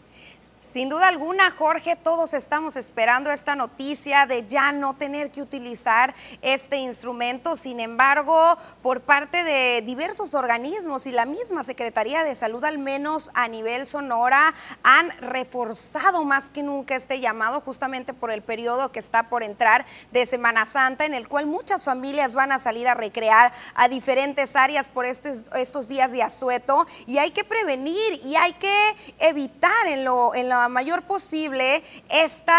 Sin 0.69 0.89
duda 0.89 1.08
alguna, 1.08 1.49
Jorge, 1.49 1.95
todos 1.95 2.34
estamos 2.34 2.75
esperando 2.75 3.32
esta 3.32 3.56
noticia 3.56 4.25
de 4.25 4.45
ya 4.47 4.73
no 4.73 4.95
tener 4.95 5.32
que 5.32 5.41
utilizar 5.41 6.13
este 6.41 6.75
instrumento. 6.75 7.56
Sin 7.56 7.80
embargo, 7.80 8.58
por 8.84 8.99
parte 8.99 9.45
de 9.45 9.82
diversos 9.86 10.34
organismos 10.34 11.06
y 11.06 11.12
la 11.12 11.25
misma 11.25 11.63
Secretaría 11.63 12.25
de 12.25 12.36
Salud, 12.36 12.65
al 12.65 12.80
menos 12.80 13.32
a 13.34 13.47
nivel 13.47 13.86
Sonora, 13.86 14.53
han 14.84 15.10
reforzado 15.21 16.25
más 16.25 16.49
que 16.49 16.63
nunca 16.63 16.95
este 16.95 17.21
llamado 17.21 17.62
justamente 17.62 18.13
por 18.13 18.30
el 18.30 18.41
periodo 18.41 18.91
que 18.91 18.99
está 18.99 19.30
por 19.30 19.43
entrar 19.43 19.86
de 20.12 20.25
Semana 20.25 20.65
Santa, 20.65 21.06
en 21.06 21.13
el 21.13 21.30
cual 21.30 21.45
muchas 21.45 21.86
familias 21.86 22.36
van 22.36 22.51
a 22.51 22.60
salir 22.60 22.89
a 22.89 22.93
recrear 22.93 23.53
a 23.73 23.88
diferentes 23.88 24.58
áreas 24.58 24.89
por 24.89 25.06
estos, 25.06 25.45
estos 25.56 25.88
días 25.88 26.12
de 26.12 26.23
asueto 26.23 26.86
y 27.06 27.19
hay 27.19 27.32
que 27.32 27.45
prevenir 27.45 28.19
y 28.25 28.36
hay 28.36 28.51
que 28.53 28.75
evitar 29.19 29.88
en 29.88 30.03
lo, 30.03 30.36
en 30.36 30.49
mayor 30.70 31.04
posible 31.04 31.84
este 32.10 32.52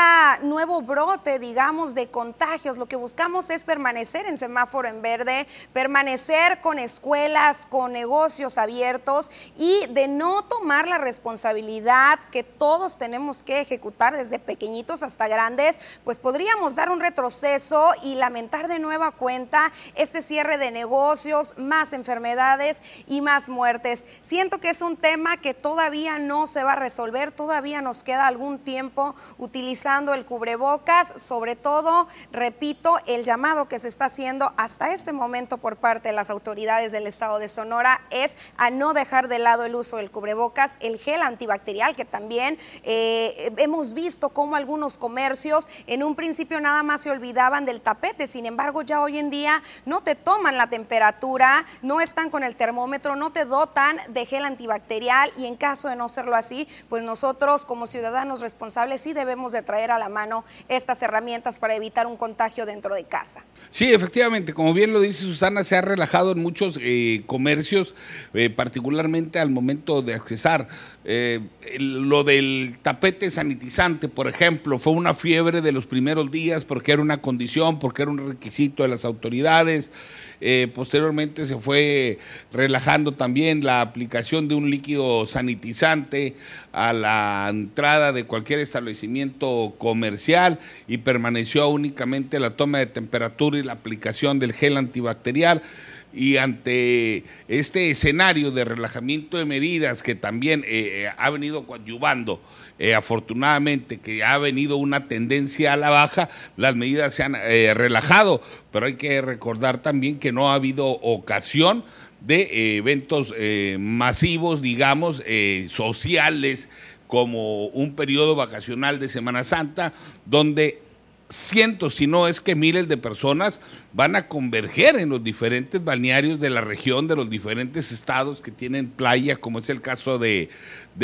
nuevo 0.42 0.82
brote, 0.82 1.38
digamos, 1.38 1.94
de 1.94 2.08
contagios. 2.08 2.78
Lo 2.78 2.86
que 2.86 2.96
buscamos 2.96 3.50
es 3.50 3.62
permanecer 3.62 4.26
en 4.26 4.36
semáforo 4.36 4.88
en 4.88 5.02
verde, 5.02 5.46
permanecer 5.72 6.60
con 6.60 6.78
escuelas, 6.78 7.66
con 7.66 7.92
negocios 7.92 8.58
abiertos 8.58 9.30
y 9.56 9.86
de 9.90 10.08
no 10.08 10.44
tomar 10.44 10.86
la 10.86 10.98
responsabilidad 10.98 12.18
que 12.30 12.42
todos 12.44 12.98
tenemos 12.98 13.42
que 13.42 13.60
ejecutar 13.60 14.16
desde 14.16 14.38
pequeñitos 14.38 15.02
hasta 15.02 15.28
grandes, 15.28 15.80
pues 16.04 16.18
podríamos 16.18 16.74
dar 16.74 16.90
un 16.90 17.00
retroceso 17.00 17.92
y 18.02 18.14
lamentar 18.14 18.68
de 18.68 18.78
nueva 18.78 19.12
cuenta 19.12 19.72
este 19.94 20.22
cierre 20.22 20.58
de 20.58 20.70
negocios, 20.70 21.54
más 21.58 21.92
enfermedades 21.92 22.82
y 23.06 23.20
más 23.20 23.48
muertes. 23.48 24.06
Siento 24.20 24.58
que 24.58 24.70
es 24.70 24.80
un 24.80 24.96
tema 24.96 25.36
que 25.36 25.54
todavía 25.54 26.18
no 26.18 26.46
se 26.46 26.64
va 26.64 26.72
a 26.72 26.76
resolver, 26.76 27.32
todavía 27.32 27.82
no 27.82 27.87
nos 27.88 28.02
queda 28.02 28.26
algún 28.26 28.58
tiempo 28.58 29.14
utilizando 29.38 30.12
el 30.12 30.26
cubrebocas, 30.26 31.14
sobre 31.16 31.56
todo, 31.56 32.06
repito, 32.32 32.98
el 33.06 33.24
llamado 33.24 33.66
que 33.66 33.78
se 33.78 33.88
está 33.88 34.04
haciendo 34.04 34.52
hasta 34.58 34.92
este 34.92 35.14
momento 35.14 35.56
por 35.56 35.78
parte 35.78 36.10
de 36.10 36.14
las 36.14 36.28
autoridades 36.28 36.92
del 36.92 37.06
estado 37.06 37.38
de 37.38 37.48
Sonora 37.48 38.02
es 38.10 38.36
a 38.58 38.68
no 38.68 38.92
dejar 38.92 39.28
de 39.28 39.38
lado 39.38 39.64
el 39.64 39.74
uso 39.74 39.96
del 39.96 40.10
cubrebocas, 40.10 40.76
el 40.80 40.98
gel 40.98 41.22
antibacterial, 41.22 41.96
que 41.96 42.04
también 42.04 42.58
eh, 42.82 43.54
hemos 43.56 43.94
visto 43.94 44.28
cómo 44.28 44.56
algunos 44.56 44.98
comercios 44.98 45.66
en 45.86 46.02
un 46.02 46.14
principio 46.14 46.60
nada 46.60 46.82
más 46.82 47.00
se 47.00 47.10
olvidaban 47.10 47.64
del 47.64 47.80
tapete, 47.80 48.26
sin 48.26 48.44
embargo 48.44 48.82
ya 48.82 49.00
hoy 49.00 49.18
en 49.18 49.30
día 49.30 49.62
no 49.86 50.02
te 50.02 50.14
toman 50.14 50.58
la 50.58 50.68
temperatura, 50.68 51.64
no 51.80 52.02
están 52.02 52.28
con 52.28 52.44
el 52.44 52.54
termómetro, 52.54 53.16
no 53.16 53.32
te 53.32 53.46
dotan 53.46 53.96
de 54.10 54.26
gel 54.26 54.44
antibacterial 54.44 55.32
y 55.38 55.46
en 55.46 55.56
caso 55.56 55.88
de 55.88 55.96
no 55.96 56.10
serlo 56.10 56.36
así, 56.36 56.68
pues 56.90 57.02
nosotros 57.02 57.64
como 57.64 57.77
como 57.78 57.86
ciudadanos 57.86 58.40
responsables 58.40 59.00
sí 59.00 59.12
debemos 59.12 59.52
de 59.52 59.62
traer 59.62 59.92
a 59.92 60.00
la 60.00 60.08
mano 60.08 60.44
estas 60.68 61.00
herramientas 61.00 61.60
para 61.60 61.76
evitar 61.76 62.08
un 62.08 62.16
contagio 62.16 62.66
dentro 62.66 62.92
de 62.92 63.04
casa. 63.04 63.44
Sí, 63.70 63.92
efectivamente, 63.92 64.52
como 64.52 64.74
bien 64.74 64.92
lo 64.92 64.98
dice 64.98 65.22
Susana, 65.22 65.62
se 65.62 65.76
ha 65.76 65.80
relajado 65.80 66.32
en 66.32 66.40
muchos 66.40 66.76
eh, 66.82 67.22
comercios, 67.26 67.94
eh, 68.34 68.50
particularmente 68.50 69.38
al 69.38 69.50
momento 69.50 70.02
de 70.02 70.14
accesar. 70.14 70.66
Eh, 71.04 71.38
lo 71.78 72.24
del 72.24 72.80
tapete 72.82 73.30
sanitizante, 73.30 74.08
por 74.08 74.26
ejemplo, 74.26 74.80
fue 74.80 74.94
una 74.94 75.14
fiebre 75.14 75.60
de 75.60 75.70
los 75.70 75.86
primeros 75.86 76.32
días 76.32 76.64
porque 76.64 76.90
era 76.90 77.00
una 77.00 77.22
condición, 77.22 77.78
porque 77.78 78.02
era 78.02 78.10
un 78.10 78.18
requisito 78.18 78.82
de 78.82 78.88
las 78.88 79.04
autoridades. 79.04 79.92
Eh, 80.40 80.68
posteriormente 80.72 81.46
se 81.46 81.58
fue 81.58 82.18
relajando 82.52 83.12
también 83.12 83.64
la 83.64 83.80
aplicación 83.80 84.46
de 84.48 84.54
un 84.54 84.70
líquido 84.70 85.26
sanitizante 85.26 86.34
a 86.72 86.92
la 86.92 87.48
entrada 87.50 88.12
de 88.12 88.24
cualquier 88.24 88.60
establecimiento 88.60 89.74
comercial 89.78 90.58
y 90.86 90.98
permaneció 90.98 91.68
únicamente 91.68 92.38
la 92.38 92.50
toma 92.50 92.78
de 92.78 92.86
temperatura 92.86 93.58
y 93.58 93.62
la 93.62 93.72
aplicación 93.72 94.38
del 94.38 94.52
gel 94.52 94.76
antibacterial. 94.76 95.62
Y 96.10 96.38
ante 96.38 97.24
este 97.48 97.90
escenario 97.90 98.50
de 98.50 98.64
relajamiento 98.64 99.36
de 99.36 99.44
medidas 99.44 100.02
que 100.02 100.14
también 100.14 100.64
eh, 100.64 101.04
eh, 101.04 101.10
ha 101.16 101.28
venido 101.28 101.66
coadyuvando, 101.66 102.40
eh, 102.78 102.94
afortunadamente, 102.94 103.98
que 103.98 104.24
ha 104.24 104.38
venido 104.38 104.76
una 104.76 105.08
tendencia 105.08 105.72
a 105.72 105.76
la 105.76 105.90
baja, 105.90 106.28
las 106.56 106.76
medidas 106.76 107.14
se 107.14 107.22
han 107.22 107.34
relajado, 107.34 108.40
pero 108.72 108.86
hay 108.86 108.94
que 108.94 109.20
recordar 109.20 109.82
también 109.82 110.18
que 110.18 110.32
no 110.32 110.50
ha 110.50 110.54
habido 110.54 110.86
ocasión 110.86 111.84
de 112.20 112.76
eventos 112.76 113.34
masivos, 113.78 114.60
digamos, 114.60 115.22
sociales, 115.68 116.68
como 117.08 117.66
un 117.66 117.94
periodo 117.94 118.36
vacacional 118.36 119.00
de 119.00 119.08
Semana 119.08 119.42
Santa, 119.42 119.92
donde 120.26 120.82
cientos, 121.30 121.94
si 121.96 122.06
no 122.06 122.26
es 122.26 122.40
que 122.40 122.54
miles 122.54 122.88
de 122.88 122.96
personas 122.96 123.60
van 123.92 124.16
a 124.16 124.28
converger 124.28 124.96
en 124.96 125.10
los 125.10 125.22
diferentes 125.22 125.82
balnearios 125.82 126.40
de 126.40 126.50
la 126.50 126.60
región, 126.60 127.06
de 127.06 127.16
los 127.16 127.28
diferentes 127.28 127.92
estados 127.92 128.40
que 128.40 128.50
tienen 128.50 128.88
playa, 128.88 129.36
como 129.36 129.58
es 129.58 129.68
el 129.68 129.82
caso 129.82 130.18
de, 130.18 130.48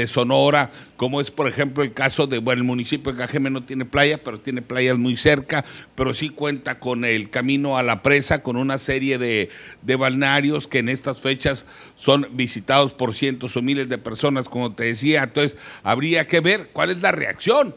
Sonora, 0.07 0.70
como 0.96 1.20
es 1.20 1.30
por 1.30 1.48
ejemplo 1.48 1.83
el 1.83 1.92
caso 1.92 2.26
de, 2.26 2.38
bueno, 2.38 2.61
el 2.61 2.66
municipio 2.66 3.12
de 3.12 3.18
Cajeme 3.18 3.50
no 3.50 3.64
tiene 3.64 3.85
playa, 3.85 4.22
pero 4.22 4.40
tiene 4.40 4.62
playas 4.62 4.98
muy 4.98 5.16
cerca, 5.16 5.64
pero 5.94 6.12
sí 6.14 6.28
cuenta 6.28 6.78
con 6.78 7.04
el 7.04 7.30
camino 7.30 7.78
a 7.78 7.83
la 7.83 8.02
presa, 8.02 8.42
con 8.42 8.57
una 8.57 8.78
serie 8.78 9.18
de, 9.18 9.50
de 9.83 9.96
balnearios 9.96 10.66
que 10.66 10.78
en 10.78 10.88
estas 10.88 11.20
fechas 11.20 11.66
son 11.94 12.28
visitados 12.33 12.92
por 12.92 13.14
cientos 13.14 13.57
o 13.57 13.62
miles 13.62 13.88
de 13.88 13.98
personas, 13.98 14.48
como 14.48 14.74
te 14.74 14.85
decía. 14.85 15.22
Entonces, 15.22 15.57
habría 15.83 16.26
que 16.26 16.40
ver 16.40 16.70
cuál 16.72 16.90
es 16.90 17.00
la 17.00 17.12
reacción 17.12 17.74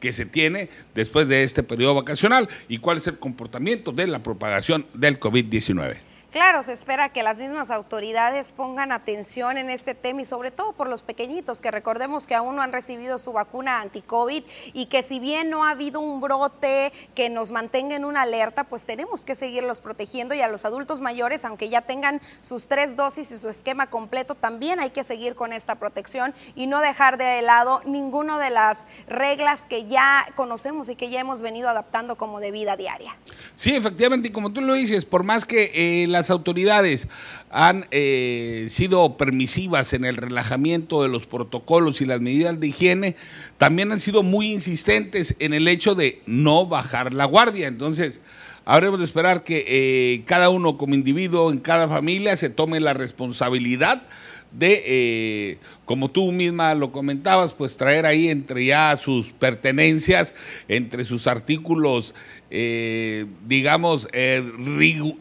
que 0.00 0.12
se 0.12 0.26
tiene 0.26 0.68
después 0.94 1.28
de 1.28 1.42
este 1.42 1.62
periodo 1.62 1.94
vacacional 1.94 2.48
y 2.68 2.78
cuál 2.78 2.98
es 2.98 3.06
el 3.06 3.18
comportamiento 3.18 3.92
de 3.92 4.06
la 4.06 4.22
propagación 4.22 4.86
del 4.94 5.18
COVID-19. 5.18 5.96
Claro, 6.30 6.62
se 6.62 6.74
espera 6.74 7.08
que 7.08 7.22
las 7.22 7.38
mismas 7.38 7.70
autoridades 7.70 8.52
pongan 8.52 8.92
atención 8.92 9.56
en 9.56 9.70
este 9.70 9.94
tema 9.94 10.20
y 10.20 10.24
sobre 10.26 10.50
todo 10.50 10.74
por 10.74 10.86
los 10.86 11.00
pequeñitos, 11.00 11.62
que 11.62 11.70
recordemos 11.70 12.26
que 12.26 12.34
aún 12.34 12.54
no 12.54 12.60
han 12.60 12.70
recibido 12.70 13.16
su 13.16 13.32
vacuna 13.32 13.80
anti-COVID 13.80 14.42
y 14.74 14.86
que 14.86 15.02
si 15.02 15.20
bien 15.20 15.48
no 15.48 15.64
ha 15.64 15.70
habido 15.70 16.00
un 16.00 16.20
brote 16.20 16.92
que 17.14 17.30
nos 17.30 17.50
mantenga 17.50 17.96
en 17.96 18.04
una 18.04 18.22
alerta, 18.22 18.64
pues 18.64 18.84
tenemos 18.84 19.24
que 19.24 19.34
seguirlos 19.34 19.80
protegiendo 19.80 20.34
y 20.34 20.42
a 20.42 20.48
los 20.48 20.66
adultos 20.66 21.00
mayores, 21.00 21.46
aunque 21.46 21.70
ya 21.70 21.80
tengan 21.80 22.20
sus 22.40 22.68
tres 22.68 22.94
dosis 22.96 23.30
y 23.30 23.38
su 23.38 23.48
esquema 23.48 23.86
completo, 23.86 24.34
también 24.34 24.80
hay 24.80 24.90
que 24.90 25.04
seguir 25.04 25.34
con 25.34 25.54
esta 25.54 25.76
protección 25.76 26.34
y 26.54 26.66
no 26.66 26.80
dejar 26.80 27.16
de 27.16 27.40
lado 27.40 27.80
ninguna 27.86 28.38
de 28.38 28.50
las 28.50 28.86
reglas 29.06 29.64
que 29.64 29.86
ya 29.86 30.26
conocemos 30.36 30.90
y 30.90 30.94
que 30.94 31.08
ya 31.08 31.20
hemos 31.20 31.40
venido 31.40 31.70
adaptando 31.70 32.18
como 32.18 32.38
de 32.38 32.50
vida 32.50 32.76
diaria. 32.76 33.16
Sí, 33.54 33.74
efectivamente, 33.74 34.28
y 34.28 34.30
como 34.30 34.52
tú 34.52 34.60
lo 34.60 34.74
dices, 34.74 35.06
por 35.06 35.24
más 35.24 35.46
que 35.46 35.70
eh, 35.72 36.17
las 36.18 36.30
autoridades 36.30 37.08
han 37.50 37.86
eh, 37.90 38.66
sido 38.68 39.16
permisivas 39.16 39.92
en 39.92 40.04
el 40.04 40.16
relajamiento 40.16 41.02
de 41.02 41.08
los 41.08 41.26
protocolos 41.26 42.00
y 42.00 42.06
las 42.06 42.20
medidas 42.20 42.60
de 42.60 42.68
higiene, 42.68 43.16
también 43.56 43.92
han 43.92 44.00
sido 44.00 44.22
muy 44.22 44.52
insistentes 44.52 45.36
en 45.38 45.54
el 45.54 45.68
hecho 45.68 45.94
de 45.94 46.20
no 46.26 46.66
bajar 46.66 47.14
la 47.14 47.24
guardia. 47.24 47.68
Entonces, 47.68 48.20
habremos 48.64 48.98
de 48.98 49.04
esperar 49.04 49.44
que 49.44 49.64
eh, 49.66 50.24
cada 50.26 50.50
uno 50.50 50.76
como 50.76 50.94
individuo, 50.94 51.50
en 51.50 51.58
cada 51.58 51.88
familia, 51.88 52.36
se 52.36 52.50
tome 52.50 52.80
la 52.80 52.94
responsabilidad 52.94 54.02
de, 54.50 54.82
eh, 54.86 55.58
como 55.84 56.10
tú 56.10 56.32
misma 56.32 56.74
lo 56.74 56.90
comentabas, 56.92 57.52
pues 57.54 57.76
traer 57.76 58.06
ahí 58.06 58.28
entre 58.28 58.64
ya 58.64 58.96
sus 58.96 59.32
pertenencias, 59.32 60.34
entre 60.68 61.04
sus 61.04 61.26
artículos, 61.26 62.14
eh, 62.50 63.26
digamos, 63.46 64.08
eh, 64.12 64.42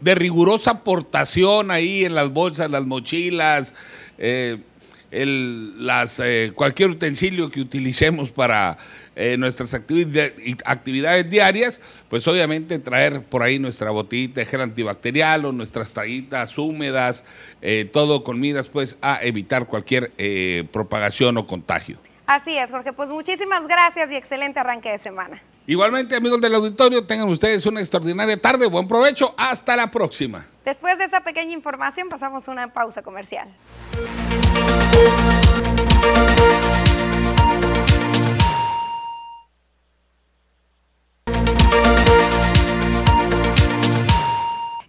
de 0.01 0.15
rigurosa 0.15 0.71
aportación 0.71 1.71
ahí 1.71 2.05
en 2.05 2.15
las 2.15 2.31
bolsas, 2.31 2.69
las 2.71 2.85
mochilas, 2.85 3.75
el, 4.17 5.85
las, 5.85 6.21
cualquier 6.55 6.89
utensilio 6.89 7.49
que 7.49 7.61
utilicemos 7.61 8.31
para 8.31 8.77
eh, 9.19 9.35
nuestras 9.35 9.73
actividades 9.73 11.27
diarias, 11.27 11.81
pues 12.07 12.27
obviamente 12.27 12.77
traer 12.77 13.23
por 13.23 13.41
ahí 13.41 13.57
nuestra 13.57 13.89
botellita 13.89 14.41
de 14.41 14.45
gel 14.45 14.61
antibacterial 14.61 15.45
o 15.45 15.51
nuestras 15.51 15.91
tallitas 15.91 16.55
húmedas, 16.59 17.23
eh, 17.63 17.89
todo 17.91 18.23
con 18.23 18.39
miras 18.39 18.69
pues 18.69 18.95
a 19.01 19.17
evitar 19.23 19.65
cualquier 19.65 20.11
eh, 20.19 20.65
propagación 20.71 21.35
o 21.37 21.47
contagio. 21.47 21.97
Así 22.27 22.59
es, 22.59 22.69
Jorge. 22.69 22.93
Pues 22.93 23.09
muchísimas 23.09 23.67
gracias 23.67 24.11
y 24.11 24.15
excelente 24.15 24.59
arranque 24.59 24.91
de 24.91 24.99
semana. 24.99 25.41
Igualmente, 25.69 26.15
amigos 26.15 26.39
del 26.39 26.56
auditorio, 26.56 27.06
tengan 27.06 27.27
ustedes 27.27 27.65
una 27.65 27.82
extraordinaria 27.82 28.41
tarde. 28.41 28.67
Buen 28.67 28.88
provecho. 28.88 29.36
Hasta 29.38 29.75
la 29.75 29.91
próxima. 29.91 30.47
Después 30.63 30.97
de 30.97 31.03
esa 31.03 31.19
pequeña 31.21 31.51
información, 31.51 32.08
pasamos 32.08 32.47
a 32.47 32.51
una 32.53 32.71
pausa 32.71 33.01
comercial. 33.01 33.49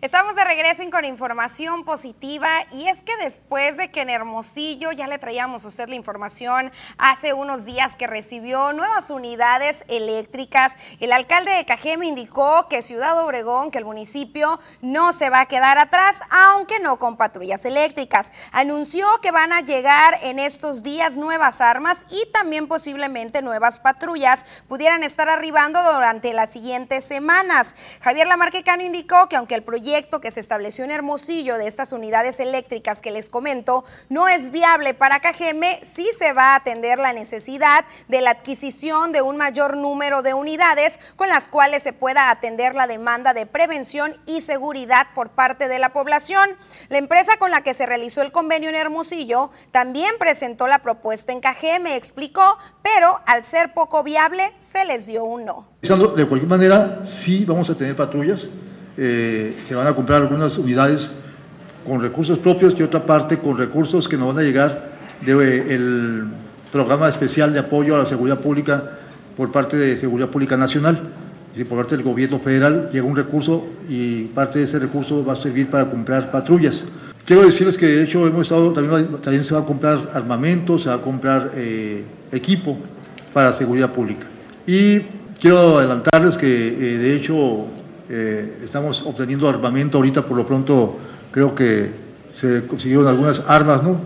Estamos 0.09 0.37
de 0.37 0.45
regreso 0.45 0.83
con 0.91 1.05
información 1.05 1.85
positiva 1.85 2.49
y 2.73 2.89
es 2.89 3.03
que 3.03 3.15
después 3.19 3.77
de 3.77 3.91
que 3.91 4.01
en 4.01 4.09
Hermosillo 4.09 4.91
ya 4.93 5.07
le 5.07 5.19
traíamos 5.19 5.67
a 5.67 5.69
usted 5.69 5.87
la 5.87 5.97
información 5.97 6.73
hace 6.97 7.35
unos 7.35 7.67
días 7.67 7.95
que 7.95 8.07
recibió 8.07 8.73
nuevas 8.73 9.11
unidades 9.11 9.85
eléctricas, 9.89 10.77
el 11.01 11.13
alcalde 11.13 11.51
de 11.51 11.67
Cajeme 11.67 12.07
indicó 12.07 12.69
que 12.69 12.81
Ciudad 12.81 13.23
Obregón, 13.23 13.71
que 13.71 13.77
el 13.77 13.85
municipio 13.85 14.59
no 14.81 15.13
se 15.13 15.29
va 15.29 15.41
a 15.41 15.47
quedar 15.47 15.77
atrás, 15.77 16.21
aunque 16.31 16.81
no 16.81 16.99
con 16.99 17.19
patrullas 17.19 17.67
eléctricas. 17.67 18.33
Anunció 18.53 19.07
que 19.21 19.31
van 19.31 19.53
a 19.53 19.61
llegar 19.61 20.15
en 20.23 20.39
estos 20.39 20.83
días 20.83 21.19
nuevas 21.19 21.61
armas 21.61 22.07
y 22.11 22.33
también 22.33 22.67
posiblemente 22.67 23.43
nuevas 23.43 23.79
patrullas 23.79 24.47
pudieran 24.69 25.03
estar 25.03 25.29
arribando 25.29 25.83
durante 25.93 26.33
las 26.33 26.51
siguientes 26.51 27.05
semanas. 27.05 27.77
Javier 28.01 28.27
Lamarquecano 28.27 28.83
indicó 28.83 29.29
que 29.29 29.37
aunque 29.37 29.55
el 29.55 29.63
proyecto 29.63 29.98
proyecto 29.99 30.21
que 30.21 30.31
se 30.31 30.39
estableció 30.39 30.85
en 30.85 30.93
Hermosillo 30.93 31.59
de 31.59 31.67
estas 31.67 31.91
unidades 31.91 32.39
eléctricas 32.39 33.01
que 33.01 33.11
les 33.11 33.29
comento 33.29 33.85
no 34.09 34.29
es 34.29 34.53
viable 34.53 34.95
para 34.95 35.19
Cajeme, 35.19 35.81
sí 35.83 36.09
se 36.17 36.33
va 36.33 36.53
a 36.53 36.57
atender 36.57 37.01
la 37.01 37.13
necesidad 37.13 37.85
de 38.07 38.21
la 38.21 38.31
adquisición 38.31 39.11
de 39.11 39.23
un 39.23 39.37
mayor 39.37 39.77
número 39.77 40.23
de 40.23 40.35
unidades 40.35 41.01
con 41.17 41.29
las 41.29 41.49
cuales 41.49 41.83
se 41.83 41.93
pueda 41.93 42.31
atender 42.31 42.77
la 42.77 42.87
demanda 42.87 43.35
de 43.35 43.45
prevención 43.45 44.13
y 44.25 44.41
seguridad 44.41 45.09
por 45.17 45.31
parte 45.31 45.67
de 45.67 45.81
la 45.81 45.93
población. 45.93 46.49
La 46.91 46.99
empresa 46.99 47.37
con 47.41 47.51
la 47.51 47.63
que 47.63 47.75
se 47.75 47.85
realizó 47.85 48.23
el 48.23 48.31
convenio 48.31 48.69
en 48.69 48.77
Hermosillo 48.77 49.51
también 49.73 50.13
presentó 50.21 50.69
la 50.69 50.79
propuesta 50.79 51.33
en 51.33 51.41
Cajeme, 51.41 51.97
explicó, 51.97 52.57
pero 52.85 53.21
al 53.27 53.43
ser 53.43 53.75
poco 53.75 54.05
viable 54.05 54.45
se 54.61 54.85
les 54.85 55.07
dio 55.07 55.25
un 55.25 55.45
no. 55.45 55.67
De 55.83 56.25
cualquier 56.25 56.49
manera, 56.49 57.03
sí 57.05 57.45
vamos 57.45 57.69
a 57.69 57.77
tener 57.77 57.97
patrullas 57.97 58.49
eh, 59.01 59.55
se 59.69 59.77
van 59.77 59.87
a 59.87 59.95
comprar 59.95 60.23
algunas 60.23 60.59
unidades 60.59 61.13
con 61.87 62.03
recursos 62.03 62.37
propios 62.41 62.75
y 62.77 62.83
otra 62.83 63.07
parte 63.07 63.39
con 63.39 63.57
recursos 63.57 64.09
que 64.09 64.17
nos 64.17 64.35
van 64.35 64.43
a 64.43 64.43
llegar 64.43 64.91
del 65.25 65.39
eh, 65.41 66.25
programa 66.73 67.09
especial 67.09 67.53
de 67.53 67.61
apoyo 67.61 67.95
a 67.95 67.99
la 67.99 68.07
seguridad 68.07 68.41
pública 68.41 68.99
por 69.37 69.53
parte 69.53 69.77
de 69.77 69.97
Seguridad 69.97 70.29
Pública 70.29 70.57
Nacional. 70.57 70.99
Y 71.55 71.63
por 71.63 71.79
parte 71.79 71.97
del 71.97 72.05
gobierno 72.05 72.41
federal 72.41 72.91
llega 72.93 73.07
un 73.07 73.15
recurso 73.15 73.69
y 73.89 74.25
parte 74.25 74.59
de 74.59 74.65
ese 74.65 74.81
recurso 74.81 75.25
va 75.25 75.35
a 75.35 75.37
servir 75.37 75.71
para 75.71 75.89
comprar 75.89 76.33
patrullas. 76.33 76.85
Quiero 77.25 77.43
decirles 77.43 77.79
que 77.79 77.87
de 77.87 78.03
hecho 78.03 78.27
hemos 78.27 78.43
estado, 78.43 78.73
también, 78.73 79.07
también 79.23 79.45
se 79.45 79.55
va 79.55 79.61
a 79.61 79.65
comprar 79.65 80.11
armamento, 80.13 80.77
se 80.77 80.89
va 80.89 80.97
a 80.97 81.01
comprar 81.01 81.53
eh, 81.55 82.03
equipo 82.33 82.77
para 83.33 83.53
seguridad 83.53 83.93
pública. 83.93 84.27
Y 84.67 85.01
quiero 85.41 85.79
adelantarles 85.79 86.37
que 86.37 86.49
de 86.49 87.15
hecho 87.15 87.69
eh, 88.11 88.61
estamos 88.65 89.03
obteniendo 89.03 89.47
armamento 89.49 89.99
ahorita, 89.99 90.23
por 90.23 90.37
lo 90.37 90.47
pronto 90.47 90.97
creo 91.31 91.55
que 91.55 91.91
se 92.35 92.65
consiguieron 92.67 93.07
algunas 93.07 93.43
armas, 93.47 93.83
¿no? 93.83 94.01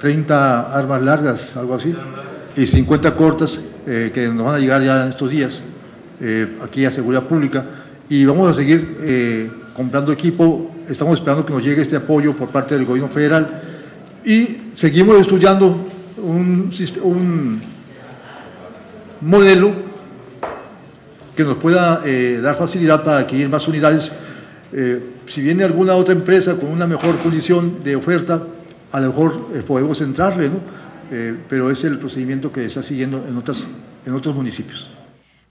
30 0.00 0.34
eh, 0.70 0.74
armas 0.74 1.02
largas, 1.02 1.56
algo 1.56 1.74
así, 1.74 1.94
y 2.56 2.66
50 2.66 3.14
cortas 3.14 3.60
eh, 3.86 4.10
que 4.14 4.28
nos 4.28 4.46
van 4.46 4.54
a 4.54 4.58
llegar 4.58 4.82
ya 4.82 5.04
en 5.04 5.10
estos 5.10 5.30
días 5.30 5.62
aquí 6.62 6.84
a 6.84 6.90
Seguridad 6.92 7.24
Pública. 7.24 7.64
Y 8.08 8.24
vamos 8.24 8.48
a 8.48 8.54
seguir 8.54 9.50
comprando 9.74 10.12
equipo, 10.12 10.70
estamos 10.88 11.16
esperando 11.18 11.44
que 11.44 11.52
nos 11.52 11.64
llegue 11.64 11.82
este 11.82 11.96
apoyo 11.96 12.32
por 12.34 12.48
parte 12.48 12.76
del 12.76 12.84
gobierno 12.84 13.10
federal 13.10 13.60
y 14.24 14.58
seguimos 14.74 15.20
estudiando 15.20 15.84
un, 16.18 16.70
un 17.02 17.60
modelo 19.20 19.91
que 21.36 21.44
nos 21.44 21.56
pueda 21.56 22.02
eh, 22.04 22.40
dar 22.42 22.56
facilidad 22.56 23.02
para 23.04 23.18
adquirir 23.18 23.48
más 23.48 23.66
unidades. 23.68 24.12
Eh, 24.72 25.00
si 25.26 25.40
viene 25.40 25.64
alguna 25.64 25.94
otra 25.94 26.14
empresa 26.14 26.56
con 26.56 26.70
una 26.70 26.86
mejor 26.86 27.18
condición 27.18 27.82
de 27.82 27.96
oferta, 27.96 28.42
a 28.90 29.00
lo 29.00 29.08
mejor 29.08 29.48
eh, 29.54 29.62
podemos 29.66 30.00
entrarle, 30.00 30.48
¿no? 30.48 30.82
pero 31.46 31.70
es 31.70 31.84
el 31.84 31.98
procedimiento 31.98 32.50
que 32.50 32.64
está 32.64 32.82
siguiendo 32.82 33.18
en, 33.18 33.36
en 34.06 34.14
otros 34.14 34.34
municipios. 34.34 34.88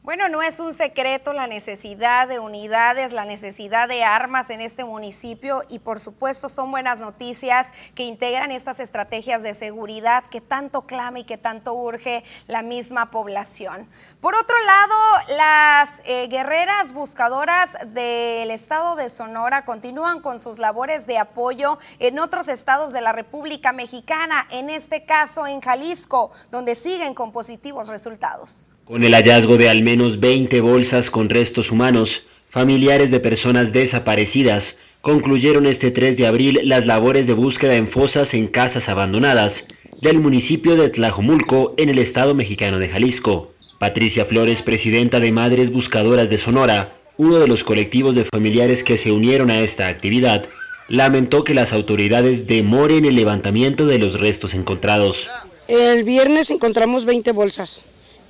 Bueno, 0.03 0.29
no 0.29 0.41
es 0.41 0.59
un 0.59 0.73
secreto 0.73 1.31
la 1.31 1.45
necesidad 1.45 2.27
de 2.27 2.39
unidades, 2.39 3.13
la 3.13 3.23
necesidad 3.23 3.87
de 3.87 4.03
armas 4.03 4.49
en 4.49 4.59
este 4.59 4.83
municipio 4.83 5.61
y 5.69 5.77
por 5.77 5.99
supuesto 5.99 6.49
son 6.49 6.71
buenas 6.71 7.01
noticias 7.01 7.71
que 7.93 8.05
integran 8.05 8.51
estas 8.51 8.79
estrategias 8.79 9.43
de 9.43 9.53
seguridad 9.53 10.23
que 10.23 10.41
tanto 10.41 10.87
clama 10.87 11.19
y 11.19 11.23
que 11.23 11.37
tanto 11.37 11.75
urge 11.75 12.23
la 12.47 12.63
misma 12.63 13.11
población. 13.11 13.87
Por 14.21 14.33
otro 14.33 14.55
lado, 14.65 14.95
las 15.37 16.01
eh, 16.05 16.27
guerreras 16.29 16.93
buscadoras 16.93 17.77
del 17.93 18.49
estado 18.49 18.95
de 18.95 19.07
Sonora 19.07 19.65
continúan 19.65 20.19
con 20.21 20.39
sus 20.39 20.57
labores 20.57 21.05
de 21.05 21.19
apoyo 21.19 21.77
en 21.99 22.17
otros 22.17 22.47
estados 22.47 22.91
de 22.91 23.01
la 23.01 23.11
República 23.11 23.71
Mexicana, 23.71 24.47
en 24.49 24.71
este 24.71 25.05
caso 25.05 25.45
en 25.45 25.61
Jalisco, 25.61 26.31
donde 26.49 26.73
siguen 26.73 27.13
con 27.13 27.31
positivos 27.31 27.87
resultados. 27.87 28.71
Con 28.85 29.03
el 29.03 29.13
hallazgo 29.13 29.57
de 29.57 29.69
al 29.69 29.83
menos 29.83 30.19
20 30.19 30.59
bolsas 30.61 31.09
con 31.09 31.29
restos 31.29 31.71
humanos, 31.71 32.23
familiares 32.49 33.11
de 33.11 33.19
personas 33.19 33.71
desaparecidas 33.71 34.79
concluyeron 35.01 35.65
este 35.65 35.91
3 35.91 36.17
de 36.17 36.27
abril 36.27 36.59
las 36.63 36.85
labores 36.85 37.25
de 37.27 37.33
búsqueda 37.33 37.75
en 37.75 37.87
fosas 37.87 38.33
en 38.33 38.47
casas 38.47 38.89
abandonadas 38.89 39.65
del 40.01 40.19
municipio 40.19 40.75
de 40.75 40.89
Tlajomulco 40.89 41.73
en 41.77 41.89
el 41.89 41.99
estado 41.99 42.35
mexicano 42.35 42.79
de 42.79 42.89
Jalisco. 42.89 43.53
Patricia 43.79 44.25
Flores, 44.25 44.61
presidenta 44.61 45.19
de 45.19 45.31
Madres 45.31 45.71
Buscadoras 45.71 46.29
de 46.29 46.37
Sonora, 46.37 46.95
uno 47.17 47.39
de 47.39 47.47
los 47.47 47.63
colectivos 47.63 48.15
de 48.15 48.25
familiares 48.25 48.83
que 48.83 48.97
se 48.97 49.11
unieron 49.11 49.51
a 49.51 49.61
esta 49.61 49.87
actividad, 49.87 50.47
lamentó 50.87 51.43
que 51.43 51.53
las 51.53 51.71
autoridades 51.71 52.47
demoren 52.47 53.05
el 53.05 53.15
levantamiento 53.15 53.85
de 53.85 53.99
los 53.99 54.19
restos 54.19 54.53
encontrados. 54.53 55.29
El 55.67 56.03
viernes 56.03 56.49
encontramos 56.49 57.05
20 57.05 57.31
bolsas. 57.31 57.81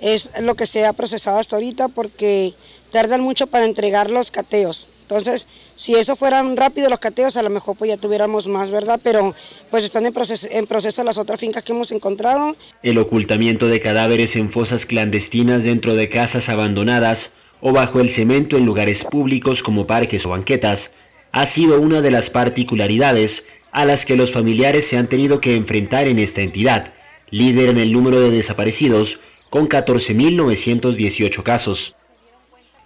Es 0.01 0.41
lo 0.41 0.55
que 0.55 0.67
se 0.67 0.85
ha 0.85 0.93
procesado 0.93 1.39
hasta 1.39 1.55
ahorita 1.55 1.87
porque 1.87 2.53
tardan 2.91 3.21
mucho 3.21 3.47
para 3.47 3.65
entregar 3.65 4.09
los 4.09 4.31
cateos. 4.31 4.87
Entonces, 5.03 5.45
si 5.75 5.95
eso 5.95 6.15
fueran 6.15 6.55
rápido 6.57 6.89
los 6.89 6.99
cateos, 6.99 7.37
a 7.37 7.43
lo 7.43 7.49
mejor 7.49 7.75
pues 7.75 7.89
ya 7.89 7.97
tuviéramos 7.97 8.47
más, 8.47 8.69
¿verdad? 8.71 8.99
Pero 9.03 9.33
pues 9.69 9.83
están 9.83 10.05
en 10.05 10.13
proceso, 10.13 10.47
en 10.51 10.67
proceso 10.67 11.03
las 11.03 11.17
otras 11.17 11.39
fincas 11.39 11.63
que 11.63 11.71
hemos 11.71 11.91
encontrado. 11.91 12.55
El 12.83 12.97
ocultamiento 12.97 13.67
de 13.67 13.79
cadáveres 13.79 14.35
en 14.35 14.51
fosas 14.51 14.85
clandestinas 14.85 15.63
dentro 15.63 15.95
de 15.95 16.07
casas 16.07 16.49
abandonadas 16.49 17.31
o 17.61 17.71
bajo 17.71 17.99
el 17.99 18.09
cemento 18.09 18.57
en 18.57 18.65
lugares 18.65 19.03
públicos 19.03 19.63
como 19.63 19.87
parques 19.87 20.25
o 20.25 20.29
banquetas 20.29 20.91
ha 21.31 21.45
sido 21.45 21.79
una 21.79 22.01
de 22.01 22.11
las 22.11 22.29
particularidades 22.29 23.45
a 23.71 23.85
las 23.85 24.05
que 24.05 24.15
los 24.15 24.31
familiares 24.31 24.87
se 24.87 24.97
han 24.97 25.07
tenido 25.07 25.41
que 25.41 25.55
enfrentar 25.55 26.07
en 26.07 26.19
esta 26.19 26.41
entidad, 26.41 26.93
líder 27.29 27.69
en 27.69 27.77
el 27.77 27.91
número 27.91 28.19
de 28.19 28.31
desaparecidos, 28.31 29.19
con 29.51 29.67
14.918 29.67 31.43
casos. 31.43 31.95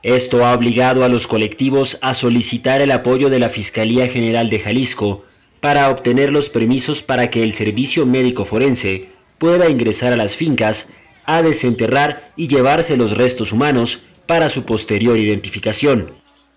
Esto 0.02 0.46
ha 0.46 0.54
obligado 0.54 1.04
a 1.04 1.10
los 1.10 1.28
colectivos 1.28 2.00
a 2.02 2.16
solicitar 2.16 2.82
el 2.82 2.92
apoyo 2.92 3.30
de 3.30 3.38
la 3.38 3.50
Fiscalía 3.50 4.08
General 4.08 4.50
de 4.50 4.60
Jalisco 4.60 5.24
para 5.62 5.92
obtener 5.92 6.34
los 6.34 6.50
permisos 6.50 7.04
para 7.04 7.30
que 7.30 7.44
el 7.44 7.54
servicio 7.54 8.08
médico 8.08 8.46
forense 8.46 9.10
pueda 9.38 9.70
ingresar 9.70 10.12
a 10.12 10.18
las 10.18 10.36
fincas 10.36 10.90
a 11.26 11.44
desenterrar 11.44 12.32
y 12.36 12.48
llevarse 12.48 12.98
los 12.98 13.16
restos 13.16 13.52
humanos 13.52 14.02
para 14.26 14.50
su 14.50 14.66
posterior 14.66 15.20
identificación. 15.20 16.14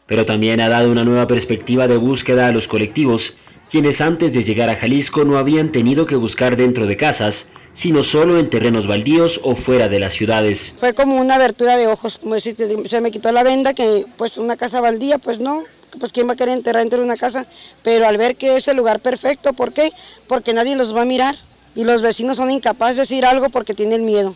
Pero 0.07 0.25
también 0.25 0.63
ha 0.63 0.71
dado 0.71 0.91
una 0.91 1.05
nueva 1.05 1.27
perspectiva 1.27 1.87
de 1.87 1.99
búsqueda 1.99 2.49
a 2.49 2.53
los 2.53 2.67
colectivos, 2.67 3.35
quienes 3.71 4.01
antes 4.01 4.33
de 4.33 4.43
llegar 4.43 4.71
a 4.71 4.77
Jalisco 4.77 5.27
no 5.27 5.37
habían 5.37 5.71
tenido 5.71 6.07
que 6.07 6.17
buscar 6.17 6.57
dentro 6.57 6.87
de 6.87 6.97
casas, 6.97 7.49
sino 7.73 8.03
solo 8.03 8.39
en 8.39 8.51
terrenos 8.51 8.87
baldíos 8.87 9.41
o 9.43 9.55
fuera 9.55 9.89
de 9.89 9.99
las 9.99 10.15
ciudades. 10.15 10.75
Fue 10.79 10.95
como 10.95 11.17
una 11.17 11.37
abertura 11.37 11.77
de 11.77 11.87
ojos, 11.87 12.19
como 12.19 12.35
decir, 12.35 12.57
se 12.87 13.01
me 13.01 13.11
quitó 13.11 13.33
la 13.33 13.43
venda, 13.43 13.75
que 13.75 14.05
pues 14.17 14.37
una 14.39 14.57
casa 14.57 14.81
baldía, 14.81 15.19
pues 15.19 15.41
no, 15.41 15.65
pues 15.99 16.13
quién 16.13 16.29
va 16.29 16.33
a 16.33 16.37
querer 16.37 16.55
enterrar 16.55 16.83
dentro 16.83 16.99
de 16.99 17.05
una 17.05 17.17
casa, 17.17 17.47
pero 17.83 18.07
al 18.07 18.19
ver 18.19 18.37
que 18.37 18.57
es 18.57 18.69
el 18.69 18.77
lugar 18.77 19.01
perfecto, 19.01 19.53
¿por 19.53 19.73
qué? 19.73 19.91
Porque 20.27 20.53
nadie 20.53 20.77
los 20.77 20.95
va 20.95 21.03
a 21.03 21.07
mirar 21.07 21.37
y 21.75 21.85
los 21.85 22.03
vecinos 22.03 22.37
son 22.37 22.51
incapaces 22.51 22.97
de 22.97 23.03
decir 23.03 23.25
algo 23.25 23.49
porque 23.51 23.75
tienen 23.75 24.05
miedo. 24.05 24.35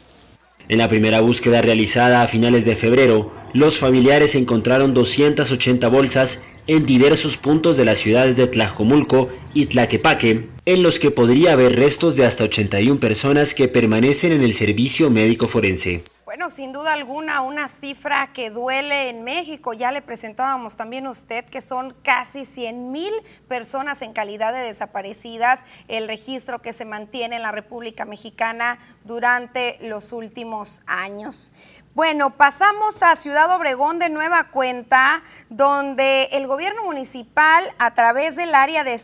En 0.69 0.79
la 0.79 0.89
primera 0.89 1.21
búsqueda 1.21 1.61
realizada 1.61 2.23
a 2.23 2.29
finales 2.29 2.65
de 2.65 2.77
febrero, 2.77 3.33
los 3.53 3.79
familiares 3.79 4.35
encontraron 4.35 4.95
280 4.95 5.89
bolsas 5.89 6.43
en 6.67 6.87
diversos 6.87 7.37
puntos 7.37 7.77
de 7.77 7.85
las 7.85 7.99
ciudades 7.99 8.37
de 8.37 8.47
Tlajomulco 8.47 9.29
y 9.53 9.67
Tlaquepaque, 9.67 10.49
en 10.65 10.83
los 10.83 11.01
que 11.01 11.11
podría 11.11 11.55
haber 11.55 11.75
restos 11.75 12.17
de 12.17 12.25
hasta 12.25 12.45
81 12.45 13.01
personas 13.01 13.53
que 13.55 13.67
permanecen 13.67 14.33
en 14.33 14.43
el 14.43 14.55
servicio 14.55 15.11
médico 15.11 15.49
forense. 15.49 16.05
Bueno, 16.25 16.51
sin 16.51 16.73
duda 16.73 16.93
alguna, 16.93 17.43
una 17.43 17.69
cifra 17.69 18.33
que 18.33 18.49
duele 18.49 19.11
en 19.11 19.23
México. 19.25 19.75
Ya 19.75 19.91
le 19.91 20.01
presentábamos 20.03 20.77
también 20.77 21.05
a 21.07 21.11
usted 21.11 21.45
que 21.45 21.61
son 21.61 21.95
casi 22.03 22.45
100 22.45 22.93
mil 22.93 23.13
personas 23.49 24.01
en 24.03 24.13
calidad 24.13 24.55
de 24.55 24.61
desaparecidas, 24.61 25.65
el 25.89 26.07
registro 26.07 26.63
que 26.63 26.73
se 26.73 26.85
mantiene 26.85 27.37
en 27.37 27.43
la 27.43 27.53
República 27.53 28.05
Mexicana 28.05 28.79
durante 29.05 29.77
los 29.83 30.13
últimos 30.13 30.81
años. 30.87 31.53
Bueno, 31.95 32.39
pasamos 32.39 33.03
a 33.03 33.17
Ciudad 33.17 33.55
Obregón 33.55 33.99
de 33.99 34.09
nueva 34.09 34.45
cuenta, 34.45 35.23
donde 35.51 36.25
el 36.33 36.47
gobierno 36.47 36.85
municipal, 36.85 37.63
a 37.79 37.93
través 37.93 38.35
del 38.35 38.55
área 38.55 38.83
de, 38.83 38.99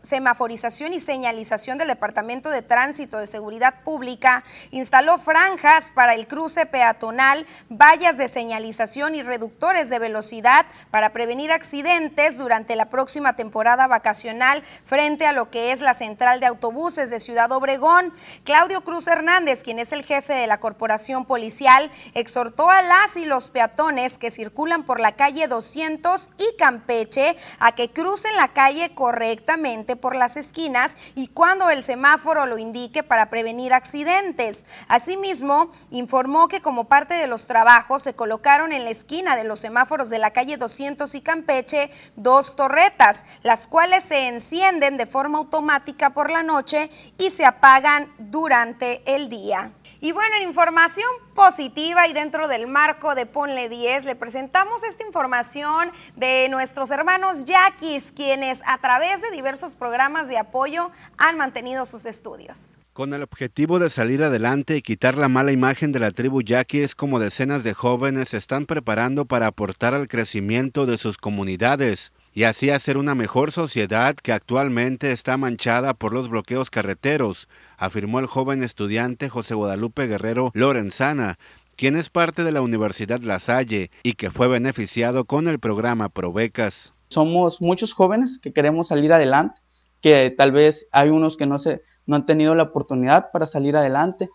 semaforización 0.00 0.94
y 0.94 1.00
señalización 1.00 1.76
del 1.76 1.88
Departamento 1.88 2.48
de 2.48 2.62
Tránsito 2.62 3.18
de 3.18 3.26
Seguridad 3.26 3.82
Pública, 3.84 4.42
instaló 4.70 5.18
franjas 5.18 5.90
para 5.90 6.14
el 6.14 6.26
cruce 6.26 6.64
peatonal, 6.64 7.46
vallas 7.68 8.16
de 8.16 8.28
señalización 8.28 9.14
y 9.14 9.22
reductores 9.22 9.90
de 9.90 9.98
velocidad 9.98 10.64
para 10.90 11.12
prevenir 11.12 11.52
accidentes 11.52 12.38
durante 12.38 12.76
la 12.76 12.88
próxima 12.88 13.36
temporada 13.36 13.86
vacacional 13.88 14.62
frente 14.86 15.26
a 15.26 15.32
lo 15.32 15.50
que 15.50 15.70
es 15.72 15.82
la 15.82 15.92
central 15.92 16.40
de 16.40 16.46
autobuses 16.46 17.10
de 17.10 17.20
Ciudad 17.20 17.52
Obregón. 17.52 18.14
Claudio 18.44 18.80
Cruz 18.84 19.06
Hernández, 19.06 19.62
quien 19.62 19.78
es 19.78 19.92
el 19.92 20.02
jefe 20.02 20.32
de 20.32 20.46
la 20.46 20.60
corporación 20.60 21.26
policial, 21.26 21.89
exhortó 22.14 22.68
a 22.68 22.82
las 22.82 23.16
y 23.16 23.24
los 23.24 23.50
peatones 23.50 24.18
que 24.18 24.30
circulan 24.30 24.84
por 24.84 25.00
la 25.00 25.12
calle 25.12 25.48
200 25.48 26.30
y 26.38 26.56
Campeche 26.56 27.36
a 27.58 27.72
que 27.72 27.90
crucen 27.90 28.34
la 28.36 28.48
calle 28.48 28.94
correctamente 28.94 29.96
por 29.96 30.16
las 30.16 30.36
esquinas 30.36 30.96
y 31.14 31.28
cuando 31.28 31.70
el 31.70 31.82
semáforo 31.82 32.46
lo 32.46 32.58
indique 32.58 33.02
para 33.02 33.30
prevenir 33.30 33.72
accidentes. 33.72 34.66
Asimismo, 34.88 35.70
informó 35.90 36.48
que 36.48 36.60
como 36.60 36.84
parte 36.84 37.14
de 37.14 37.26
los 37.26 37.46
trabajos 37.46 38.02
se 38.02 38.14
colocaron 38.14 38.72
en 38.72 38.84
la 38.84 38.90
esquina 38.90 39.36
de 39.36 39.44
los 39.44 39.60
semáforos 39.60 40.10
de 40.10 40.18
la 40.18 40.32
calle 40.32 40.56
200 40.56 41.14
y 41.14 41.20
Campeche 41.20 41.90
dos 42.16 42.56
torretas, 42.56 43.24
las 43.42 43.66
cuales 43.66 44.04
se 44.04 44.28
encienden 44.28 44.96
de 44.96 45.06
forma 45.06 45.38
automática 45.38 46.10
por 46.10 46.30
la 46.30 46.42
noche 46.42 46.90
y 47.18 47.30
se 47.30 47.44
apagan 47.44 48.12
durante 48.18 49.02
el 49.14 49.28
día. 49.28 49.72
Y 50.02 50.12
bueno, 50.12 50.34
en 50.40 50.48
información 50.48 51.06
positiva 51.34 52.08
y 52.08 52.14
dentro 52.14 52.48
del 52.48 52.66
marco 52.66 53.14
de 53.14 53.26
Ponle 53.26 53.68
10, 53.68 54.06
le 54.06 54.16
presentamos 54.16 54.82
esta 54.82 55.04
información 55.04 55.90
de 56.16 56.48
nuestros 56.48 56.90
hermanos 56.90 57.44
yaquis, 57.44 58.10
quienes 58.10 58.62
a 58.66 58.78
través 58.78 59.20
de 59.20 59.30
diversos 59.30 59.74
programas 59.74 60.28
de 60.28 60.38
apoyo 60.38 60.90
han 61.18 61.36
mantenido 61.36 61.84
sus 61.84 62.06
estudios. 62.06 62.78
Con 62.94 63.12
el 63.12 63.22
objetivo 63.22 63.78
de 63.78 63.90
salir 63.90 64.22
adelante 64.22 64.74
y 64.74 64.82
quitar 64.82 65.18
la 65.18 65.28
mala 65.28 65.52
imagen 65.52 65.92
de 65.92 66.00
la 66.00 66.12
tribu 66.12 66.40
yaquis, 66.40 66.94
como 66.94 67.18
decenas 67.18 67.62
de 67.62 67.74
jóvenes 67.74 68.30
se 68.30 68.38
están 68.38 68.64
preparando 68.64 69.26
para 69.26 69.48
aportar 69.48 69.92
al 69.92 70.08
crecimiento 70.08 70.86
de 70.86 70.96
sus 70.96 71.18
comunidades 71.18 72.10
y 72.32 72.44
así 72.44 72.70
hacer 72.70 72.96
una 72.96 73.14
mejor 73.14 73.52
sociedad 73.52 74.14
que 74.14 74.32
actualmente 74.32 75.12
está 75.12 75.36
manchada 75.36 75.94
por 75.94 76.12
los 76.12 76.28
bloqueos 76.28 76.70
carreteros, 76.70 77.48
afirmó 77.80 78.20
el 78.20 78.26
joven 78.26 78.62
estudiante 78.62 79.28
José 79.28 79.54
Guadalupe 79.54 80.06
Guerrero 80.06 80.52
Lorenzana, 80.54 81.38
quien 81.74 81.96
es 81.96 82.10
parte 82.10 82.44
de 82.44 82.52
la 82.52 82.62
Universidad 82.62 83.18
La 83.20 83.40
Salle 83.40 83.90
y 84.04 84.12
que 84.12 84.30
fue 84.30 84.46
beneficiado 84.46 85.24
con 85.24 85.48
el 85.48 85.58
programa 85.58 86.08
Provecas. 86.10 86.94
Somos 87.08 87.60
muchos 87.60 87.92
jóvenes 87.92 88.38
que 88.40 88.52
queremos 88.52 88.88
salir 88.88 89.12
adelante, 89.12 89.60
que 90.00 90.30
tal 90.30 90.52
vez 90.52 90.86
hay 90.92 91.08
unos 91.08 91.36
que 91.36 91.46
no, 91.46 91.58
se, 91.58 91.82
no 92.06 92.16
han 92.16 92.26
tenido 92.26 92.54
la 92.54 92.62
oportunidad 92.62 93.32
para 93.32 93.46
salir 93.46 93.76
adelante, 93.76 94.30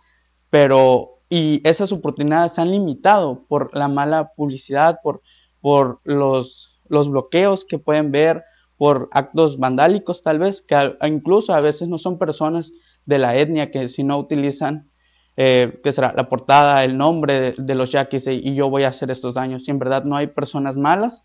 pero 0.49 1.21
y 1.29 1.62
esas 1.67 1.93
oportunidades 1.93 2.53
se 2.53 2.62
han 2.62 2.71
limitado 2.71 3.45
por 3.47 3.75
la 3.75 3.88
mala 3.88 4.34
publicidad, 4.36 4.99
por, 5.01 5.21
por 5.62 6.01
los 6.03 6.75
los 6.88 7.10
bloqueos 7.10 7.65
que 7.65 7.79
pueden 7.79 8.12
ver 8.12 8.43
por 8.77 9.10
actos 9.12 9.58
vandálicos 9.58 10.21
tal 10.21 10.39
vez, 10.39 10.62
que 10.62 10.75
incluso 11.03 11.53
a 11.53 11.62
veces 11.62 11.88
no 11.88 11.97
son 11.97 12.17
personas 12.17 12.71
de 13.06 13.20
la 13.20 13.36
etnia 13.36 13.72
que 13.72 13.88
si 13.88 14.04
no 14.04 14.18
utilizan 14.18 14.89
eh, 15.38 15.82
que 15.84 15.91
será 15.91 16.13
la 16.15 16.30
portada, 16.30 16.84
el 16.86 16.98
nombre 16.98 17.56
de, 17.58 17.76
los 17.76 17.91
yaquis 17.91 18.26
y 18.28 18.56
yo 18.56 18.70
voy 18.70 18.84
a 18.84 18.89
hacer 18.89 19.12
estos 19.12 19.36
daños. 19.36 19.65
Si 19.65 19.72
en 19.72 19.80
verdad 19.80 20.06
no 20.06 20.15
hay 20.15 20.28
personas 20.28 20.78
malas, 20.78 21.24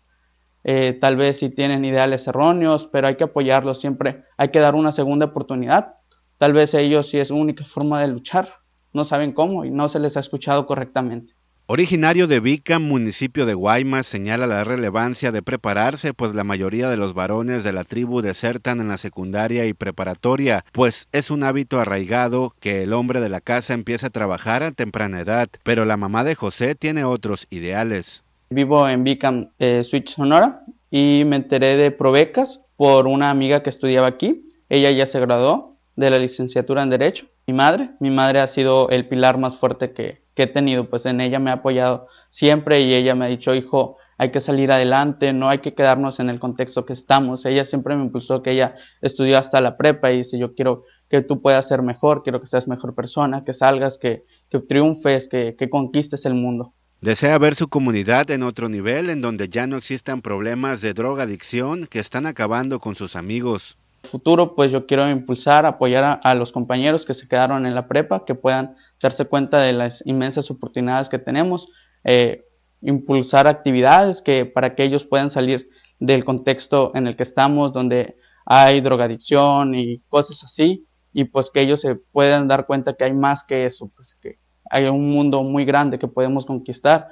eh, 0.63 0.93
tal 0.99 1.15
vez 1.15 1.39
si 1.39 1.49
tienen 1.49 1.85
ideales 1.85 2.27
erróneos, 2.27 2.87
pero 2.91 3.07
hay 3.07 3.15
que 3.15 3.23
apoyarlos 3.23 3.79
siempre, 3.79 4.23
hay 4.37 4.49
que 4.49 4.59
dar 4.59 4.75
una 4.75 4.91
segunda 4.91 5.27
oportunidad. 5.27 5.95
Tal 6.37 6.51
vez 6.53 6.73
ellos 6.73 7.07
si 7.07 7.19
es 7.19 7.31
única 7.31 7.63
forma 7.63 8.01
de 8.01 8.09
luchar, 8.09 8.49
no 8.93 9.05
saben 9.05 9.31
cómo 9.31 9.63
y 9.63 9.71
no 9.71 9.87
se 9.87 9.99
les 9.99 10.17
ha 10.17 10.19
escuchado 10.19 10.65
correctamente. 10.65 11.33
Originario 11.67 12.27
de 12.27 12.41
Vica, 12.41 12.79
municipio 12.79 13.45
de 13.45 13.53
Guaymas, 13.53 14.05
señala 14.05 14.45
la 14.45 14.63
relevancia 14.65 15.31
de 15.31 15.41
prepararse, 15.41 16.13
pues 16.13 16.35
la 16.35 16.43
mayoría 16.43 16.89
de 16.89 16.97
los 16.97 17.13
varones 17.13 17.63
de 17.63 17.71
la 17.71 17.85
tribu 17.85 18.21
desertan 18.21 18.81
en 18.81 18.89
la 18.89 18.97
secundaria 18.97 19.65
y 19.65 19.73
preparatoria, 19.73 20.65
pues 20.73 21.07
es 21.13 21.31
un 21.31 21.43
hábito 21.43 21.79
arraigado 21.79 22.53
que 22.59 22.83
el 22.83 22.91
hombre 22.91 23.21
de 23.21 23.29
la 23.29 23.39
casa 23.39 23.73
empieza 23.73 24.07
a 24.07 24.11
trabajar 24.11 24.63
a 24.63 24.71
temprana 24.71 25.21
edad, 25.21 25.47
pero 25.63 25.85
la 25.85 25.95
mamá 25.95 26.25
de 26.25 26.35
José 26.35 26.75
tiene 26.75 27.05
otros 27.05 27.47
ideales. 27.49 28.23
Vivo 28.49 28.89
en 28.89 29.05
Vica, 29.05 29.47
eh, 29.59 29.83
Switch, 29.85 30.13
Sonora, 30.13 30.63
y 30.89 31.23
me 31.23 31.37
enteré 31.37 31.77
de 31.77 31.91
Provecas 31.91 32.59
por 32.75 33.07
una 33.07 33.29
amiga 33.29 33.63
que 33.63 33.69
estudiaba 33.69 34.07
aquí. 34.07 34.49
Ella 34.67 34.91
ya 34.91 35.05
se 35.05 35.21
graduó 35.21 35.77
de 35.95 36.09
la 36.09 36.19
licenciatura 36.19 36.83
en 36.83 36.89
Derecho. 36.89 37.27
Mi 37.47 37.53
madre, 37.53 37.91
mi 38.01 38.09
madre 38.09 38.41
ha 38.41 38.47
sido 38.47 38.89
el 38.89 39.07
pilar 39.07 39.37
más 39.37 39.57
fuerte 39.57 39.93
que, 39.93 40.21
he 40.43 40.47
tenido, 40.47 40.89
pues 40.89 41.05
en 41.05 41.21
ella 41.21 41.39
me 41.39 41.49
ha 41.51 41.55
apoyado 41.55 42.07
siempre 42.29 42.81
y 42.81 42.93
ella 42.93 43.15
me 43.15 43.25
ha 43.25 43.29
dicho, 43.29 43.53
hijo, 43.53 43.97
hay 44.17 44.31
que 44.31 44.39
salir 44.39 44.71
adelante, 44.71 45.33
no 45.33 45.49
hay 45.49 45.59
que 45.59 45.73
quedarnos 45.73 46.19
en 46.19 46.29
el 46.29 46.39
contexto 46.39 46.85
que 46.85 46.93
estamos. 46.93 47.45
Ella 47.45 47.65
siempre 47.65 47.95
me 47.95 48.03
impulsó 48.03 48.43
que 48.43 48.51
ella 48.51 48.75
estudió 49.01 49.37
hasta 49.37 49.61
la 49.61 49.77
prepa 49.77 50.11
y 50.11 50.17
dice, 50.17 50.37
yo 50.37 50.53
quiero 50.53 50.83
que 51.09 51.21
tú 51.21 51.41
puedas 51.41 51.67
ser 51.67 51.81
mejor, 51.81 52.23
quiero 52.23 52.39
que 52.39 52.47
seas 52.47 52.67
mejor 52.67 52.93
persona, 52.93 53.43
que 53.43 53.53
salgas, 53.53 53.97
que, 53.97 54.23
que 54.49 54.59
triunfes, 54.59 55.27
que, 55.27 55.55
que 55.57 55.69
conquistes 55.69 56.25
el 56.25 56.35
mundo. 56.35 56.73
Desea 57.01 57.39
ver 57.39 57.55
su 57.55 57.67
comunidad 57.67 58.29
en 58.29 58.43
otro 58.43 58.69
nivel 58.69 59.09
en 59.09 59.21
donde 59.21 59.49
ya 59.49 59.65
no 59.65 59.75
existan 59.75 60.21
problemas 60.21 60.81
de 60.81 60.93
drogadicción 60.93 61.87
que 61.87 61.97
están 61.97 62.27
acabando 62.27 62.79
con 62.79 62.93
sus 62.93 63.15
amigos. 63.15 63.75
Futuro, 64.03 64.53
pues 64.55 64.71
yo 64.71 64.85
quiero 64.85 65.09
impulsar, 65.09 65.65
apoyar 65.65 66.19
a, 66.23 66.35
los 66.35 66.51
compañeros 66.51 67.05
que 67.05 67.15
se 67.15 67.27
quedaron 67.27 67.65
en 67.65 67.73
la 67.73 67.87
prepa, 67.87 68.23
que 68.23 68.35
puedan 68.35 68.75
darse 69.01 69.25
cuenta 69.25 69.59
de 69.59 69.73
las 69.73 70.05
inmensas 70.05 70.51
oportunidades 70.51 71.09
que 71.09 71.19
tenemos, 71.19 71.67
eh, 72.03 72.45
impulsar 72.81 73.47
actividades 73.47 74.21
que 74.21 74.45
para 74.45 74.75
que 74.75 74.83
ellos 74.83 75.05
puedan 75.05 75.29
salir 75.29 75.69
del 75.99 76.25
contexto 76.25 76.91
en 76.95 77.07
el 77.07 77.15
que 77.15 77.23
estamos, 77.23 77.73
donde 77.73 78.15
hay 78.45 78.81
drogadicción 78.81 79.75
y 79.75 80.01
cosas 80.09 80.43
así, 80.43 80.87
y 81.13 81.25
pues 81.25 81.51
que 81.51 81.61
ellos 81.61 81.81
se 81.81 81.95
puedan 81.95 82.47
dar 82.47 82.65
cuenta 82.65 82.93
que 82.93 83.03
hay 83.03 83.13
más 83.13 83.43
que 83.43 83.65
eso, 83.65 83.91
pues 83.95 84.17
que 84.21 84.39
hay 84.69 84.85
un 84.85 85.09
mundo 85.09 85.43
muy 85.43 85.65
grande 85.65 85.99
que 85.99 86.07
podemos 86.07 86.45
conquistar. 86.45 87.07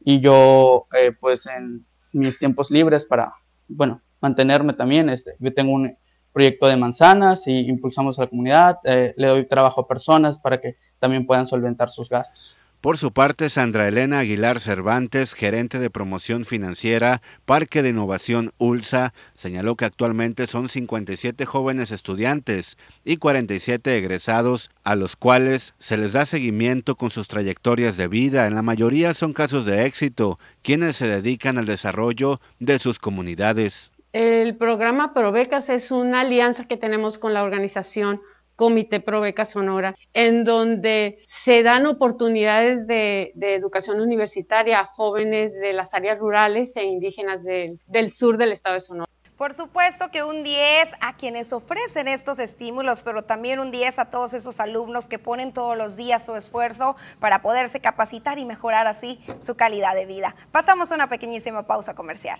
Y 0.00 0.20
yo 0.20 0.86
eh, 0.98 1.12
pues 1.18 1.46
en 1.46 1.86
mis 2.12 2.38
tiempos 2.38 2.70
libres 2.70 3.04
para, 3.04 3.32
bueno, 3.68 4.02
mantenerme 4.20 4.74
también, 4.74 5.08
este, 5.08 5.32
yo 5.38 5.54
tengo 5.54 5.72
un 5.72 5.96
proyecto 6.32 6.66
de 6.68 6.76
manzanas 6.76 7.46
y 7.46 7.68
impulsamos 7.68 8.18
a 8.18 8.22
la 8.22 8.28
comunidad, 8.28 8.78
eh, 8.84 9.14
le 9.16 9.26
doy 9.26 9.46
trabajo 9.46 9.82
a 9.82 9.88
personas 9.88 10.38
para 10.38 10.60
que 10.60 10.76
también 11.00 11.26
puedan 11.26 11.46
solventar 11.46 11.90
sus 11.90 12.08
gastos. 12.08 12.56
Por 12.80 12.96
su 12.96 13.12
parte, 13.12 13.50
Sandra 13.50 13.88
Elena 13.88 14.20
Aguilar 14.20 14.58
Cervantes, 14.58 15.34
gerente 15.34 15.78
de 15.78 15.90
promoción 15.90 16.46
financiera, 16.46 17.20
Parque 17.44 17.82
de 17.82 17.90
Innovación 17.90 18.52
ULSA, 18.56 19.12
señaló 19.34 19.76
que 19.76 19.84
actualmente 19.84 20.46
son 20.46 20.70
57 20.70 21.44
jóvenes 21.44 21.90
estudiantes 21.90 22.78
y 23.04 23.18
47 23.18 23.98
egresados 23.98 24.70
a 24.82 24.96
los 24.96 25.14
cuales 25.14 25.74
se 25.78 25.98
les 25.98 26.14
da 26.14 26.24
seguimiento 26.24 26.96
con 26.96 27.10
sus 27.10 27.28
trayectorias 27.28 27.98
de 27.98 28.08
vida. 28.08 28.46
En 28.46 28.54
la 28.54 28.62
mayoría 28.62 29.12
son 29.12 29.34
casos 29.34 29.66
de 29.66 29.84
éxito, 29.84 30.38
quienes 30.62 30.96
se 30.96 31.06
dedican 31.06 31.58
al 31.58 31.66
desarrollo 31.66 32.40
de 32.60 32.78
sus 32.78 32.98
comunidades. 32.98 33.92
El 34.14 34.56
programa 34.56 35.12
Provecas 35.12 35.68
es 35.68 35.90
una 35.90 36.22
alianza 36.22 36.64
que 36.64 36.78
tenemos 36.78 37.18
con 37.18 37.34
la 37.34 37.44
organización 37.44 38.22
Comité 38.60 39.00
Probeca 39.00 39.46
Sonora, 39.46 39.96
en 40.12 40.44
donde 40.44 41.24
se 41.26 41.62
dan 41.62 41.86
oportunidades 41.86 42.86
de, 42.86 43.32
educación 43.40 44.02
universitaria 44.02 44.80
a 44.80 44.84
jóvenes 44.84 45.58
de 45.58 45.72
las 45.72 45.94
áreas 45.94 46.18
rurales 46.18 46.76
e 46.76 46.84
indígenas 46.84 47.42
del 47.42 48.12
sur 48.12 48.36
del 48.36 48.52
estado 48.52 48.74
de 48.74 48.82
Sonora. 48.82 49.10
Por 49.38 49.54
supuesto 49.54 50.10
que 50.10 50.22
un 50.24 50.44
10 50.44 50.96
a 51.00 51.16
quienes 51.16 51.54
ofrecen 51.54 52.06
estos 52.06 52.38
estímulos, 52.38 53.00
pero 53.00 53.22
también 53.22 53.60
un 53.60 53.70
10 53.70 53.98
a 53.98 54.10
todos 54.10 54.34
esos 54.34 54.60
alumnos 54.60 55.08
que 55.08 55.18
ponen 55.18 55.54
todos 55.54 55.78
los 55.78 55.96
días 55.96 56.22
su 56.26 56.36
esfuerzo 56.36 56.96
para 57.18 57.40
poderse 57.40 57.80
capacitar 57.80 58.38
y 58.38 58.44
mejorar 58.44 58.86
así 58.86 59.18
su 59.38 59.56
calidad 59.56 59.94
de 59.94 60.04
vida. 60.04 60.36
Pasamos 60.52 60.92
a 60.92 60.96
una 60.96 61.08
pequeñísima 61.08 61.66
pausa 61.66 61.94
comercial. 61.94 62.38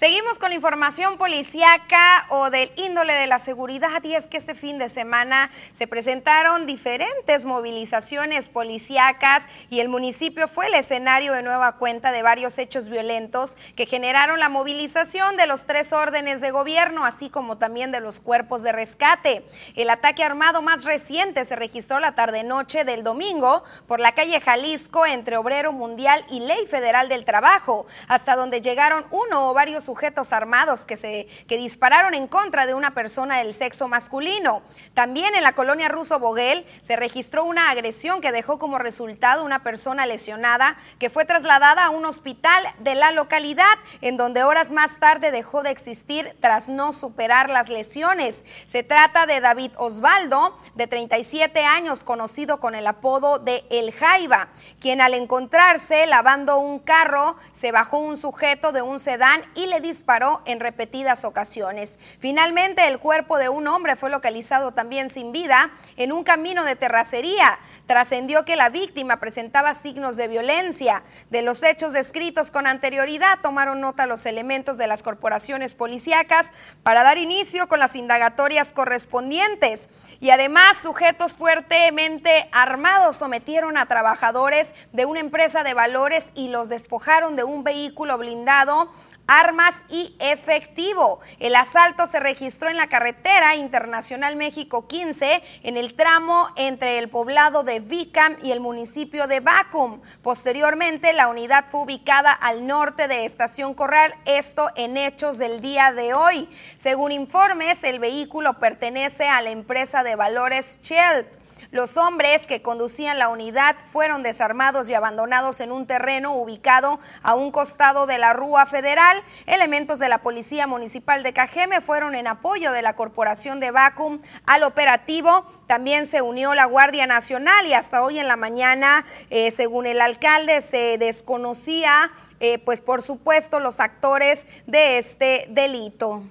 Seguimos 0.00 0.38
con 0.38 0.48
la 0.48 0.54
información 0.54 1.18
policíaca 1.18 2.24
o 2.30 2.48
del 2.48 2.72
índole 2.76 3.12
de 3.12 3.26
la 3.26 3.38
seguridad 3.38 4.02
y 4.02 4.14
es 4.14 4.28
que 4.28 4.38
este 4.38 4.54
fin 4.54 4.78
de 4.78 4.88
semana 4.88 5.50
se 5.72 5.86
presentaron 5.86 6.64
diferentes 6.64 7.44
movilizaciones 7.44 8.48
policíacas 8.48 9.46
y 9.68 9.80
el 9.80 9.90
municipio 9.90 10.48
fue 10.48 10.68
el 10.68 10.74
escenario 10.74 11.34
de 11.34 11.42
nueva 11.42 11.76
cuenta 11.76 12.12
de 12.12 12.22
varios 12.22 12.56
hechos 12.58 12.88
violentos 12.88 13.58
que 13.76 13.84
generaron 13.84 14.40
la 14.40 14.48
movilización 14.48 15.36
de 15.36 15.46
los 15.46 15.66
tres 15.66 15.92
órdenes 15.92 16.40
de 16.40 16.50
gobierno, 16.50 17.04
así 17.04 17.28
como 17.28 17.58
también 17.58 17.92
de 17.92 18.00
los 18.00 18.20
cuerpos 18.20 18.62
de 18.62 18.72
rescate. 18.72 19.44
El 19.76 19.90
ataque 19.90 20.24
armado 20.24 20.62
más 20.62 20.86
reciente 20.86 21.44
se 21.44 21.56
registró 21.56 22.00
la 22.00 22.14
tarde-noche 22.14 22.86
del 22.86 23.02
domingo 23.02 23.64
por 23.86 24.00
la 24.00 24.14
calle 24.14 24.40
Jalisco 24.40 25.04
entre 25.04 25.36
Obrero 25.36 25.74
Mundial 25.74 26.24
y 26.30 26.40
Ley 26.40 26.66
Federal 26.66 27.10
del 27.10 27.26
Trabajo, 27.26 27.84
hasta 28.08 28.34
donde 28.34 28.62
llegaron 28.62 29.04
uno 29.10 29.50
o 29.50 29.52
varios 29.52 29.89
sujetos 29.90 30.32
armados 30.32 30.86
que, 30.86 30.96
se, 30.96 31.26
que 31.48 31.56
dispararon 31.56 32.14
en 32.14 32.28
contra 32.28 32.64
de 32.64 32.74
una 32.74 32.94
persona 32.94 33.38
del 33.38 33.52
sexo 33.52 33.88
masculino. 33.88 34.62
También 34.94 35.34
en 35.34 35.42
la 35.42 35.52
colonia 35.54 35.88
Ruso 35.88 36.20
Boguel 36.20 36.64
se 36.80 36.94
registró 36.94 37.42
una 37.42 37.70
agresión 37.70 38.20
que 38.20 38.30
dejó 38.30 38.56
como 38.60 38.78
resultado 38.78 39.44
una 39.44 39.64
persona 39.64 40.06
lesionada 40.06 40.76
que 41.00 41.10
fue 41.10 41.24
trasladada 41.24 41.86
a 41.86 41.90
un 41.90 42.04
hospital 42.04 42.62
de 42.78 42.94
la 42.94 43.10
localidad, 43.10 43.64
en 44.00 44.16
donde 44.16 44.44
horas 44.44 44.70
más 44.70 45.00
tarde 45.00 45.32
dejó 45.32 45.64
de 45.64 45.70
existir 45.70 46.36
tras 46.40 46.68
no 46.68 46.92
superar 46.92 47.50
las 47.50 47.68
lesiones. 47.68 48.44
Se 48.66 48.84
trata 48.84 49.26
de 49.26 49.40
David 49.40 49.72
Osvaldo, 49.76 50.54
de 50.76 50.86
37 50.86 51.64
años, 51.64 52.04
conocido 52.04 52.60
con 52.60 52.76
el 52.76 52.86
apodo 52.86 53.40
de 53.40 53.64
El 53.70 53.90
Jaiba, 53.90 54.50
quien 54.78 55.00
al 55.00 55.14
encontrarse 55.14 56.06
lavando 56.06 56.60
un 56.60 56.78
carro 56.78 57.34
se 57.50 57.72
bajó 57.72 57.98
un 57.98 58.16
sujeto 58.16 58.70
de 58.70 58.82
un 58.82 59.00
sedán 59.00 59.42
y 59.54 59.66
le 59.66 59.79
disparó 59.80 60.42
en 60.46 60.60
repetidas 60.60 61.24
ocasiones. 61.24 61.98
Finalmente, 62.18 62.86
el 62.86 62.98
cuerpo 62.98 63.38
de 63.38 63.48
un 63.48 63.66
hombre 63.68 63.96
fue 63.96 64.10
localizado 64.10 64.72
también 64.72 65.10
sin 65.10 65.32
vida 65.32 65.70
en 65.96 66.12
un 66.12 66.24
camino 66.24 66.64
de 66.64 66.76
terracería. 66.76 67.58
Trascendió 67.86 68.44
que 68.44 68.56
la 68.56 68.68
víctima 68.68 69.20
presentaba 69.20 69.74
signos 69.74 70.16
de 70.16 70.28
violencia. 70.28 71.02
De 71.30 71.42
los 71.42 71.62
hechos 71.62 71.92
descritos 71.92 72.50
con 72.50 72.66
anterioridad, 72.66 73.40
tomaron 73.40 73.80
nota 73.80 74.06
los 74.06 74.26
elementos 74.26 74.78
de 74.78 74.86
las 74.86 75.02
corporaciones 75.02 75.74
policíacas 75.74 76.52
para 76.82 77.02
dar 77.02 77.18
inicio 77.18 77.68
con 77.68 77.80
las 77.80 77.96
indagatorias 77.96 78.72
correspondientes. 78.72 79.88
Y 80.20 80.30
además, 80.30 80.78
sujetos 80.78 81.34
fuertemente 81.34 82.48
armados 82.52 83.16
sometieron 83.16 83.76
a 83.76 83.86
trabajadores 83.86 84.74
de 84.92 85.04
una 85.04 85.20
empresa 85.20 85.62
de 85.62 85.74
valores 85.74 86.32
y 86.34 86.48
los 86.48 86.68
despojaron 86.68 87.36
de 87.36 87.44
un 87.44 87.64
vehículo 87.64 88.18
blindado, 88.18 88.90
armas 89.30 89.84
y 89.88 90.16
efectivo. 90.18 91.20
El 91.38 91.54
asalto 91.54 92.08
se 92.08 92.18
registró 92.18 92.68
en 92.68 92.76
la 92.76 92.88
carretera 92.88 93.54
Internacional 93.54 94.34
México 94.34 94.88
15 94.88 95.40
en 95.62 95.76
el 95.76 95.94
tramo 95.94 96.48
entre 96.56 96.98
el 96.98 97.08
poblado 97.08 97.62
de 97.62 97.78
Vicam 97.78 98.36
y 98.42 98.50
el 98.50 98.58
municipio 98.58 99.28
de 99.28 99.38
Bacum. 99.38 100.00
Posteriormente, 100.20 101.12
la 101.12 101.28
unidad 101.28 101.66
fue 101.68 101.82
ubicada 101.82 102.32
al 102.32 102.66
norte 102.66 103.06
de 103.06 103.24
Estación 103.24 103.74
Corral, 103.74 104.12
esto 104.24 104.68
en 104.74 104.96
hechos 104.96 105.38
del 105.38 105.60
día 105.60 105.92
de 105.92 106.12
hoy. 106.12 106.48
Según 106.76 107.12
informes, 107.12 107.84
el 107.84 108.00
vehículo 108.00 108.58
pertenece 108.58 109.28
a 109.28 109.42
la 109.42 109.50
empresa 109.50 110.02
de 110.02 110.16
valores 110.16 110.80
Shell. 110.82 111.28
Los 111.72 111.96
hombres 111.96 112.48
que 112.48 112.62
conducían 112.62 113.20
la 113.20 113.28
unidad 113.28 113.76
fueron 113.92 114.24
desarmados 114.24 114.88
y 114.88 114.94
abandonados 114.94 115.60
en 115.60 115.70
un 115.70 115.86
terreno 115.86 116.34
ubicado 116.34 116.98
a 117.22 117.34
un 117.34 117.52
costado 117.52 118.06
de 118.06 118.18
la 118.18 118.32
Rúa 118.32 118.66
Federal. 118.66 119.19
Elementos 119.46 119.98
de 119.98 120.08
la 120.08 120.18
Policía 120.18 120.66
Municipal 120.66 121.22
de 121.22 121.32
Cajeme 121.32 121.80
fueron 121.80 122.14
en 122.14 122.26
apoyo 122.26 122.72
de 122.72 122.82
la 122.82 122.94
Corporación 122.94 123.60
de 123.60 123.70
Vacum 123.70 124.20
al 124.46 124.62
operativo. 124.62 125.44
También 125.66 126.06
se 126.06 126.22
unió 126.22 126.54
la 126.54 126.64
Guardia 126.64 127.06
Nacional 127.06 127.66
y 127.66 127.74
hasta 127.74 128.02
hoy 128.02 128.18
en 128.18 128.28
la 128.28 128.36
mañana, 128.36 129.04
eh, 129.30 129.50
según 129.50 129.86
el 129.86 130.00
alcalde, 130.00 130.60
se 130.60 130.98
desconocía, 130.98 132.10
eh, 132.40 132.58
pues 132.58 132.80
por 132.80 133.02
supuesto, 133.02 133.60
los 133.60 133.80
actores 133.80 134.46
de 134.66 134.98
este 134.98 135.46
delito. 135.50 136.24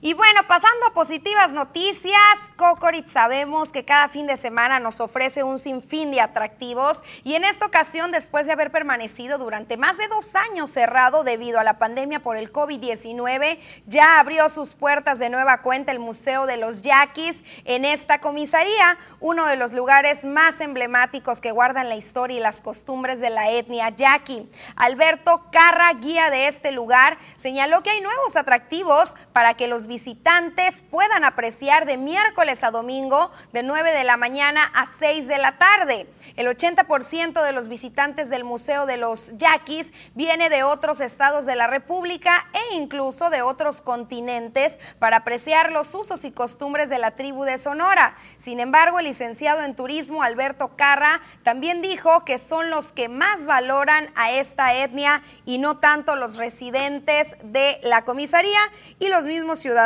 Y 0.00 0.12
bueno, 0.12 0.42
pasando 0.46 0.86
a 0.86 0.94
positivas 0.94 1.52
noticias, 1.52 2.52
Cocorit 2.56 3.08
sabemos 3.08 3.72
que 3.72 3.84
cada 3.84 4.08
fin 4.08 4.28
de 4.28 4.36
semana 4.36 4.78
nos 4.78 5.00
ofrece 5.00 5.42
un 5.42 5.58
sinfín 5.58 6.12
de 6.12 6.20
atractivos 6.20 7.02
y 7.24 7.34
en 7.34 7.42
esta 7.42 7.66
ocasión, 7.66 8.12
después 8.12 8.46
de 8.46 8.52
haber 8.52 8.70
permanecido 8.70 9.38
durante 9.38 9.76
más 9.76 9.98
de 9.98 10.06
dos 10.06 10.36
años 10.36 10.70
cerrado 10.70 11.24
debido 11.24 11.58
a 11.58 11.64
la 11.64 11.80
pandemia 11.80 12.20
por 12.20 12.36
el 12.36 12.52
COVID-19, 12.52 13.58
ya 13.86 14.20
abrió 14.20 14.48
sus 14.48 14.74
puertas 14.74 15.18
de 15.18 15.30
nueva 15.30 15.62
cuenta 15.62 15.90
el 15.90 15.98
Museo 15.98 16.46
de 16.46 16.58
los 16.58 16.82
Yaquis 16.82 17.44
en 17.64 17.84
esta 17.84 18.20
comisaría, 18.20 18.98
uno 19.18 19.46
de 19.46 19.56
los 19.56 19.72
lugares 19.72 20.24
más 20.24 20.60
emblemáticos 20.60 21.40
que 21.40 21.50
guardan 21.50 21.88
la 21.88 21.96
historia 21.96 22.36
y 22.36 22.40
las 22.40 22.60
costumbres 22.60 23.20
de 23.20 23.30
la 23.30 23.50
etnia 23.50 23.88
yaqui. 23.88 24.48
Alberto 24.76 25.46
Carra, 25.50 25.92
guía 25.94 26.30
de 26.30 26.46
este 26.46 26.70
lugar, 26.70 27.18
señaló 27.34 27.82
que 27.82 27.90
hay 27.90 28.00
nuevos 28.00 28.36
atractivos 28.36 29.16
para 29.32 29.54
que 29.54 29.66
los 29.66 29.87
visitantes 29.88 30.82
puedan 30.82 31.24
apreciar 31.24 31.86
de 31.86 31.96
miércoles 31.96 32.62
a 32.62 32.70
domingo 32.70 33.32
de 33.52 33.64
9 33.64 33.90
de 33.92 34.04
la 34.04 34.16
mañana 34.16 34.62
a 34.74 34.86
6 34.86 35.26
de 35.26 35.38
la 35.38 35.58
tarde. 35.58 36.08
El 36.36 36.46
80% 36.46 37.42
de 37.42 37.52
los 37.52 37.66
visitantes 37.66 38.28
del 38.28 38.44
Museo 38.44 38.86
de 38.86 38.98
los 38.98 39.36
Yaquis 39.38 39.92
viene 40.14 40.50
de 40.50 40.62
otros 40.62 41.00
estados 41.00 41.46
de 41.46 41.56
la 41.56 41.66
República 41.66 42.46
e 42.52 42.76
incluso 42.76 43.30
de 43.30 43.42
otros 43.42 43.80
continentes 43.80 44.78
para 44.98 45.18
apreciar 45.18 45.72
los 45.72 45.94
usos 45.94 46.24
y 46.24 46.30
costumbres 46.30 46.90
de 46.90 46.98
la 46.98 47.12
tribu 47.12 47.44
de 47.44 47.58
Sonora. 47.58 48.14
Sin 48.36 48.60
embargo, 48.60 49.00
el 49.00 49.06
licenciado 49.06 49.64
en 49.64 49.74
turismo 49.74 50.22
Alberto 50.22 50.76
Carra 50.76 51.22
también 51.42 51.80
dijo 51.80 52.24
que 52.26 52.38
son 52.38 52.70
los 52.70 52.92
que 52.92 53.08
más 53.08 53.46
valoran 53.46 54.12
a 54.14 54.32
esta 54.32 54.74
etnia 54.74 55.22
y 55.46 55.58
no 55.58 55.78
tanto 55.78 56.14
los 56.14 56.36
residentes 56.36 57.36
de 57.42 57.80
la 57.82 58.04
comisaría 58.04 58.60
y 58.98 59.08
los 59.08 59.24
mismos 59.26 59.60
ciudadanos 59.60 59.77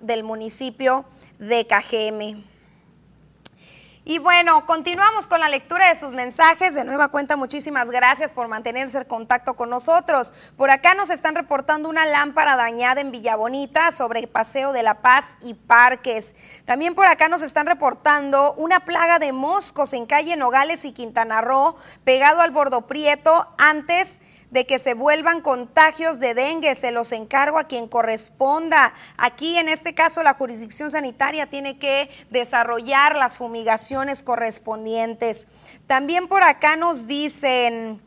del 0.00 0.24
municipio 0.24 1.04
de 1.38 1.66
Cajeme. 1.66 2.42
Y 4.06 4.18
bueno, 4.18 4.66
continuamos 4.66 5.26
con 5.26 5.40
la 5.40 5.48
lectura 5.48 5.88
de 5.88 5.98
sus 5.98 6.12
mensajes. 6.12 6.74
De 6.74 6.84
nueva 6.84 7.08
cuenta, 7.08 7.36
muchísimas 7.36 7.88
gracias 7.88 8.32
por 8.32 8.48
mantenerse 8.48 8.98
en 8.98 9.04
contacto 9.04 9.54
con 9.54 9.70
nosotros. 9.70 10.34
Por 10.56 10.70
acá 10.70 10.94
nos 10.94 11.08
están 11.08 11.34
reportando 11.34 11.88
una 11.88 12.04
lámpara 12.04 12.56
dañada 12.56 13.00
en 13.00 13.10
Villabonita 13.10 13.90
sobre 13.92 14.26
Paseo 14.26 14.72
de 14.72 14.82
la 14.82 15.00
Paz 15.00 15.38
y 15.42 15.54
Parques. 15.54 16.36
También 16.66 16.94
por 16.94 17.06
acá 17.06 17.28
nos 17.28 17.40
están 17.40 17.66
reportando 17.66 18.52
una 18.54 18.80
plaga 18.80 19.18
de 19.18 19.32
moscos 19.32 19.94
en 19.94 20.04
calle 20.04 20.36
Nogales 20.36 20.84
y 20.84 20.92
Quintana 20.92 21.40
Roo, 21.40 21.76
pegado 22.04 22.40
al 22.40 22.50
Bordo 22.50 22.86
Prieto, 22.86 23.48
antes 23.56 24.20
de 24.20 24.33
que 24.62 24.78
se 24.78 24.94
vuelvan 24.94 25.40
contagios 25.40 26.20
de 26.20 26.34
dengue. 26.34 26.74
Se 26.76 26.92
los 26.92 27.10
encargo 27.10 27.58
a 27.58 27.64
quien 27.64 27.88
corresponda. 27.88 28.94
Aquí, 29.16 29.58
en 29.58 29.68
este 29.68 29.94
caso, 29.94 30.22
la 30.22 30.34
jurisdicción 30.34 30.90
sanitaria 30.90 31.46
tiene 31.46 31.78
que 31.78 32.08
desarrollar 32.30 33.16
las 33.16 33.36
fumigaciones 33.36 34.22
correspondientes. 34.22 35.48
También 35.88 36.28
por 36.28 36.44
acá 36.44 36.76
nos 36.76 37.08
dicen, 37.08 38.00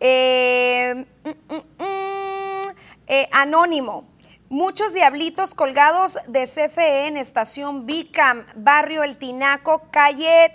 eh, 0.00 1.06
mm, 1.24 1.54
mm, 1.54 1.84
mm, 1.84 2.76
eh, 3.06 3.28
anónimo. 3.32 4.08
Muchos 4.48 4.92
diablitos 4.92 5.54
colgados 5.54 6.18
de 6.28 6.46
CFE 6.46 7.06
en 7.06 7.16
estación 7.16 7.86
Bicam, 7.86 8.44
barrio 8.56 9.02
El 9.02 9.16
Tinaco, 9.16 9.82
calle 9.90 10.52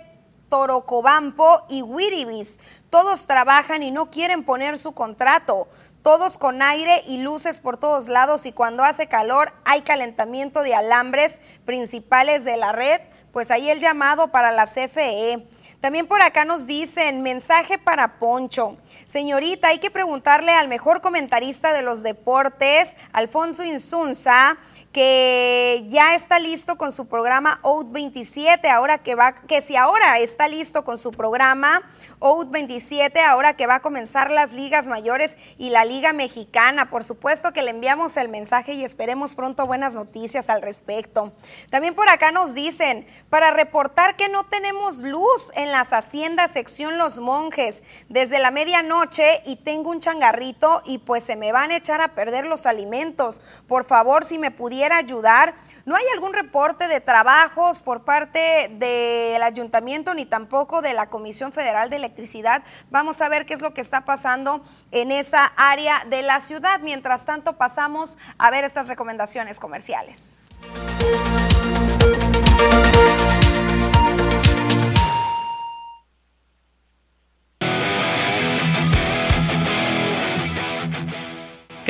Torocobampo 0.48 1.64
y 1.68 1.82
Wiribis. 1.82 2.60
Todos 2.90 3.28
trabajan 3.28 3.84
y 3.84 3.92
no 3.92 4.10
quieren 4.10 4.44
poner 4.44 4.76
su 4.76 4.92
contrato. 4.92 5.68
Todos 6.02 6.38
con 6.38 6.60
aire 6.60 7.02
y 7.06 7.18
luces 7.18 7.60
por 7.60 7.76
todos 7.76 8.08
lados 8.08 8.46
y 8.46 8.52
cuando 8.52 8.82
hace 8.82 9.06
calor 9.06 9.52
hay 9.64 9.82
calentamiento 9.82 10.62
de 10.62 10.74
alambres 10.74 11.40
principales 11.64 12.44
de 12.44 12.56
la 12.56 12.72
red. 12.72 13.00
Pues 13.32 13.52
ahí 13.52 13.70
el 13.70 13.78
llamado 13.78 14.32
para 14.32 14.50
la 14.50 14.64
CFE. 14.64 15.46
También 15.80 16.08
por 16.08 16.20
acá 16.20 16.44
nos 16.44 16.66
dicen, 16.66 17.22
mensaje 17.22 17.78
para 17.78 18.18
Poncho. 18.18 18.76
Señorita, 19.04 19.68
hay 19.68 19.78
que 19.78 19.92
preguntarle 19.92 20.52
al 20.52 20.66
mejor 20.66 21.00
comentarista 21.00 21.72
de 21.72 21.82
los 21.82 22.02
deportes, 22.02 22.96
Alfonso 23.12 23.62
Insunza, 23.62 24.58
que 24.92 25.84
ya 25.88 26.16
está 26.16 26.40
listo 26.40 26.76
con 26.76 26.90
su 26.90 27.06
programa 27.06 27.60
OUT 27.62 27.92
27, 27.92 28.68
ahora 28.68 28.98
que 28.98 29.14
va, 29.14 29.32
que 29.32 29.62
si 29.62 29.76
ahora 29.76 30.18
está 30.18 30.48
listo 30.48 30.82
con 30.82 30.98
su 30.98 31.12
programa 31.12 31.82
OUT 32.18 32.50
27, 32.50 33.20
ahora 33.20 33.54
que 33.54 33.68
va 33.68 33.76
a 33.76 33.80
comenzar 33.82 34.30
las 34.32 34.52
ligas 34.52 34.88
mayores 34.88 35.36
y 35.58 35.70
la 35.70 35.84
liga 35.84 36.12
mexicana. 36.12 36.90
Por 36.90 37.04
supuesto 37.04 37.52
que 37.52 37.62
le 37.62 37.70
enviamos 37.70 38.16
el 38.16 38.28
mensaje 38.28 38.72
y 38.72 38.84
esperemos 38.84 39.34
pronto 39.34 39.66
buenas 39.66 39.94
noticias 39.94 40.50
al 40.50 40.60
respecto. 40.60 41.32
También 41.70 41.94
por 41.94 42.08
acá 42.08 42.32
nos 42.32 42.54
dicen, 42.54 43.06
para 43.28 43.52
reportar 43.52 44.16
que 44.16 44.28
no 44.28 44.44
tenemos 44.44 45.04
luz 45.04 45.52
en 45.54 45.70
las 45.70 45.92
haciendas 45.92 46.50
sección 46.50 46.98
Los 46.98 47.20
Monjes 47.20 47.84
desde 48.08 48.40
la 48.40 48.50
medianoche 48.50 49.42
y 49.46 49.56
tengo 49.56 49.90
un 49.90 50.00
changarrito 50.00 50.82
y 50.84 50.98
pues 50.98 51.24
se 51.24 51.36
me 51.36 51.52
van 51.52 51.70
a 51.70 51.76
echar 51.76 52.00
a 52.00 52.14
perder 52.14 52.46
los 52.46 52.66
alimentos. 52.66 53.40
Por 53.68 53.84
favor, 53.84 54.24
si 54.24 54.38
me 54.38 54.50
ayudar. 54.84 55.54
No 55.84 55.96
hay 55.96 56.04
algún 56.14 56.32
reporte 56.32 56.88
de 56.88 57.00
trabajos 57.00 57.82
por 57.82 58.04
parte 58.04 58.68
del 58.72 59.42
ayuntamiento 59.42 60.14
ni 60.14 60.24
tampoco 60.24 60.82
de 60.82 60.94
la 60.94 61.08
Comisión 61.08 61.52
Federal 61.52 61.90
de 61.90 61.96
Electricidad. 61.96 62.62
Vamos 62.90 63.20
a 63.20 63.28
ver 63.28 63.46
qué 63.46 63.54
es 63.54 63.60
lo 63.60 63.74
que 63.74 63.80
está 63.80 64.04
pasando 64.04 64.62
en 64.90 65.12
esa 65.12 65.44
área 65.56 66.04
de 66.08 66.22
la 66.22 66.40
ciudad. 66.40 66.80
Mientras 66.80 67.24
tanto, 67.24 67.56
pasamos 67.56 68.18
a 68.38 68.50
ver 68.50 68.64
estas 68.64 68.88
recomendaciones 68.88 69.60
comerciales. 69.60 70.38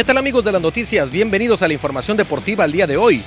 ¿Qué 0.01 0.05
tal 0.05 0.16
amigos 0.16 0.42
de 0.42 0.51
las 0.51 0.62
noticias? 0.62 1.11
Bienvenidos 1.11 1.61
a 1.61 1.68
la 1.68 1.74
información 1.74 2.16
deportiva 2.16 2.64
al 2.64 2.72
día 2.72 2.86
de 2.86 2.96
hoy. 2.96 3.22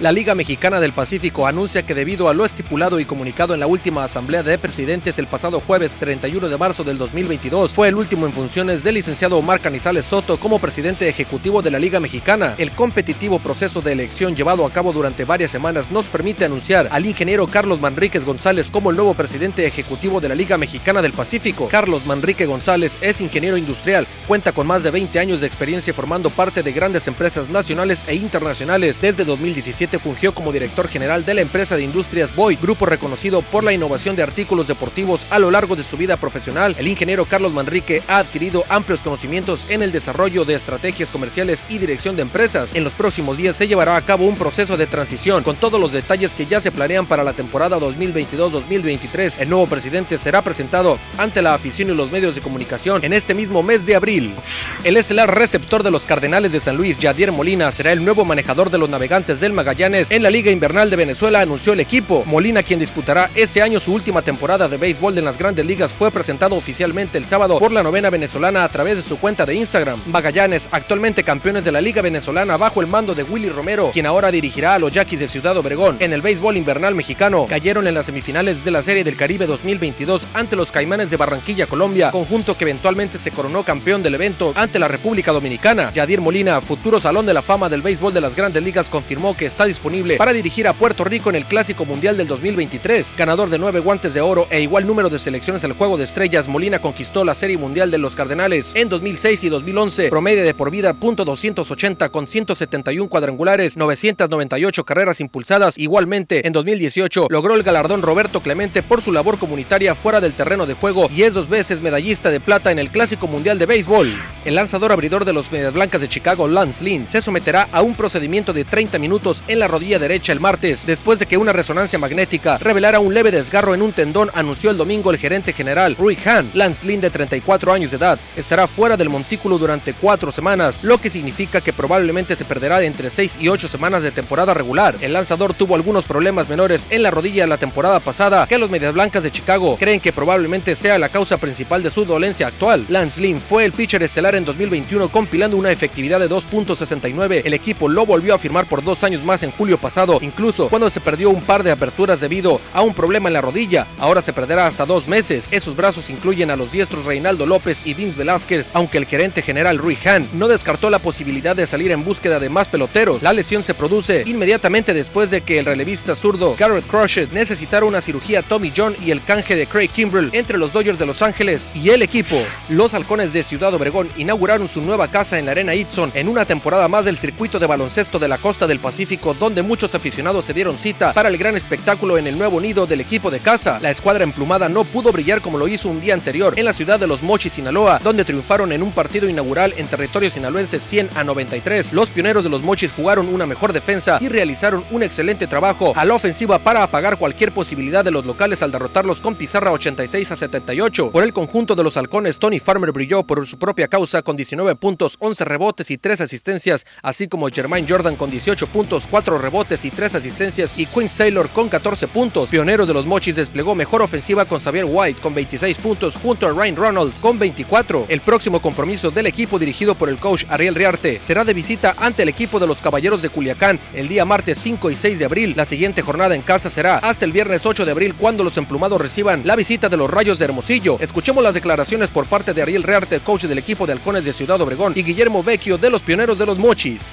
La 0.00 0.10
Liga 0.10 0.34
Mexicana 0.34 0.80
del 0.80 0.92
Pacífico 0.92 1.46
anuncia 1.46 1.86
que 1.86 1.94
debido 1.94 2.28
a 2.28 2.34
lo 2.34 2.44
estipulado 2.44 2.98
y 2.98 3.04
comunicado 3.04 3.54
en 3.54 3.60
la 3.60 3.68
última 3.68 4.02
Asamblea 4.02 4.42
de 4.42 4.58
Presidentes 4.58 5.20
el 5.20 5.28
pasado 5.28 5.60
jueves 5.60 5.98
31 5.98 6.48
de 6.48 6.58
marzo 6.58 6.82
del 6.82 6.98
2022, 6.98 7.72
fue 7.72 7.88
el 7.88 7.94
último 7.94 8.26
en 8.26 8.32
funciones 8.32 8.82
del 8.82 8.96
licenciado 8.96 9.38
Omar 9.38 9.60
Canizales 9.60 10.04
Soto 10.04 10.36
como 10.36 10.58
presidente 10.58 11.08
ejecutivo 11.08 11.62
de 11.62 11.70
la 11.70 11.78
Liga 11.78 12.00
Mexicana. 12.00 12.56
El 12.58 12.72
competitivo 12.72 13.38
proceso 13.38 13.82
de 13.82 13.92
elección 13.92 14.34
llevado 14.34 14.66
a 14.66 14.70
cabo 14.70 14.92
durante 14.92 15.24
varias 15.24 15.52
semanas 15.52 15.92
nos 15.92 16.06
permite 16.06 16.44
anunciar 16.44 16.88
al 16.90 17.06
ingeniero 17.06 17.46
Carlos 17.46 17.80
Manríquez 17.80 18.24
González 18.24 18.72
como 18.72 18.90
el 18.90 18.96
nuevo 18.96 19.14
presidente 19.14 19.64
ejecutivo 19.64 20.20
de 20.20 20.28
la 20.28 20.34
Liga 20.34 20.58
Mexicana 20.58 21.02
del 21.02 21.12
Pacífico. 21.12 21.68
Carlos 21.68 22.04
Manrique 22.04 22.46
González 22.46 22.98
es 23.00 23.20
ingeniero 23.20 23.56
industrial, 23.56 24.08
cuenta 24.26 24.50
con 24.50 24.66
más 24.66 24.82
de 24.82 24.90
20 24.90 25.20
años 25.20 25.40
de 25.40 25.46
experiencia 25.46 25.94
formando 25.94 26.30
parte 26.30 26.64
de 26.64 26.72
grandes 26.72 27.06
empresas 27.06 27.48
nacionales 27.48 28.02
e 28.08 28.16
internacionales. 28.16 29.00
Desde 29.00 29.24
2017 29.24 29.83
fungió 29.98 30.34
como 30.34 30.52
director 30.52 30.88
general 30.88 31.24
de 31.24 31.34
la 31.34 31.40
empresa 31.40 31.76
de 31.76 31.82
industrias 31.82 32.34
Boy, 32.34 32.56
grupo 32.56 32.86
reconocido 32.86 33.42
por 33.42 33.64
la 33.64 33.72
innovación 33.72 34.16
de 34.16 34.22
artículos 34.22 34.66
deportivos 34.66 35.26
a 35.30 35.38
lo 35.38 35.50
largo 35.50 35.76
de 35.76 35.84
su 35.84 35.96
vida 35.96 36.16
profesional. 36.16 36.74
El 36.78 36.88
ingeniero 36.88 37.26
Carlos 37.26 37.52
Manrique 37.52 38.02
ha 38.08 38.18
adquirido 38.18 38.64
amplios 38.68 39.02
conocimientos 39.02 39.66
en 39.68 39.82
el 39.82 39.92
desarrollo 39.92 40.44
de 40.44 40.54
estrategias 40.54 41.10
comerciales 41.10 41.64
y 41.68 41.78
dirección 41.78 42.16
de 42.16 42.22
empresas. 42.22 42.74
En 42.74 42.84
los 42.84 42.94
próximos 42.94 43.36
días 43.36 43.56
se 43.56 43.68
llevará 43.68 43.96
a 43.96 44.02
cabo 44.02 44.26
un 44.26 44.36
proceso 44.36 44.76
de 44.76 44.86
transición 44.86 45.42
con 45.42 45.56
todos 45.56 45.78
los 45.78 45.92
detalles 45.92 46.34
que 46.34 46.46
ya 46.46 46.60
se 46.60 46.72
planean 46.72 47.06
para 47.06 47.24
la 47.24 47.34
temporada 47.34 47.78
2022-2023. 47.78 49.40
El 49.40 49.50
nuevo 49.50 49.66
presidente 49.66 50.18
será 50.18 50.42
presentado 50.42 50.98
ante 51.18 51.42
la 51.42 51.54
afición 51.54 51.90
y 51.90 51.94
los 51.94 52.10
medios 52.10 52.34
de 52.34 52.40
comunicación 52.40 53.04
en 53.04 53.12
este 53.12 53.34
mismo 53.34 53.62
mes 53.62 53.84
de 53.84 53.96
abril. 53.96 54.34
El 54.82 54.96
estelar 54.96 55.36
receptor 55.36 55.82
de 55.82 55.90
los 55.90 56.06
Cardenales 56.06 56.52
de 56.52 56.60
San 56.60 56.76
Luis, 56.76 56.96
Yadier 56.96 57.32
Molina, 57.32 57.70
será 57.70 57.92
el 57.92 58.04
nuevo 58.04 58.24
manejador 58.24 58.70
de 58.70 58.78
los 58.78 58.88
navegantes 58.88 59.40
del 59.40 59.52
Magallanes 59.52 59.73
en 59.76 60.22
la 60.22 60.30
Liga 60.30 60.52
Invernal 60.52 60.88
de 60.88 60.96
Venezuela 60.96 61.40
anunció 61.40 61.72
el 61.72 61.80
equipo. 61.80 62.22
Molina, 62.26 62.62
quien 62.62 62.78
disputará 62.78 63.28
este 63.34 63.60
año 63.60 63.80
su 63.80 63.92
última 63.92 64.22
temporada 64.22 64.68
de 64.68 64.76
béisbol 64.76 65.18
en 65.18 65.24
las 65.24 65.36
grandes 65.36 65.66
ligas, 65.66 65.92
fue 65.92 66.12
presentado 66.12 66.54
oficialmente 66.54 67.18
el 67.18 67.24
sábado 67.24 67.58
por 67.58 67.72
la 67.72 67.82
novena 67.82 68.08
venezolana 68.08 68.62
a 68.62 68.68
través 68.68 68.96
de 68.96 69.02
su 69.02 69.18
cuenta 69.18 69.44
de 69.44 69.56
Instagram. 69.56 70.00
Magallanes, 70.06 70.68
actualmente 70.70 71.24
campeones 71.24 71.64
de 71.64 71.72
la 71.72 71.80
Liga 71.80 72.02
Venezolana 72.02 72.56
bajo 72.56 72.80
el 72.80 72.86
mando 72.86 73.16
de 73.16 73.24
Willy 73.24 73.48
Romero, 73.48 73.90
quien 73.92 74.06
ahora 74.06 74.30
dirigirá 74.30 74.74
a 74.74 74.78
los 74.78 74.92
Yaquis 74.92 75.18
de 75.18 75.28
Ciudad 75.28 75.56
Obregón. 75.56 75.96
En 75.98 76.12
el 76.12 76.22
béisbol 76.22 76.56
invernal 76.56 76.94
mexicano, 76.94 77.46
cayeron 77.48 77.88
en 77.88 77.94
las 77.94 78.06
semifinales 78.06 78.64
de 78.64 78.70
la 78.70 78.82
Serie 78.82 79.02
del 79.02 79.16
Caribe 79.16 79.46
2022 79.46 80.28
ante 80.34 80.54
los 80.54 80.70
Caimanes 80.70 81.10
de 81.10 81.16
Barranquilla, 81.16 81.66
Colombia, 81.66 82.12
conjunto 82.12 82.56
que 82.56 82.64
eventualmente 82.64 83.18
se 83.18 83.32
coronó 83.32 83.64
campeón 83.64 84.04
del 84.04 84.14
evento 84.14 84.52
ante 84.54 84.78
la 84.78 84.88
República 84.88 85.32
Dominicana. 85.32 85.92
Yadir 85.92 86.20
Molina, 86.20 86.60
futuro 86.60 87.00
Salón 87.00 87.26
de 87.26 87.34
la 87.34 87.42
Fama 87.42 87.68
del 87.68 87.82
Béisbol 87.82 88.14
de 88.14 88.20
las 88.20 88.36
Grandes 88.36 88.62
Ligas, 88.62 88.88
confirmó 88.88 89.36
que 89.36 89.46
está 89.46 89.63
disponible 89.66 90.16
para 90.16 90.32
dirigir 90.32 90.66
a 90.68 90.72
Puerto 90.72 91.04
Rico 91.04 91.30
en 91.30 91.36
el 91.36 91.46
Clásico 91.46 91.84
Mundial 91.84 92.16
del 92.16 92.28
2023. 92.28 93.16
Ganador 93.16 93.50
de 93.50 93.58
nueve 93.58 93.80
guantes 93.80 94.14
de 94.14 94.20
oro 94.20 94.46
e 94.50 94.60
igual 94.60 94.86
número 94.86 95.08
de 95.08 95.18
selecciones 95.18 95.64
al 95.64 95.72
Juego 95.72 95.96
de 95.96 96.04
Estrellas, 96.04 96.48
Molina 96.48 96.80
conquistó 96.80 97.24
la 97.24 97.34
Serie 97.34 97.58
Mundial 97.58 97.90
de 97.90 97.98
los 97.98 98.14
Cardenales 98.14 98.72
en 98.74 98.88
2006 98.88 99.44
y 99.44 99.48
2011. 99.48 100.08
Promedio 100.10 100.44
de 100.44 100.54
por 100.54 100.70
vida 100.70 100.94
.280 100.94 102.10
con 102.10 102.26
171 102.26 103.08
cuadrangulares, 103.08 103.76
998 103.76 104.84
carreras 104.84 105.20
impulsadas. 105.20 105.78
Igualmente, 105.78 106.46
en 106.46 106.52
2018 106.52 107.28
logró 107.30 107.54
el 107.54 107.62
galardón 107.62 108.02
Roberto 108.02 108.40
Clemente 108.40 108.82
por 108.82 109.02
su 109.02 109.12
labor 109.12 109.38
comunitaria 109.38 109.94
fuera 109.94 110.20
del 110.20 110.34
terreno 110.34 110.66
de 110.66 110.74
juego 110.74 111.08
y 111.14 111.22
es 111.22 111.34
dos 111.34 111.48
veces 111.48 111.80
medallista 111.80 112.30
de 112.30 112.40
plata 112.40 112.72
en 112.72 112.78
el 112.78 112.90
Clásico 112.90 113.26
Mundial 113.26 113.58
de 113.58 113.66
Béisbol. 113.66 114.12
El 114.44 114.54
lanzador 114.54 114.92
abridor 114.92 115.24
de 115.24 115.32
los 115.32 115.50
Medias 115.52 115.72
Blancas 115.72 116.00
de 116.00 116.08
Chicago, 116.08 116.48
Lance 116.48 116.84
Lynn, 116.84 117.08
se 117.08 117.22
someterá 117.22 117.68
a 117.72 117.82
un 117.82 117.94
procedimiento 117.94 118.52
de 118.52 118.64
30 118.64 118.98
minutos 118.98 119.44
en 119.48 119.53
en 119.54 119.60
la 119.60 119.68
rodilla 119.68 119.98
derecha 119.98 120.32
el 120.32 120.40
martes, 120.40 120.84
después 120.84 121.18
de 121.18 121.26
que 121.26 121.38
una 121.38 121.52
resonancia 121.52 121.98
magnética 121.98 122.58
revelara 122.58 123.00
un 123.00 123.14
leve 123.14 123.30
desgarro 123.30 123.74
en 123.74 123.82
un 123.82 123.92
tendón, 123.92 124.30
anunció 124.34 124.70
el 124.70 124.76
domingo 124.76 125.10
el 125.10 125.18
gerente 125.18 125.52
general 125.52 125.96
Rick 125.98 126.26
Hahn. 126.26 126.50
Lance 126.54 126.86
Lynn, 126.86 127.00
de 127.00 127.10
34 127.10 127.72
años 127.72 127.90
de 127.90 127.96
edad, 127.96 128.18
estará 128.36 128.66
fuera 128.66 128.96
del 128.96 129.08
montículo 129.08 129.56
durante 129.56 129.94
cuatro 129.94 130.30
semanas, 130.32 130.84
lo 130.84 130.98
que 130.98 131.08
significa 131.08 131.60
que 131.60 131.72
probablemente 131.72 132.36
se 132.36 132.44
perderá 132.44 132.82
entre 132.82 133.10
6 133.10 133.38
y 133.40 133.48
8 133.48 133.68
semanas 133.68 134.02
de 134.02 134.10
temporada 134.10 134.54
regular. 134.54 134.96
El 135.00 135.12
lanzador 135.12 135.54
tuvo 135.54 135.76
algunos 135.76 136.04
problemas 136.04 136.48
menores 136.48 136.86
en 136.90 137.02
la 137.02 137.10
rodilla 137.10 137.46
la 137.46 137.56
temporada 137.56 138.00
pasada 138.00 138.46
que 138.48 138.58
los 138.58 138.70
Medias 138.70 138.92
Blancas 138.92 139.22
de 139.22 139.30
Chicago 139.30 139.76
creen 139.78 140.00
que 140.00 140.12
probablemente 140.12 140.74
sea 140.74 140.98
la 140.98 141.08
causa 141.08 141.36
principal 141.38 141.82
de 141.82 141.90
su 141.90 142.04
dolencia 142.04 142.48
actual. 142.48 142.84
Lance 142.88 143.20
Lynn 143.20 143.40
fue 143.40 143.64
el 143.64 143.72
pitcher 143.72 144.02
estelar 144.02 144.34
en 144.34 144.44
2021 144.44 145.08
compilando 145.10 145.56
una 145.56 145.70
efectividad 145.70 146.18
de 146.18 146.28
2.69. 146.28 147.42
El 147.44 147.54
equipo 147.54 147.88
lo 147.88 148.04
volvió 148.04 148.34
a 148.34 148.38
firmar 148.38 148.66
por 148.66 148.82
dos 148.82 149.04
años 149.04 149.22
más 149.24 149.43
en 149.44 149.52
julio 149.52 149.78
pasado, 149.78 150.18
incluso 150.22 150.68
cuando 150.68 150.90
se 150.90 151.00
perdió 151.00 151.30
un 151.30 151.42
par 151.42 151.62
de 151.62 151.70
aperturas 151.70 152.20
debido 152.20 152.60
a 152.72 152.82
un 152.82 152.94
problema 152.94 153.28
en 153.28 153.34
la 153.34 153.40
rodilla. 153.40 153.86
Ahora 153.98 154.22
se 154.22 154.32
perderá 154.32 154.66
hasta 154.66 154.86
dos 154.86 155.06
meses. 155.06 155.48
Esos 155.50 155.76
brazos 155.76 156.10
incluyen 156.10 156.50
a 156.50 156.56
los 156.56 156.72
diestros 156.72 157.04
Reinaldo 157.04 157.46
López 157.46 157.82
y 157.84 157.94
Vince 157.94 158.18
Velázquez, 158.18 158.70
aunque 158.74 158.98
el 158.98 159.06
gerente 159.06 159.42
general 159.42 159.78
Rui 159.78 159.96
Han 160.04 160.28
no 160.32 160.48
descartó 160.48 160.90
la 160.90 160.98
posibilidad 160.98 161.54
de 161.54 161.66
salir 161.66 161.90
en 161.92 162.04
búsqueda 162.04 162.40
de 162.40 162.48
más 162.48 162.68
peloteros. 162.68 163.22
La 163.22 163.32
lesión 163.32 163.62
se 163.62 163.74
produce 163.74 164.24
inmediatamente 164.26 164.94
después 164.94 165.30
de 165.30 165.42
que 165.42 165.58
el 165.58 165.66
relevista 165.66 166.14
zurdo 166.14 166.56
Garrett 166.58 166.86
Crochet 166.86 167.32
necesitara 167.32 167.86
una 167.86 168.00
cirugía 168.00 168.42
Tommy 168.42 168.72
John 168.76 168.96
y 169.04 169.10
el 169.10 169.22
canje 169.22 169.56
de 169.56 169.66
Craig 169.66 169.88
Kimbrell 169.88 170.30
entre 170.32 170.58
los 170.58 170.72
Dodgers 170.72 170.98
de 170.98 171.06
Los 171.06 171.22
Ángeles 171.22 171.72
y 171.74 171.90
el 171.90 172.02
equipo. 172.02 172.36
Los 172.68 172.94
halcones 172.94 173.32
de 173.32 173.44
Ciudad 173.44 173.74
Obregón 173.74 174.08
inauguraron 174.16 174.68
su 174.68 174.80
nueva 174.80 175.08
casa 175.08 175.38
en 175.38 175.46
la 175.46 175.52
Arena 175.52 175.74
Itson 175.74 176.10
en 176.14 176.28
una 176.28 176.44
temporada 176.44 176.88
más 176.88 177.04
del 177.04 177.16
circuito 177.16 177.58
de 177.58 177.66
baloncesto 177.66 178.18
de 178.18 178.28
la 178.28 178.38
costa 178.38 178.66
del 178.66 178.78
Pacífico, 178.78 179.33
donde 179.38 179.62
muchos 179.62 179.94
aficionados 179.94 180.44
se 180.44 180.54
dieron 180.54 180.78
cita 180.78 181.12
para 181.12 181.28
el 181.28 181.38
gran 181.38 181.56
espectáculo 181.56 182.18
en 182.18 182.26
el 182.26 182.38
nuevo 182.38 182.60
nido 182.60 182.86
del 182.86 183.00
equipo 183.00 183.30
de 183.30 183.40
casa. 183.40 183.78
La 183.80 183.90
escuadra 183.90 184.24
emplumada 184.24 184.68
no 184.68 184.84
pudo 184.84 185.12
brillar 185.12 185.40
como 185.40 185.58
lo 185.58 185.68
hizo 185.68 185.88
un 185.88 186.00
día 186.00 186.14
anterior 186.14 186.54
en 186.56 186.64
la 186.64 186.72
ciudad 186.72 186.98
de 186.98 187.06
Los 187.06 187.22
Mochis, 187.22 187.54
Sinaloa, 187.54 188.00
donde 188.02 188.24
triunfaron 188.24 188.72
en 188.72 188.82
un 188.82 188.92
partido 188.92 189.28
inaugural 189.28 189.74
en 189.76 189.86
territorio 189.86 190.30
sinaloense 190.30 190.78
100 190.78 191.10
a 191.14 191.24
93. 191.24 191.92
Los 191.92 192.10
pioneros 192.10 192.44
de 192.44 192.50
Los 192.50 192.62
Mochis 192.62 192.92
jugaron 192.92 193.28
una 193.28 193.46
mejor 193.46 193.72
defensa 193.72 194.18
y 194.20 194.28
realizaron 194.28 194.84
un 194.90 195.02
excelente 195.02 195.46
trabajo 195.46 195.92
a 195.96 196.04
la 196.04 196.14
ofensiva 196.14 196.58
para 196.58 196.82
apagar 196.82 197.18
cualquier 197.18 197.52
posibilidad 197.52 198.04
de 198.04 198.10
los 198.10 198.26
locales 198.26 198.62
al 198.62 198.72
derrotarlos 198.72 199.20
con 199.20 199.36
pizarra 199.36 199.72
86 199.72 200.30
a 200.32 200.36
78. 200.36 201.10
Por 201.10 201.22
el 201.22 201.32
conjunto 201.32 201.74
de 201.74 201.84
los 201.84 201.96
halcones, 201.96 202.38
Tony 202.38 202.58
Farmer 202.58 202.92
brilló 202.92 203.24
por 203.24 203.46
su 203.46 203.58
propia 203.58 203.88
causa 203.88 204.22
con 204.22 204.36
19 204.36 204.76
puntos, 204.76 205.16
11 205.18 205.44
rebotes 205.44 205.90
y 205.90 205.98
3 205.98 206.20
asistencias, 206.20 206.86
así 207.02 207.28
como 207.28 207.48
Jermaine 207.48 207.88
Jordan 207.88 208.16
con 208.16 208.30
18 208.30 208.66
puntos, 208.68 209.06
4 209.10 209.23
rebotes 209.26 209.84
y 209.84 209.90
3 209.90 210.14
asistencias 210.16 210.74
y 210.76 210.86
Quinn 210.86 211.08
Taylor 211.08 211.48
con 211.48 211.68
14 211.68 212.08
puntos. 212.08 212.50
Pioneros 212.50 212.86
de 212.86 212.94
los 212.94 213.06
Mochis 213.06 213.36
desplegó 213.36 213.74
mejor 213.74 214.02
ofensiva 214.02 214.44
con 214.44 214.60
Xavier 214.60 214.86
White 214.88 215.20
con 215.20 215.34
26 215.34 215.78
puntos 215.78 216.16
junto 216.16 216.46
a 216.46 216.50
Ryan 216.50 216.76
Reynolds 216.76 217.20
con 217.20 217.38
24. 217.38 218.06
El 218.08 218.20
próximo 218.20 218.60
compromiso 218.60 219.10
del 219.10 219.26
equipo 219.26 219.58
dirigido 219.58 219.94
por 219.94 220.08
el 220.08 220.18
coach 220.18 220.44
Ariel 220.48 220.74
Riarte 220.74 221.18
será 221.20 221.44
de 221.44 221.54
visita 221.54 221.94
ante 221.98 222.22
el 222.22 222.28
equipo 222.28 222.60
de 222.60 222.66
los 222.66 222.80
Caballeros 222.80 223.22
de 223.22 223.30
Culiacán 223.30 223.80
el 223.94 224.08
día 224.08 224.24
martes 224.24 224.58
5 224.58 224.90
y 224.90 224.96
6 224.96 225.18
de 225.18 225.24
abril. 225.24 225.54
La 225.56 225.64
siguiente 225.64 226.02
jornada 226.02 226.34
en 226.34 226.42
casa 226.42 226.70
será 226.70 226.98
hasta 226.98 227.24
el 227.24 227.32
viernes 227.32 227.66
8 227.66 227.84
de 227.84 227.90
abril 227.90 228.14
cuando 228.14 228.44
los 228.44 228.56
emplumados 228.56 229.00
reciban 229.00 229.42
la 229.44 229.56
visita 229.56 229.88
de 229.88 229.96
los 229.96 230.10
Rayos 230.10 230.38
de 230.38 230.44
Hermosillo. 230.44 230.98
Escuchemos 231.00 231.42
las 231.42 231.54
declaraciones 231.54 232.10
por 232.10 232.26
parte 232.26 232.54
de 232.54 232.62
Ariel 232.62 232.82
Riarte, 232.82 233.20
coach 233.20 233.44
del 233.44 233.58
equipo 233.58 233.86
de 233.86 233.92
Halcones 233.92 234.24
de 234.24 234.32
Ciudad 234.32 234.60
Obregón, 234.60 234.92
y 234.96 235.02
Guillermo 235.02 235.42
Vecchio 235.42 235.78
de 235.78 235.90
los 235.90 236.02
Pioneros 236.02 236.38
de 236.38 236.46
los 236.46 236.58
Mochis. 236.58 237.12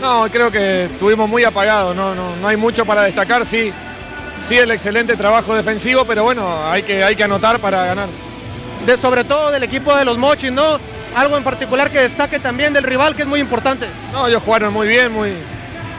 No, 0.00 0.28
creo 0.30 0.50
que 0.50 0.84
estuvimos 0.84 1.28
muy 1.28 1.44
apagados, 1.44 1.94
no, 1.94 2.14
no, 2.14 2.36
no 2.36 2.48
hay 2.48 2.56
mucho 2.56 2.84
para 2.84 3.02
destacar, 3.02 3.44
sí, 3.44 3.72
sí 4.40 4.56
el 4.56 4.70
excelente 4.70 5.16
trabajo 5.16 5.54
defensivo, 5.54 6.04
pero 6.04 6.22
bueno, 6.24 6.68
hay 6.70 6.82
que, 6.82 7.02
hay 7.02 7.16
que 7.16 7.24
anotar 7.24 7.58
para 7.58 7.84
ganar. 7.84 8.08
De 8.86 8.96
sobre 8.96 9.24
todo 9.24 9.50
del 9.50 9.64
equipo 9.64 9.94
de 9.96 10.04
los 10.04 10.16
Mochis, 10.16 10.52
¿no? 10.52 10.78
Algo 11.14 11.36
en 11.36 11.42
particular 11.42 11.90
que 11.90 11.98
destaque 11.98 12.38
también 12.38 12.72
del 12.72 12.84
rival 12.84 13.16
que 13.16 13.22
es 13.22 13.28
muy 13.28 13.40
importante. 13.40 13.86
No, 14.12 14.28
ellos 14.28 14.42
jugaron 14.44 14.72
muy 14.72 14.86
bien, 14.86 15.12
muy, 15.12 15.32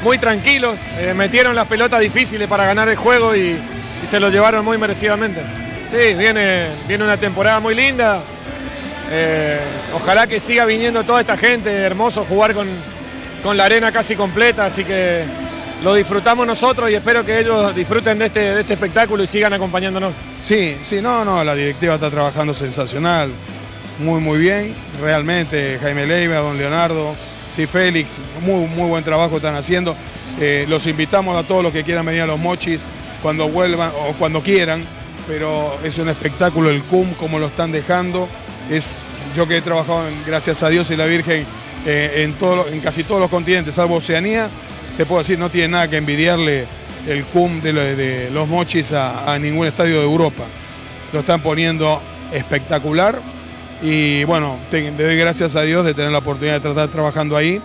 muy 0.01 0.17
tranquilos, 0.17 0.77
eh, 0.97 1.13
metieron 1.13 1.55
las 1.55 1.67
pelotas 1.67 1.99
difíciles 1.99 2.47
para 2.47 2.65
ganar 2.65 2.87
el 2.87 2.95
juego 2.95 3.35
y, 3.35 3.57
y 4.01 4.07
se 4.07 4.19
lo 4.19 4.29
llevaron 4.29 4.63
muy 4.63 4.77
merecidamente. 4.77 5.41
Sí, 5.89 6.13
viene, 6.13 6.67
viene 6.87 7.03
una 7.03 7.17
temporada 7.17 7.59
muy 7.59 7.75
linda. 7.75 8.21
Eh, 9.11 9.59
ojalá 9.95 10.27
que 10.27 10.39
siga 10.39 10.63
viniendo 10.65 11.03
toda 11.03 11.19
esta 11.19 11.35
gente, 11.35 11.73
hermoso 11.73 12.23
jugar 12.23 12.53
con, 12.53 12.67
con 13.43 13.57
la 13.57 13.65
arena 13.65 13.91
casi 13.91 14.15
completa, 14.15 14.65
así 14.65 14.83
que 14.83 15.23
lo 15.83 15.93
disfrutamos 15.93 16.45
nosotros 16.45 16.89
y 16.89 16.95
espero 16.95 17.25
que 17.25 17.39
ellos 17.39 17.73
disfruten 17.75 18.19
de 18.19 18.25
este, 18.25 18.39
de 18.39 18.61
este 18.61 18.73
espectáculo 18.73 19.23
y 19.23 19.27
sigan 19.27 19.53
acompañándonos. 19.53 20.13
Sí, 20.41 20.77
sí, 20.83 21.01
no, 21.01 21.23
no, 21.23 21.43
la 21.43 21.55
directiva 21.55 21.95
está 21.95 22.09
trabajando 22.09 22.53
sensacional, 22.53 23.31
muy, 23.99 24.21
muy 24.21 24.39
bien, 24.39 24.73
realmente, 25.01 25.77
Jaime 25.81 26.05
Leiva, 26.05 26.37
don 26.37 26.57
Leonardo, 26.57 27.15
sí, 27.49 27.65
Félix, 27.65 28.15
muy, 28.41 28.67
muy 28.67 28.89
buen 28.89 29.03
trabajo 29.03 29.37
están 29.37 29.55
haciendo. 29.55 29.95
Eh, 30.39 30.65
los 30.69 30.87
invitamos 30.87 31.35
a 31.35 31.43
todos 31.47 31.63
los 31.63 31.71
que 31.73 31.83
quieran 31.83 32.05
venir 32.05 32.21
a 32.21 32.25
los 32.25 32.39
mochis 32.39 32.81
cuando 33.21 33.49
vuelvan 33.49 33.91
o 34.07 34.13
cuando 34.13 34.41
quieran, 34.41 34.83
pero 35.27 35.77
es 35.83 35.97
un 35.97 36.09
espectáculo 36.09 36.69
el 36.69 36.81
CUM, 36.83 37.13
como 37.13 37.39
lo 37.39 37.47
están 37.47 37.71
dejando. 37.71 38.27
Es, 38.69 38.89
yo 39.35 39.47
que 39.47 39.57
he 39.57 39.61
trabajado, 39.61 40.03
gracias 40.25 40.63
a 40.63 40.69
Dios 40.69 40.89
y 40.91 40.95
la 40.95 41.05
Virgen, 41.05 41.45
eh, 41.85 42.23
en, 42.23 42.33
todo, 42.33 42.67
en 42.69 42.79
casi 42.79 43.03
todos 43.03 43.21
los 43.21 43.29
continentes, 43.29 43.75
salvo 43.75 43.95
Oceanía, 43.95 44.49
te 44.97 45.05
puedo 45.05 45.19
decir, 45.19 45.39
no 45.39 45.49
tiene 45.49 45.69
nada 45.69 45.87
que 45.87 45.97
envidiarle 45.97 46.65
el 47.07 47.23
CUM 47.25 47.61
de, 47.61 47.73
lo- 47.73 47.81
de 47.81 48.29
los 48.31 48.47
mochis 48.47 48.91
a, 48.91 49.37
ningún 49.39 49.65
estadio 49.67 49.97
de 49.99 50.03
Europa. 50.03 50.43
Lo 51.13 51.21
están 51.21 51.41
poniendo 51.41 52.01
espectacular 52.33 53.19
y 53.81 54.23
bueno, 54.25 54.57
te, 54.69 54.91
doy 54.91 55.15
gracias 55.17 55.55
a 55.55 55.61
Dios 55.61 55.85
de 55.85 55.93
tener 55.93 56.11
la 56.11 56.17
oportunidad 56.19 56.61
de 56.61 56.69
estar 56.69 56.87
trabajando 56.89 57.37
ahí. 57.37 57.61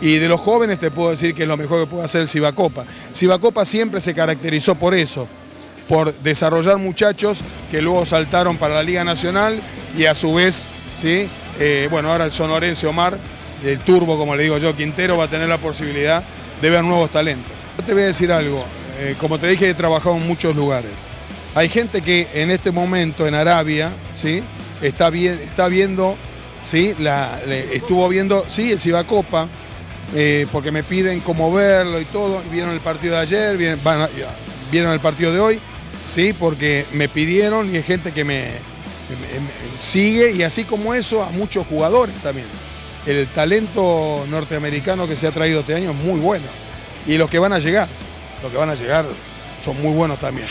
Y 0.00 0.18
de 0.18 0.28
los 0.28 0.40
jóvenes 0.40 0.78
te 0.78 0.90
puedo 0.90 1.10
decir 1.10 1.34
que 1.34 1.42
es 1.42 1.48
lo 1.48 1.56
mejor 1.56 1.80
que 1.80 1.90
puede 1.90 2.04
hacer 2.04 2.20
el 2.20 2.28
Cibacopa. 2.28 2.84
Cibacopa 3.14 3.64
siempre 3.64 4.00
se 4.00 4.12
caracterizó 4.14 4.74
por 4.74 4.94
eso, 4.94 5.26
por 5.88 6.14
desarrollar 6.18 6.76
muchachos 6.76 7.38
que 7.70 7.80
luego 7.80 8.04
saltaron 8.04 8.58
para 8.58 8.74
la 8.74 8.82
Liga 8.82 9.04
Nacional 9.04 9.58
y 9.96 10.04
a 10.04 10.14
su 10.14 10.34
vez, 10.34 10.66
¿sí? 10.96 11.28
Eh, 11.58 11.88
bueno, 11.90 12.12
ahora 12.12 12.24
el 12.26 12.32
sonorense 12.32 12.86
Omar, 12.86 13.16
el 13.64 13.78
turbo, 13.80 14.18
como 14.18 14.36
le 14.36 14.44
digo 14.44 14.58
yo, 14.58 14.74
Quintero 14.76 15.16
va 15.16 15.24
a 15.24 15.28
tener 15.28 15.48
la 15.48 15.58
posibilidad 15.58 16.22
de 16.60 16.70
ver 16.70 16.84
nuevos 16.84 17.10
talentos. 17.10 17.52
Yo 17.78 17.84
te 17.84 17.92
voy 17.92 18.02
a 18.02 18.06
decir 18.06 18.32
algo, 18.32 18.64
eh, 18.98 19.14
como 19.18 19.38
te 19.38 19.46
dije, 19.48 19.68
he 19.68 19.74
trabajado 19.74 20.16
en 20.16 20.26
muchos 20.26 20.54
lugares. 20.54 20.90
Hay 21.54 21.68
gente 21.68 22.02
que 22.02 22.28
en 22.34 22.50
este 22.50 22.70
momento 22.70 23.26
en 23.26 23.34
Arabia, 23.34 23.92
¿sí? 24.14 24.42
Está, 24.82 25.08
viendo, 25.08 26.16
¿sí? 26.62 26.94
Estuvo 27.72 28.08
viendo, 28.08 28.44
sí, 28.48 28.72
el 28.72 28.78
Cibacopa, 28.78 29.48
eh, 30.14 30.46
porque 30.52 30.70
me 30.70 30.82
piden 30.82 31.20
cómo 31.20 31.52
verlo 31.52 31.98
y 32.00 32.04
todo. 32.04 32.42
Vieron 32.50 32.72
el 32.72 32.80
partido 32.80 33.14
de 33.14 33.22
ayer, 33.22 33.56
vieron, 33.56 34.92
el 34.92 35.00
partido 35.00 35.32
de 35.32 35.40
hoy, 35.40 35.58
sí, 36.02 36.34
porque 36.38 36.84
me 36.92 37.08
pidieron 37.08 37.72
y 37.72 37.78
hay 37.78 37.82
gente 37.82 38.12
que 38.12 38.24
me 38.24 38.50
sigue 39.78 40.32
y 40.32 40.42
así 40.42 40.64
como 40.64 40.92
eso 40.92 41.22
a 41.22 41.30
muchos 41.30 41.66
jugadores 41.66 42.14
también. 42.16 42.46
El 43.06 43.26
talento 43.28 44.24
norteamericano 44.28 45.06
que 45.06 45.14
se 45.14 45.26
ha 45.26 45.32
traído 45.32 45.60
este 45.60 45.74
año 45.74 45.92
es 45.92 45.96
muy 45.96 46.18
bueno. 46.18 46.46
Y 47.06 47.16
los 47.18 47.30
que 47.30 47.38
van 47.38 47.52
a 47.52 47.60
llegar, 47.60 47.88
los 48.42 48.50
que 48.50 48.58
van 48.58 48.70
a 48.70 48.74
llegar 48.74 49.06
son 49.64 49.80
muy 49.80 49.94
buenos 49.94 50.18
también. 50.18 50.48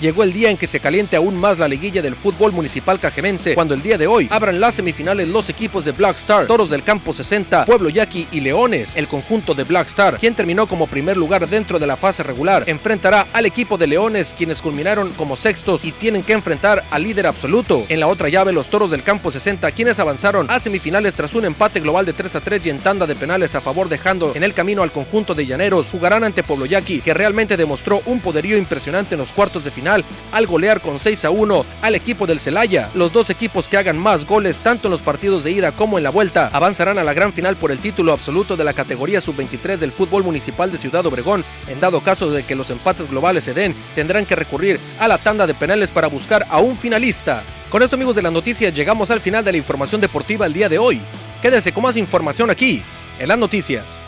Llegó 0.00 0.22
el 0.22 0.32
día 0.32 0.50
en 0.50 0.58
que 0.58 0.66
se 0.66 0.80
caliente 0.80 1.16
aún 1.16 1.36
más 1.36 1.58
la 1.58 1.68
liguilla 1.68 2.02
del 2.02 2.14
fútbol 2.14 2.52
municipal 2.52 3.00
cajemense, 3.00 3.54
cuando 3.54 3.72
el 3.72 3.82
día 3.82 3.96
de 3.96 4.06
hoy 4.06 4.28
abran 4.30 4.60
las 4.60 4.74
semifinales 4.74 5.28
los 5.28 5.48
equipos 5.48 5.86
de 5.86 5.92
Black 5.92 6.16
Star, 6.16 6.46
Toros 6.46 6.68
del 6.68 6.82
Campo 6.82 7.14
60, 7.14 7.64
Pueblo 7.64 7.88
Yaqui 7.88 8.28
y 8.30 8.40
Leones. 8.40 8.94
El 8.94 9.08
conjunto 9.08 9.54
de 9.54 9.64
Black 9.64 9.88
Star, 9.88 10.18
quien 10.18 10.34
terminó 10.34 10.66
como 10.66 10.86
primer 10.86 11.16
lugar 11.16 11.48
dentro 11.48 11.78
de 11.78 11.86
la 11.86 11.96
fase 11.96 12.22
regular, 12.22 12.64
enfrentará 12.66 13.26
al 13.32 13.46
equipo 13.46 13.78
de 13.78 13.86
Leones, 13.86 14.34
quienes 14.36 14.60
culminaron 14.60 15.10
como 15.12 15.36
sextos 15.36 15.84
y 15.84 15.92
tienen 15.92 16.22
que 16.22 16.34
enfrentar 16.34 16.84
al 16.90 17.02
líder 17.02 17.26
absoluto. 17.26 17.86
En 17.88 18.00
la 18.00 18.06
otra 18.06 18.28
llave, 18.28 18.52
los 18.52 18.68
Toros 18.68 18.90
del 18.90 19.02
Campo 19.02 19.30
60, 19.30 19.72
quienes 19.72 19.98
avanzaron 19.98 20.46
a 20.50 20.60
semifinales 20.60 21.14
tras 21.14 21.34
un 21.34 21.46
empate 21.46 21.80
global 21.80 22.04
de 22.04 22.12
3 22.12 22.36
a 22.36 22.40
3 22.40 22.66
y 22.66 22.70
en 22.70 22.80
tanda 22.80 23.06
de 23.06 23.16
penales 23.16 23.54
a 23.54 23.62
favor 23.62 23.88
dejando 23.88 24.32
en 24.34 24.42
el 24.42 24.52
camino 24.52 24.82
al 24.82 24.92
conjunto 24.92 25.34
de 25.34 25.46
Llaneros, 25.46 25.88
jugarán 25.90 26.22
ante 26.22 26.42
Pueblo 26.42 26.66
Yaqui, 26.66 27.00
que 27.00 27.14
realmente 27.14 27.56
demostró 27.56 28.02
un 28.04 28.20
poderío 28.20 28.58
impresionante 28.58 29.14
en 29.14 29.20
los 29.20 29.32
cuartos 29.32 29.64
de 29.64 29.70
al 29.86 30.46
golear 30.46 30.80
con 30.80 30.98
6 30.98 31.24
a 31.24 31.30
1 31.30 31.64
al 31.82 31.94
equipo 31.94 32.26
del 32.26 32.40
Celaya. 32.40 32.90
Los 32.94 33.12
dos 33.12 33.30
equipos 33.30 33.68
que 33.68 33.76
hagan 33.76 33.98
más 33.98 34.26
goles 34.26 34.60
tanto 34.60 34.88
en 34.88 34.92
los 34.92 35.02
partidos 35.02 35.44
de 35.44 35.52
ida 35.52 35.72
como 35.72 35.98
en 35.98 36.04
la 36.04 36.10
vuelta 36.10 36.50
avanzarán 36.52 36.98
a 36.98 37.04
la 37.04 37.14
gran 37.14 37.32
final 37.32 37.56
por 37.56 37.70
el 37.70 37.78
título 37.78 38.12
absoluto 38.12 38.56
de 38.56 38.64
la 38.64 38.72
categoría 38.72 39.20
sub-23 39.20 39.76
del 39.76 39.92
fútbol 39.92 40.24
municipal 40.24 40.70
de 40.70 40.78
Ciudad 40.78 41.06
Obregón. 41.06 41.44
En 41.68 41.80
dado 41.80 42.00
caso 42.00 42.30
de 42.30 42.42
que 42.42 42.54
los 42.54 42.70
empates 42.70 43.10
globales 43.10 43.44
se 43.44 43.54
den, 43.54 43.74
tendrán 43.94 44.26
que 44.26 44.36
recurrir 44.36 44.80
a 44.98 45.08
la 45.08 45.18
tanda 45.18 45.46
de 45.46 45.54
penales 45.54 45.90
para 45.90 46.08
buscar 46.08 46.46
a 46.50 46.58
un 46.58 46.76
finalista. 46.76 47.42
Con 47.70 47.82
esto 47.82 47.96
amigos 47.96 48.16
de 48.16 48.22
las 48.22 48.32
noticias 48.32 48.72
llegamos 48.72 49.10
al 49.10 49.20
final 49.20 49.44
de 49.44 49.52
la 49.52 49.58
información 49.58 50.00
deportiva 50.00 50.46
el 50.46 50.52
día 50.52 50.68
de 50.68 50.78
hoy. 50.78 51.00
Quédese 51.42 51.72
con 51.72 51.82
más 51.82 51.96
información 51.96 52.50
aquí, 52.50 52.82
en 53.18 53.28
las 53.28 53.38
noticias. 53.38 54.02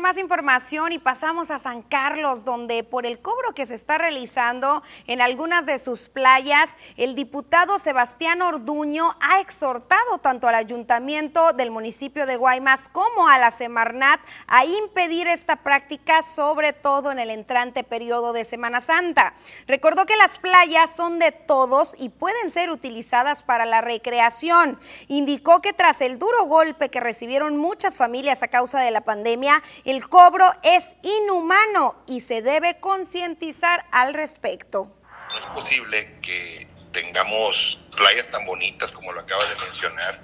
Más 0.00 0.18
información 0.18 0.92
y 0.92 0.98
pasamos 0.98 1.50
a 1.50 1.58
San 1.58 1.82
Carlos, 1.82 2.44
donde 2.44 2.82
por 2.84 3.06
el 3.06 3.20
cobro 3.20 3.52
que 3.54 3.66
se 3.66 3.74
está 3.74 3.98
realizando 3.98 4.82
en 5.06 5.20
algunas 5.20 5.66
de 5.66 5.78
sus 5.78 6.08
playas, 6.08 6.76
el 6.96 7.14
diputado 7.14 7.78
Sebastián 7.78 8.42
Orduño 8.42 9.16
ha 9.20 9.40
exhortado 9.40 10.18
tanto 10.18 10.48
al 10.48 10.54
ayuntamiento 10.54 11.52
del 11.52 11.70
municipio 11.70 12.26
de 12.26 12.36
Guaymas 12.36 12.88
como 12.88 13.28
a 13.28 13.38
la 13.38 13.50
Semarnat 13.50 14.20
a 14.46 14.64
impedir 14.64 15.28
esta 15.28 15.56
práctica, 15.56 16.22
sobre 16.22 16.72
todo 16.72 17.12
en 17.12 17.18
el 17.18 17.30
entrante 17.30 17.84
periodo 17.84 18.32
de 18.32 18.44
Semana 18.44 18.80
Santa. 18.80 19.34
Recordó 19.66 20.06
que 20.06 20.16
las 20.16 20.38
playas 20.38 20.94
son 20.94 21.18
de 21.18 21.32
todos 21.32 21.94
y 21.98 22.08
pueden 22.08 22.50
ser 22.50 22.70
utilizadas 22.70 23.42
para 23.42 23.66
la 23.66 23.80
recreación. 23.80 24.78
Indicó 25.08 25.60
que 25.60 25.72
tras 25.72 26.00
el 26.00 26.18
duro 26.18 26.44
golpe 26.46 26.88
que 26.88 27.00
recibieron 27.00 27.56
muchas 27.56 27.96
familias 27.96 28.42
a 28.42 28.48
causa 28.48 28.80
de 28.80 28.90
la 28.90 29.02
pandemia, 29.02 29.62
el 29.90 30.08
cobro 30.08 30.46
es 30.62 30.94
inhumano 31.02 32.02
y 32.06 32.20
se 32.20 32.42
debe 32.42 32.78
concientizar 32.78 33.84
al 33.90 34.14
respecto. 34.14 34.96
No 35.30 35.36
es 35.36 35.44
posible 35.46 36.18
que 36.22 36.68
tengamos 36.92 37.80
playas 37.96 38.30
tan 38.30 38.46
bonitas 38.46 38.92
como 38.92 39.12
lo 39.12 39.20
acabas 39.20 39.48
de 39.48 39.64
mencionar. 39.64 40.20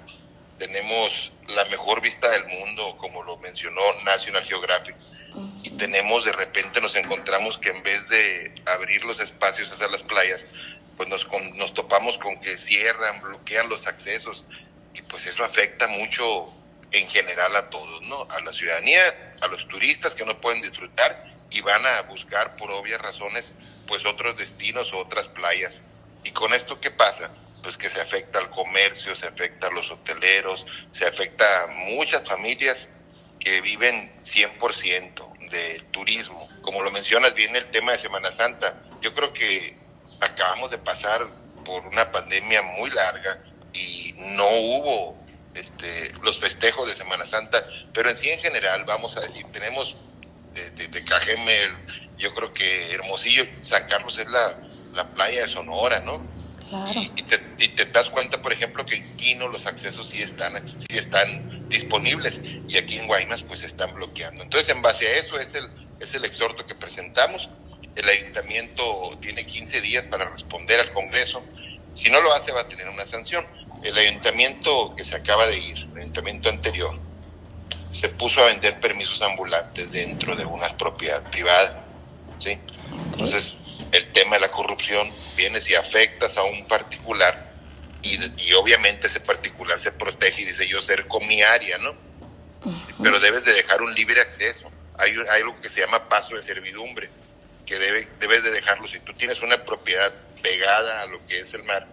Tenemos 0.57 1.33
la 1.49 1.65
mejor 1.65 2.01
vista 2.01 2.29
del 2.29 2.45
mundo, 2.45 2.95
como 2.97 3.23
lo 3.23 3.37
mencionó 3.37 3.81
National 4.05 4.43
Geographic. 4.43 4.95
Y 5.63 5.71
tenemos, 5.71 6.25
de 6.25 6.31
repente 6.31 6.81
nos 6.81 6.95
encontramos 6.95 7.57
que 7.57 7.69
en 7.69 7.83
vez 7.83 8.07
de 8.09 8.55
abrir 8.65 9.03
los 9.05 9.19
espacios 9.19 9.71
hacia 9.71 9.87
las 9.89 10.01
playas, 10.01 10.47
pues 10.95 11.09
nos, 11.09 11.27
nos 11.55 11.73
topamos 11.73 12.17
con 12.17 12.39
que 12.39 12.57
cierran, 12.57 13.21
bloquean 13.21 13.69
los 13.69 13.85
accesos. 13.85 14.45
Y 14.93 15.01
pues 15.03 15.27
eso 15.27 15.43
afecta 15.43 15.87
mucho 15.87 16.51
en 16.91 17.07
general 17.09 17.55
a 17.55 17.69
todos, 17.69 18.01
¿no? 18.03 18.27
A 18.29 18.39
la 18.41 18.53
ciudadanía, 18.53 19.35
a 19.41 19.47
los 19.47 19.67
turistas 19.67 20.15
que 20.15 20.25
no 20.25 20.39
pueden 20.39 20.61
disfrutar 20.61 21.25
y 21.49 21.61
van 21.61 21.85
a 21.85 22.01
buscar 22.03 22.55
por 22.55 22.71
obvias 22.71 23.01
razones 23.01 23.53
pues 23.87 24.05
otros 24.05 24.37
destinos 24.37 24.93
o 24.93 24.99
otras 24.99 25.27
playas. 25.27 25.81
¿Y 26.23 26.31
con 26.31 26.53
esto 26.53 26.79
qué 26.79 26.91
pasa? 26.91 27.31
Pues 27.63 27.77
que 27.77 27.89
se 27.89 28.01
afecta 28.01 28.39
al 28.39 28.49
comercio, 28.49 29.15
se 29.15 29.27
afecta 29.27 29.67
a 29.67 29.71
los 29.71 29.89
hoteleros, 29.91 30.65
se 30.91 31.07
afecta 31.07 31.63
a 31.63 31.67
muchas 31.67 32.27
familias 32.27 32.89
que 33.39 33.61
viven 33.61 34.21
100% 34.23 35.49
de 35.49 35.79
turismo. 35.91 36.49
Como 36.61 36.81
lo 36.81 36.91
mencionas 36.91 37.33
bien 37.33 37.55
el 37.55 37.69
tema 37.71 37.93
de 37.93 37.99
Semana 37.99 38.31
Santa, 38.31 38.75
yo 39.01 39.13
creo 39.13 39.33
que 39.33 39.77
acabamos 40.19 40.71
de 40.71 40.77
pasar 40.77 41.27
por 41.63 41.85
una 41.87 42.11
pandemia 42.11 42.61
muy 42.61 42.89
larga 42.89 43.43
y 43.73 44.13
no 44.17 44.47
hubo 44.47 45.16
este, 45.59 46.11
los 46.23 46.39
festejos 46.39 46.87
de 46.87 46.95
Semana 46.95 47.25
Santa, 47.25 47.65
pero 47.93 48.09
en 48.09 48.17
sí 48.17 48.29
en 48.29 48.39
general, 48.39 48.83
vamos 48.85 49.17
a 49.17 49.21
decir, 49.21 49.45
tenemos 49.51 49.97
de, 50.53 50.87
de, 50.87 51.03
Cajeme, 51.03 51.53
yo 52.17 52.33
creo 52.33 52.53
que 52.53 52.93
Hermosillo, 52.93 53.45
San 53.59 53.87
Carlos 53.87 54.17
es 54.17 54.27
la, 54.27 54.57
la 54.93 55.07
playa 55.13 55.41
de 55.41 55.47
Sonora, 55.47 56.01
¿no? 56.01 56.37
Y, 56.93 57.21
te, 57.23 57.39
y, 57.59 57.69
te, 57.69 57.85
das 57.85 58.09
cuenta, 58.09 58.41
por 58.41 58.51
ejemplo, 58.51 58.85
que 58.85 58.95
en 58.95 59.15
Quino 59.15 59.47
los 59.47 59.65
accesos 59.67 60.09
sí 60.09 60.21
están, 60.21 60.67
sí 60.67 60.97
están 60.97 61.69
disponibles 61.69 62.41
y 62.67 62.77
aquí 62.77 62.97
en 62.97 63.07
Guaymas 63.07 63.43
pues 63.43 63.59
se 63.59 63.67
están 63.67 63.93
bloqueando. 63.93 64.43
Entonces, 64.43 64.69
en 64.75 64.81
base 64.81 65.07
a 65.07 65.15
eso 65.17 65.39
es 65.39 65.55
el, 65.55 65.65
es 66.01 66.13
el 66.13 66.25
exhorto 66.25 66.65
que 66.65 66.75
presentamos. 66.75 67.49
El 67.95 68.09
ayuntamiento 68.09 69.17
tiene 69.21 69.45
15 69.45 69.79
días 69.79 70.07
para 70.07 70.29
responder 70.29 70.81
al 70.81 70.91
Congreso. 70.91 71.41
Si 71.93 72.11
no 72.11 72.19
lo 72.19 72.33
hace, 72.33 72.51
va 72.51 72.61
a 72.61 72.67
tener 72.67 72.89
una 72.89 73.05
sanción 73.05 73.47
el 73.87 73.97
ayuntamiento 73.97 74.93
que 74.95 75.03
se 75.03 75.15
acaba 75.15 75.47
de 75.47 75.57
ir, 75.57 75.77
el 75.93 75.97
ayuntamiento 75.99 76.49
anterior, 76.49 76.99
se 77.91 78.09
puso 78.09 78.41
a 78.41 78.45
vender 78.45 78.79
permisos 78.79 79.21
ambulantes 79.21 79.91
dentro 79.91 80.35
de 80.35 80.45
una 80.45 80.75
propiedad 80.77 81.23
privada. 81.29 81.83
¿sí? 82.37 82.59
Entonces, 83.11 83.55
el 83.91 84.11
tema 84.11 84.35
de 84.35 84.41
la 84.41 84.51
corrupción 84.51 85.11
viene 85.35 85.61
si 85.61 85.73
afectas 85.75 86.37
a 86.37 86.43
un 86.43 86.65
particular 86.67 87.47
y, 88.01 88.19
y, 88.47 88.53
obviamente 88.53 89.07
ese 89.07 89.19
particular 89.21 89.79
se 89.79 89.91
protege 89.91 90.43
y 90.43 90.45
dice 90.45 90.67
yo 90.67 90.81
cerco 90.81 91.19
mi 91.19 91.41
área, 91.41 91.77
¿no? 91.79 91.95
Pero 93.01 93.19
debes 93.19 93.45
de 93.45 93.53
dejar 93.53 93.81
un 93.81 93.91
libre 93.93 94.21
acceso. 94.21 94.69
Hay, 94.97 95.11
hay 95.11 95.41
algo 95.41 95.59
que 95.61 95.69
se 95.69 95.81
llama 95.81 96.07
paso 96.07 96.35
de 96.35 96.43
servidumbre, 96.43 97.09
que 97.65 97.79
debe, 97.79 98.07
debes 98.19 98.43
de 98.43 98.51
dejarlo. 98.51 98.87
Si 98.87 98.99
tú 98.99 99.13
tienes 99.13 99.41
una 99.41 99.63
propiedad 99.63 100.13
pegada 100.41 101.01
a 101.01 101.05
lo 101.07 101.25
que 101.25 101.39
es 101.39 101.53
el 101.53 101.63
mar, 101.63 101.87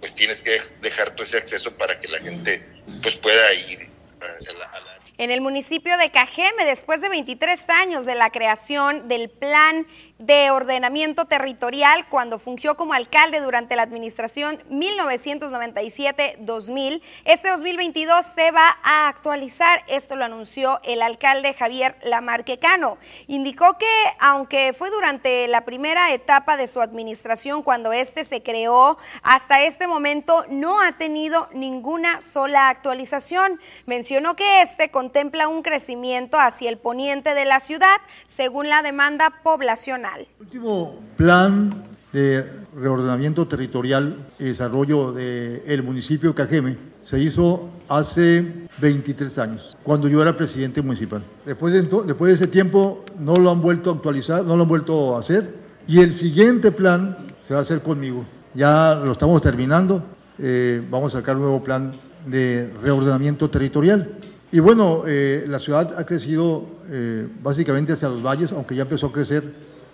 pues 0.00 0.14
tienes 0.14 0.42
que 0.42 0.60
dejar 0.80 1.12
todo 1.12 1.22
ese 1.22 1.38
acceso 1.38 1.76
para 1.76 1.98
que 1.98 2.08
la 2.08 2.18
gente 2.20 2.64
pues 3.02 3.16
pueda 3.16 3.52
ir 3.54 3.90
a 4.20 4.52
la, 4.52 4.64
a 4.66 4.80
la 4.80 4.98
en 5.18 5.32
el 5.32 5.40
municipio 5.40 5.98
de 5.98 6.10
Cajeme, 6.12 6.64
después 6.64 7.00
de 7.00 7.08
23 7.08 7.70
años 7.70 8.06
de 8.06 8.14
la 8.14 8.30
creación 8.30 9.08
del 9.08 9.28
Plan 9.28 9.84
de 10.18 10.52
Ordenamiento 10.52 11.24
Territorial, 11.24 12.08
cuando 12.08 12.38
fungió 12.38 12.76
como 12.76 12.94
alcalde 12.94 13.40
durante 13.40 13.74
la 13.74 13.82
administración 13.82 14.60
1997-2000, 14.70 17.02
este 17.24 17.48
2022 17.48 18.24
se 18.24 18.52
va 18.52 18.78
a 18.84 19.08
actualizar. 19.08 19.84
Esto 19.88 20.14
lo 20.14 20.24
anunció 20.24 20.78
el 20.84 21.02
alcalde 21.02 21.54
Javier 21.54 21.98
Lamarquecano. 22.02 22.98
Indicó 23.26 23.76
que, 23.78 23.86
aunque 24.20 24.72
fue 24.72 24.90
durante 24.90 25.48
la 25.48 25.64
primera 25.64 26.12
etapa 26.12 26.56
de 26.56 26.68
su 26.68 26.80
administración, 26.80 27.64
cuando 27.64 27.92
este 27.92 28.24
se 28.24 28.44
creó, 28.44 28.96
hasta 29.22 29.64
este 29.64 29.88
momento 29.88 30.44
no 30.48 30.80
ha 30.80 30.92
tenido 30.92 31.48
ninguna 31.52 32.20
sola 32.20 32.68
actualización. 32.68 33.60
Mencionó 33.86 34.36
que 34.36 34.62
este 34.62 34.92
con 34.92 35.08
contempla 35.08 35.48
un 35.48 35.62
crecimiento 35.62 36.38
hacia 36.38 36.68
el 36.68 36.76
poniente 36.76 37.32
de 37.32 37.46
la 37.46 37.60
ciudad 37.60 37.96
según 38.26 38.68
la 38.68 38.82
demanda 38.82 39.30
poblacional. 39.42 40.07
El 40.16 40.26
último 40.40 41.00
plan 41.16 41.70
de 42.12 42.44
reordenamiento 42.74 43.46
territorial 43.46 44.16
y 44.38 44.44
desarrollo 44.44 45.12
del 45.12 45.82
municipio 45.82 46.30
de 46.30 46.34
Cajeme 46.34 46.76
se 47.04 47.20
hizo 47.20 47.68
hace 47.88 48.44
23 48.80 49.38
años, 49.38 49.76
cuando 49.82 50.08
yo 50.08 50.22
era 50.22 50.36
presidente 50.36 50.80
municipal. 50.80 51.22
Después 51.44 51.72
de, 51.72 51.82
después 52.06 52.30
de 52.30 52.34
ese 52.34 52.46
tiempo 52.46 53.04
no 53.18 53.34
lo 53.34 53.50
han 53.50 53.60
vuelto 53.60 53.90
a 53.90 53.94
actualizar, 53.94 54.44
no 54.44 54.56
lo 54.56 54.62
han 54.62 54.68
vuelto 54.68 55.16
a 55.16 55.20
hacer 55.20 55.54
y 55.86 56.00
el 56.00 56.14
siguiente 56.14 56.70
plan 56.70 57.16
se 57.46 57.54
va 57.54 57.60
a 57.60 57.62
hacer 57.62 57.82
conmigo. 57.82 58.24
Ya 58.54 58.94
lo 59.04 59.12
estamos 59.12 59.42
terminando, 59.42 60.02
eh, 60.38 60.82
vamos 60.90 61.14
a 61.14 61.18
sacar 61.18 61.36
un 61.36 61.42
nuevo 61.42 61.62
plan 61.62 61.92
de 62.26 62.72
reordenamiento 62.82 63.50
territorial 63.50 64.10
y 64.50 64.60
bueno, 64.60 65.02
eh, 65.06 65.44
la 65.46 65.58
ciudad 65.58 65.94
ha 65.98 66.06
crecido 66.06 66.64
eh, 66.90 67.26
básicamente 67.42 67.92
hacia 67.92 68.08
los 68.08 68.22
valles, 68.22 68.52
aunque 68.52 68.74
ya 68.74 68.82
empezó 68.82 69.08
a 69.08 69.12
crecer 69.12 69.44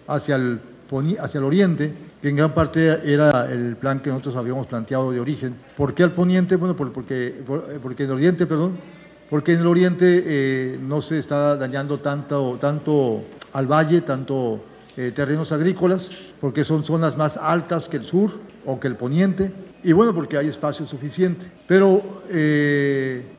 hacia 0.06 0.36
el, 0.36 0.60
hacia 1.20 1.38
el 1.38 1.44
oriente, 1.44 1.92
que 2.20 2.28
en 2.28 2.36
gran 2.36 2.54
parte 2.54 3.00
era 3.04 3.50
el 3.50 3.76
plan 3.76 4.00
que 4.00 4.10
nosotros 4.10 4.36
habíamos 4.36 4.66
planteado 4.66 5.12
de 5.12 5.20
origen. 5.20 5.54
¿Por 5.76 5.94
qué 5.94 6.02
al 6.02 6.12
poniente? 6.12 6.56
Bueno, 6.56 6.76
porque, 6.76 7.34
porque 7.82 8.04
en 8.04 8.10
el 8.10 8.16
oriente, 8.16 8.46
perdón, 8.46 8.78
porque 9.28 9.52
en 9.52 9.60
el 9.60 9.66
oriente 9.66 10.22
eh, 10.26 10.78
no 10.80 11.02
se 11.02 11.18
está 11.18 11.56
dañando 11.56 11.98
tanto, 11.98 12.58
tanto 12.60 13.22
al 13.52 13.66
valle, 13.66 14.00
tanto 14.02 14.64
terrenos 14.94 15.50
agrícolas, 15.50 16.08
porque 16.40 16.64
son 16.64 16.84
zonas 16.84 17.16
más 17.16 17.36
altas 17.36 17.88
que 17.88 17.96
el 17.96 18.04
sur 18.04 18.30
o 18.64 18.78
que 18.78 18.86
el 18.86 18.94
poniente, 18.94 19.50
y 19.82 19.92
bueno, 19.92 20.14
porque 20.14 20.36
hay 20.38 20.46
espacio 20.46 20.86
suficiente. 20.86 21.46
Pero 21.66 22.22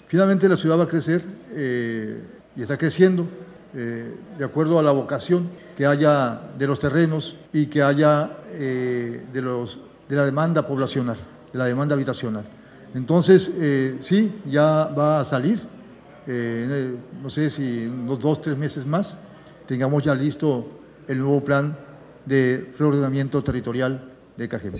Finalmente 0.08 0.48
la 0.48 0.56
ciudad 0.56 0.80
va 0.80 0.84
a 0.84 0.88
crecer 0.88 1.22
eh, 1.52 2.22
y 2.56 2.62
está 2.62 2.78
creciendo 2.78 3.28
eh, 3.76 4.16
de 4.38 4.46
acuerdo 4.46 4.80
a 4.80 4.84
la 4.84 4.92
vocación 4.92 5.50
que 5.78 5.86
haya 5.86 6.40
de 6.58 6.68
los 6.68 6.80
terrenos 6.80 7.36
y 7.52 7.66
que 7.68 7.82
haya 7.82 8.38
eh, 8.52 9.26
de, 9.34 9.42
los, 9.42 9.80
de 10.08 10.16
la 10.16 10.26
demanda 10.26 10.66
poblacional, 10.68 11.18
de 11.52 11.60
la 11.60 11.66
demanda 11.66 11.96
habitacional. 11.96 12.46
Entonces, 12.94 13.52
sí, 14.02 14.42
ya 14.46 14.86
va 14.86 15.20
a 15.20 15.26
salir, 15.26 15.60
no 17.22 17.30
sé 17.30 17.52
si 17.52 17.88
unos 17.88 18.22
dos, 18.22 18.42
tres 18.42 18.58
meses 18.58 18.86
más, 18.86 19.18
tengamos 19.68 20.02
ya 20.02 20.16
listo 20.16 20.66
el 21.10 21.20
nuevo 21.20 21.44
plan 21.44 21.76
de 22.26 22.74
reordenamiento 22.80 23.44
territorial 23.44 24.02
de 24.38 24.48
Cajeme. 24.48 24.80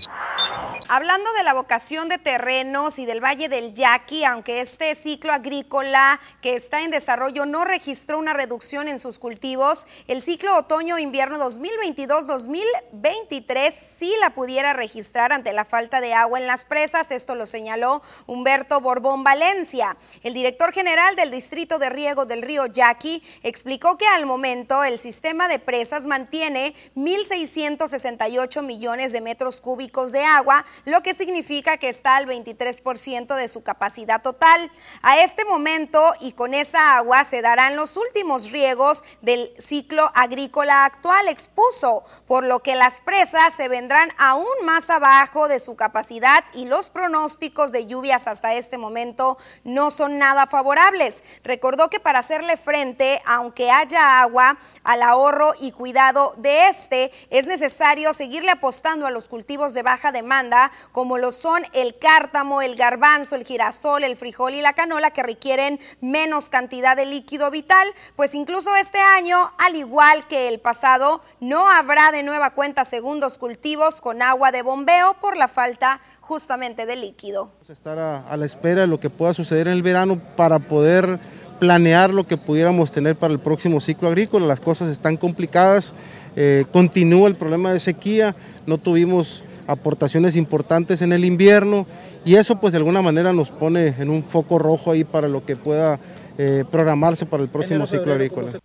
Hablando 0.88 1.34
de 1.34 1.42
la 1.42 1.56
vocación 1.56 2.10
de 2.10 2.20
terrenos 2.20 3.00
y 3.00 3.08
del 3.08 3.20
Valle 3.20 3.50
del 3.50 3.74
Yaqui, 3.74 4.24
aunque 4.24 4.62
este 4.62 4.94
ciclo 4.94 5.34
agrícola 5.34 6.22
que 6.44 6.56
está 6.56 6.84
en 6.84 6.92
desarrollo 6.92 7.48
no 7.48 7.66
registró 7.66 8.20
una 8.20 8.34
reducción 8.34 8.88
en 8.88 9.00
sus 9.00 9.18
cultivos, 9.18 9.88
el 10.08 10.22
ciclo 10.22 10.56
otoño-invierno 10.56 11.40
2022-2023 11.40 13.72
sí 13.72 14.14
la 14.22 14.36
pudiera 14.36 14.74
registrar 14.74 15.34
ante 15.34 15.54
la 15.54 15.66
falta 15.66 16.02
de 16.02 16.14
agua 16.14 16.38
en 16.38 16.46
las 16.46 16.66
presas. 16.66 17.10
Esto 17.10 17.34
lo 17.34 17.48
señaló 17.48 18.04
Humberto 18.28 18.80
Borbón 18.80 19.24
Valencia. 19.24 19.98
El 20.22 20.36
director 20.36 20.72
general 20.72 21.16
del 21.16 21.32
Distrito 21.32 21.80
de 21.80 21.90
Riego 21.90 22.28
del 22.28 22.44
Río 22.44 22.68
Yaqui 22.68 23.24
explicó 23.42 23.98
que 23.98 24.06
al 24.06 24.28
momento 24.28 24.84
el 24.84 25.00
sistema 25.00 25.48
de 25.48 25.58
presas 25.58 26.06
mantiene 26.06 26.76
1.668 26.96 28.62
millones 28.62 29.14
de 29.14 29.22
metros 29.22 29.62
cúbicos 29.62 30.12
de 30.12 30.24
agua 30.24 30.64
lo 30.84 31.02
que 31.02 31.14
significa 31.14 31.78
que 31.78 31.90
está 31.90 32.18
al 32.18 32.26
23% 32.26 33.36
de 33.36 33.48
su 33.48 33.64
capacidad 33.64 34.22
total. 34.22 34.72
A 35.02 35.22
este 35.24 35.46
momento 35.46 36.02
y 36.20 36.34
con 36.34 36.54
esa 36.54 36.98
agua 36.98 37.24
se 37.24 37.42
darán 37.42 37.76
los 37.76 37.98
últimos 37.98 38.52
riegos 38.52 39.04
del 39.22 39.52
ciclo 39.58 40.12
agrícola 40.14 40.86
actual, 40.86 41.28
expuso, 41.28 42.04
por 42.28 42.44
lo 42.44 42.60
que 42.60 42.76
las 42.76 43.00
presas 43.00 43.54
se 43.54 43.68
vendrán 43.68 44.10
aún 44.18 44.46
más 44.66 44.90
abajo 44.90 45.48
de 45.48 45.60
su 45.60 45.76
capacidad 45.76 46.44
y 46.54 46.66
los 46.66 46.90
pronósticos 46.90 47.72
de 47.72 47.88
lluvias 47.88 48.28
hasta 48.28 48.54
este 48.56 48.78
momento 48.78 49.38
no 49.64 49.92
son 49.92 50.18
nada 50.18 50.48
favorables. 50.48 51.24
Recordó 51.44 51.90
que 51.90 52.00
para 52.00 52.20
hacerle 52.20 52.58
frente, 52.58 53.22
aunque 53.26 53.72
haya 53.72 54.22
agua, 54.22 54.58
al 54.84 55.02
ahorro 55.02 55.54
y 55.60 55.72
cuidado 55.72 56.34
de 56.38 56.68
este, 56.68 57.12
es 57.30 57.48
necesario 57.48 58.14
seguirle 58.14 58.52
apostando 58.52 59.06
a 59.06 59.12
los 59.12 59.28
cultivos 59.28 59.74
de 59.74 59.84
baja 59.84 60.12
demanda, 60.12 60.65
como 60.92 61.18
lo 61.18 61.32
son 61.32 61.64
el 61.74 61.98
cártamo, 61.98 62.62
el 62.62 62.76
garbanzo, 62.76 63.36
el 63.36 63.46
girasol, 63.46 64.04
el 64.04 64.16
frijol 64.16 64.54
y 64.54 64.62
la 64.62 64.74
canola, 64.74 65.12
que 65.12 65.24
requieren 65.24 65.80
menos 66.02 66.50
cantidad 66.50 66.96
de 66.96 67.06
líquido 67.06 67.52
vital, 67.52 67.88
pues 68.16 68.36
incluso 68.36 68.76
este 68.76 69.00
año, 69.18 69.38
al 69.58 69.76
igual 69.76 70.26
que 70.28 70.48
el 70.48 70.60
pasado, 70.60 71.22
no 71.40 71.70
habrá 71.70 72.12
de 72.12 72.24
nueva 72.24 72.52
cuenta 72.52 72.86
segundos 72.86 73.38
cultivos 73.38 74.02
con 74.02 74.22
agua 74.22 74.52
de 74.52 74.62
bombeo 74.62 75.16
por 75.22 75.38
la 75.38 75.48
falta 75.48 76.02
justamente 76.22 76.86
de 76.86 76.96
líquido. 76.96 77.52
Estar 77.68 78.00
a, 78.00 78.38
la 78.38 78.46
espera 78.46 78.82
de 78.82 78.88
lo 78.88 79.00
que 79.00 79.10
pueda 79.10 79.34
suceder 79.34 79.68
en 79.68 79.74
el 79.74 79.84
verano 79.84 80.20
para 80.36 80.60
poder 80.60 81.20
planear 81.60 82.14
lo 82.14 82.28
que 82.28 82.38
pudiéramos 82.38 82.92
tener 82.92 83.16
para 83.16 83.34
el 83.34 83.40
próximo 83.40 83.80
ciclo 83.82 84.08
agrícola. 84.10 84.46
Las 84.46 84.60
cosas 84.60 84.90
están 84.90 85.18
complicadas, 85.18 85.94
eh, 86.36 86.66
continúa 86.72 87.28
el 87.28 87.36
problema 87.36 87.72
de 87.72 87.80
sequía, 87.80 88.36
no 88.66 88.78
tuvimos 88.78 89.44
aportaciones 89.68 90.36
importantes 90.36 91.02
en 91.02 91.14
el 91.14 91.26
invierno 91.26 91.86
y 92.24 92.36
eso 92.36 92.60
pues 92.60 92.72
de 92.74 92.78
alguna 92.78 93.02
manera 93.02 93.34
nos 93.34 93.50
pone 93.50 93.96
en 94.00 94.10
un 94.10 94.24
foco 94.24 94.60
rojo 94.60 94.92
ahí 94.92 95.04
para 95.04 95.28
lo 95.28 95.46
que 95.46 95.56
pueda 95.56 96.00
eh, 96.38 96.64
programarse 96.70 97.26
para 97.26 97.44
el 97.44 97.50
próximo 97.50 97.86
ciclo 97.86 98.14
agrícola. 98.14 98.60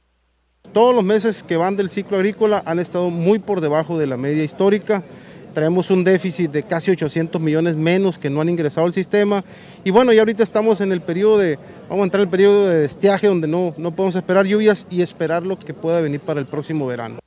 Todos 0.73 0.95
los 0.95 1.05
meses 1.05 1.43
que 1.43 1.57
van 1.57 1.77
del 1.77 1.91
ciclo 1.91 2.17
agrícola 2.17 2.63
han 2.65 2.79
estado 2.79 3.11
muy 3.11 3.39
por 3.39 3.61
debajo 3.61 3.99
de 3.99 4.07
la 4.07 4.17
media 4.17 4.45
histórica. 4.45 5.03
Traemos 5.53 5.91
un 5.91 6.05
déficit 6.05 6.53
de 6.53 6.63
casi 6.63 6.93
800 6.93 7.41
millones 7.41 7.75
menos 7.75 8.19
que 8.19 8.31
no 8.31 8.41
han 8.41 8.49
ingresado 8.49 8.87
al 8.87 8.93
sistema. 8.93 9.45
Y 9.83 9.91
bueno, 9.91 10.13
ya 10.13 10.21
ahorita 10.21 10.45
estamos 10.45 10.81
en 10.81 10.93
el 10.93 11.01
periodo 11.01 11.39
de, 11.39 11.59
vamos 11.89 12.03
a 12.03 12.05
entrar 12.05 12.21
en 12.21 12.29
el 12.29 12.31
periodo 12.31 12.69
de 12.69 12.85
estiaje 12.85 13.27
donde 13.27 13.49
no, 13.49 13.75
no 13.77 13.91
podemos 13.97 14.15
esperar 14.15 14.47
lluvias 14.47 14.87
y 14.91 15.03
esperar 15.03 15.45
lo 15.45 15.59
que 15.59 15.75
pueda 15.75 16.01
venir 16.01 16.21
para 16.21 16.39
el 16.39 16.47
próximo 16.47 16.87
verano. 16.87 17.19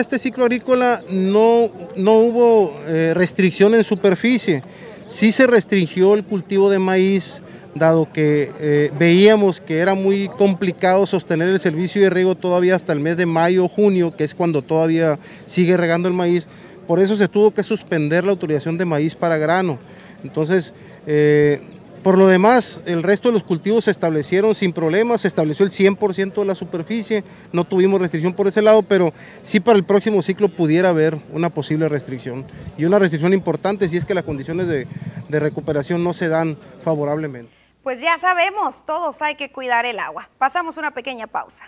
Este 0.00 0.18
ciclo 0.18 0.44
agrícola 0.44 1.02
no, 1.08 1.70
no 1.96 2.14
hubo 2.14 2.76
eh, 2.86 3.12
restricción 3.14 3.74
en 3.74 3.84
superficie, 3.84 4.62
sí 5.06 5.30
se 5.30 5.46
restringió 5.46 6.14
el 6.14 6.24
cultivo 6.24 6.68
de 6.68 6.78
maíz, 6.78 7.42
dado 7.74 8.10
que 8.12 8.50
eh, 8.60 8.90
veíamos 8.98 9.60
que 9.60 9.78
era 9.78 9.94
muy 9.94 10.28
complicado 10.28 11.06
sostener 11.06 11.48
el 11.48 11.60
servicio 11.60 12.02
de 12.02 12.10
riego 12.10 12.34
todavía 12.34 12.74
hasta 12.74 12.92
el 12.92 13.00
mes 13.00 13.16
de 13.16 13.26
mayo 13.26 13.64
o 13.64 13.68
junio, 13.68 14.16
que 14.16 14.24
es 14.24 14.34
cuando 14.34 14.62
todavía 14.62 15.18
sigue 15.46 15.76
regando 15.76 16.08
el 16.08 16.14
maíz. 16.14 16.48
Por 16.86 17.00
eso 17.00 17.16
se 17.16 17.28
tuvo 17.28 17.52
que 17.52 17.62
suspender 17.62 18.24
la 18.24 18.32
autorización 18.32 18.76
de 18.76 18.84
maíz 18.84 19.14
para 19.14 19.38
grano. 19.38 19.78
Entonces, 20.22 20.74
eh, 21.06 21.60
por 22.04 22.18
lo 22.18 22.26
demás, 22.26 22.82
el 22.84 23.02
resto 23.02 23.28
de 23.28 23.32
los 23.32 23.44
cultivos 23.44 23.84
se 23.84 23.90
establecieron 23.90 24.54
sin 24.54 24.74
problemas, 24.74 25.22
se 25.22 25.28
estableció 25.28 25.64
el 25.64 25.72
100% 25.72 26.34
de 26.34 26.44
la 26.44 26.54
superficie, 26.54 27.24
no 27.50 27.64
tuvimos 27.64 27.98
restricción 27.98 28.34
por 28.34 28.46
ese 28.46 28.60
lado, 28.60 28.82
pero 28.82 29.14
sí 29.42 29.58
para 29.58 29.78
el 29.78 29.84
próximo 29.84 30.20
ciclo 30.20 30.50
pudiera 30.50 30.90
haber 30.90 31.18
una 31.32 31.48
posible 31.48 31.88
restricción. 31.88 32.44
Y 32.76 32.84
una 32.84 32.98
restricción 32.98 33.32
importante 33.32 33.88
si 33.88 33.96
es 33.96 34.04
que 34.04 34.12
las 34.12 34.24
condiciones 34.24 34.68
de, 34.68 34.86
de 35.30 35.40
recuperación 35.40 36.04
no 36.04 36.12
se 36.12 36.28
dan 36.28 36.58
favorablemente. 36.84 37.50
Pues 37.82 38.02
ya 38.02 38.18
sabemos, 38.18 38.84
todos 38.84 39.22
hay 39.22 39.36
que 39.36 39.50
cuidar 39.50 39.86
el 39.86 39.98
agua. 39.98 40.28
Pasamos 40.36 40.76
una 40.76 40.90
pequeña 40.90 41.26
pausa. 41.26 41.64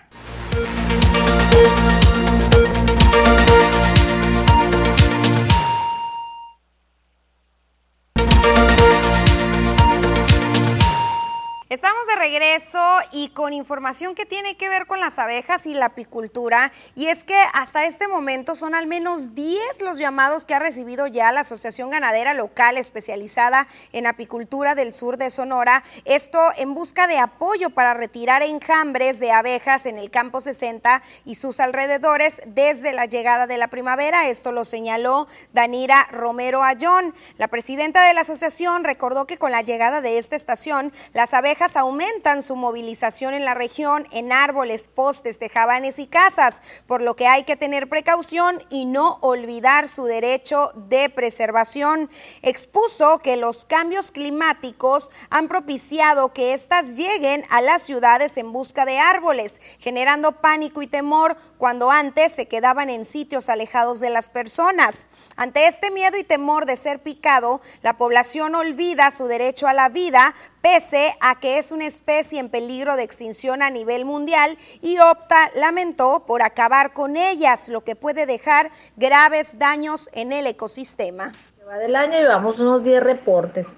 Estamos 11.77 12.07
de 12.07 12.17
regreso 12.17 12.81
y 13.13 13.29
con 13.29 13.53
información 13.53 14.15
que 14.15 14.25
tiene 14.25 14.57
que 14.57 14.71
ver 14.71 14.87
con 14.87 14.99
las 14.99 15.19
abejas 15.19 15.67
y 15.67 15.75
la 15.75 15.87
apicultura. 15.87 16.73
Y 16.95 17.09
es 17.09 17.23
que 17.23 17.37
hasta 17.53 17.85
este 17.85 18.09
momento 18.09 18.55
son 18.55 18.75
al 18.75 18.87
menos 18.87 19.35
10 19.35 19.83
los 19.83 19.99
llamados 19.99 20.47
que 20.47 20.55
ha 20.55 20.59
recibido 20.59 21.07
ya 21.07 21.33
la 21.33 21.41
Asociación 21.41 21.91
Ganadera 21.91 22.33
Local 22.33 22.79
especializada 22.79 23.69
en 23.93 24.07
apicultura 24.07 24.75
del 24.75 24.95
sur 24.95 25.19
de 25.19 25.29
Sonora. 25.29 25.85
Esto 26.07 26.41
en 26.57 26.73
busca 26.73 27.09
de 27.09 27.19
apoyo 27.19 27.69
para 27.69 27.93
retirar 27.93 28.43
enjambres 28.43 29.21
de 29.21 29.33
abejas 29.33 29.85
en 29.85 29.99
el 29.99 30.11
campo 30.11 30.41
60 30.41 31.03
y 31.27 31.35
sus 31.35 31.61
alrededores 31.61 32.41
desde 32.47 32.95
la 32.95 33.05
llegada 33.05 33.47
de 33.47 33.59
la 33.59 33.69
primavera. 33.69 34.29
Esto 34.31 34.51
lo 34.51 34.65
señaló 34.65 35.29
Danira 35.53 36.07
Romero 36.11 36.63
Ayón. 36.63 37.15
La 37.37 37.49
presidenta 37.49 38.03
de 38.07 38.15
la 38.15 38.23
asociación 38.23 38.83
recordó 38.83 39.27
que 39.27 39.37
con 39.37 39.53
la 39.53 39.61
llegada 39.61 40.01
de 40.01 40.17
esta 40.17 40.37
estación, 40.37 40.91
las 41.13 41.35
abejas 41.35 41.66
aumentan 41.75 42.43
su 42.43 42.55
movilización 42.55 43.35
en 43.35 43.45
la 43.45 43.55
región 43.55 44.07
en 44.13 44.31
árboles, 44.31 44.87
postes, 44.87 45.41
tejabanes 45.41 45.99
y 45.99 46.07
casas, 46.07 46.63
por 46.87 47.03
lo 47.03 47.17
que 47.17 47.27
hay 47.27 47.43
que 47.45 47.57
tener 47.57 47.89
precaución 47.89 48.63
y 48.69 48.85
no 48.85 49.19
olvidar 49.23 49.89
su 49.89 50.05
derecho 50.05 50.73
de 50.77 51.09
preservación. 51.09 52.11
Expuso 52.43 53.19
que 53.19 53.37
los 53.37 53.65
cambios 53.65 54.13
climáticos 54.13 55.11
han 55.31 55.49
propiciado 55.49 56.33
que 56.33 56.53
éstas 56.53 56.95
lleguen 56.95 57.43
a 57.51 57.63
las 57.63 57.83
ciudades 57.83 58.37
en 58.37 58.53
busca 58.53 58.85
de 58.85 58.99
árboles, 58.99 59.61
generando 59.79 60.41
pánico 60.41 60.83
y 60.83 60.87
temor 60.87 61.37
cuando 61.59 61.91
antes 61.91 62.35
se 62.35 62.47
quedaban 62.47 62.91
en 62.91 63.05
sitios 63.05 63.49
alejados 63.49 64.01
de 64.01 64.11
las 64.11 64.29
personas. 64.29 65.09
Ante 65.37 65.67
este 65.67 65.91
miedo 65.91 66.19
y 66.19 66.25
temor 66.25 66.67
de 66.67 66.77
ser 66.77 67.03
picado, 67.03 67.61
la 67.83 67.97
población 67.97 68.55
olvida 68.55 69.11
su 69.11 69.27
derecho 69.27 69.67
a 69.67 69.73
la 69.73 69.89
vida, 69.89 70.35
pese 70.67 71.13
a 71.21 71.39
que 71.39 71.59
es 71.59 71.71
una 71.71 71.87
especie 71.87 72.41
en 72.41 72.49
peligro 72.49 72.97
de 72.97 73.05
extinción 73.05 73.63
a 73.63 73.71
nivel 73.71 74.05
mundial 74.05 74.57
y 74.83 74.99
opta, 74.99 75.37
lamentó, 75.55 76.25
por 76.27 76.43
acabar 76.43 76.93
con 76.93 77.17
ellas, 77.17 77.69
lo 77.69 77.83
que 77.83 77.95
puede 77.95 78.27
dejar 78.27 78.71
graves 78.97 79.61
daños 79.61 80.11
en 80.13 80.33
el 80.33 80.45
ecosistema. 80.49 81.33
Va 81.69 81.79
del 81.79 81.95
año 81.95 82.19
llevamos 82.19 82.59
unos 82.59 82.83
10 82.83 83.01
reportes 83.01 83.69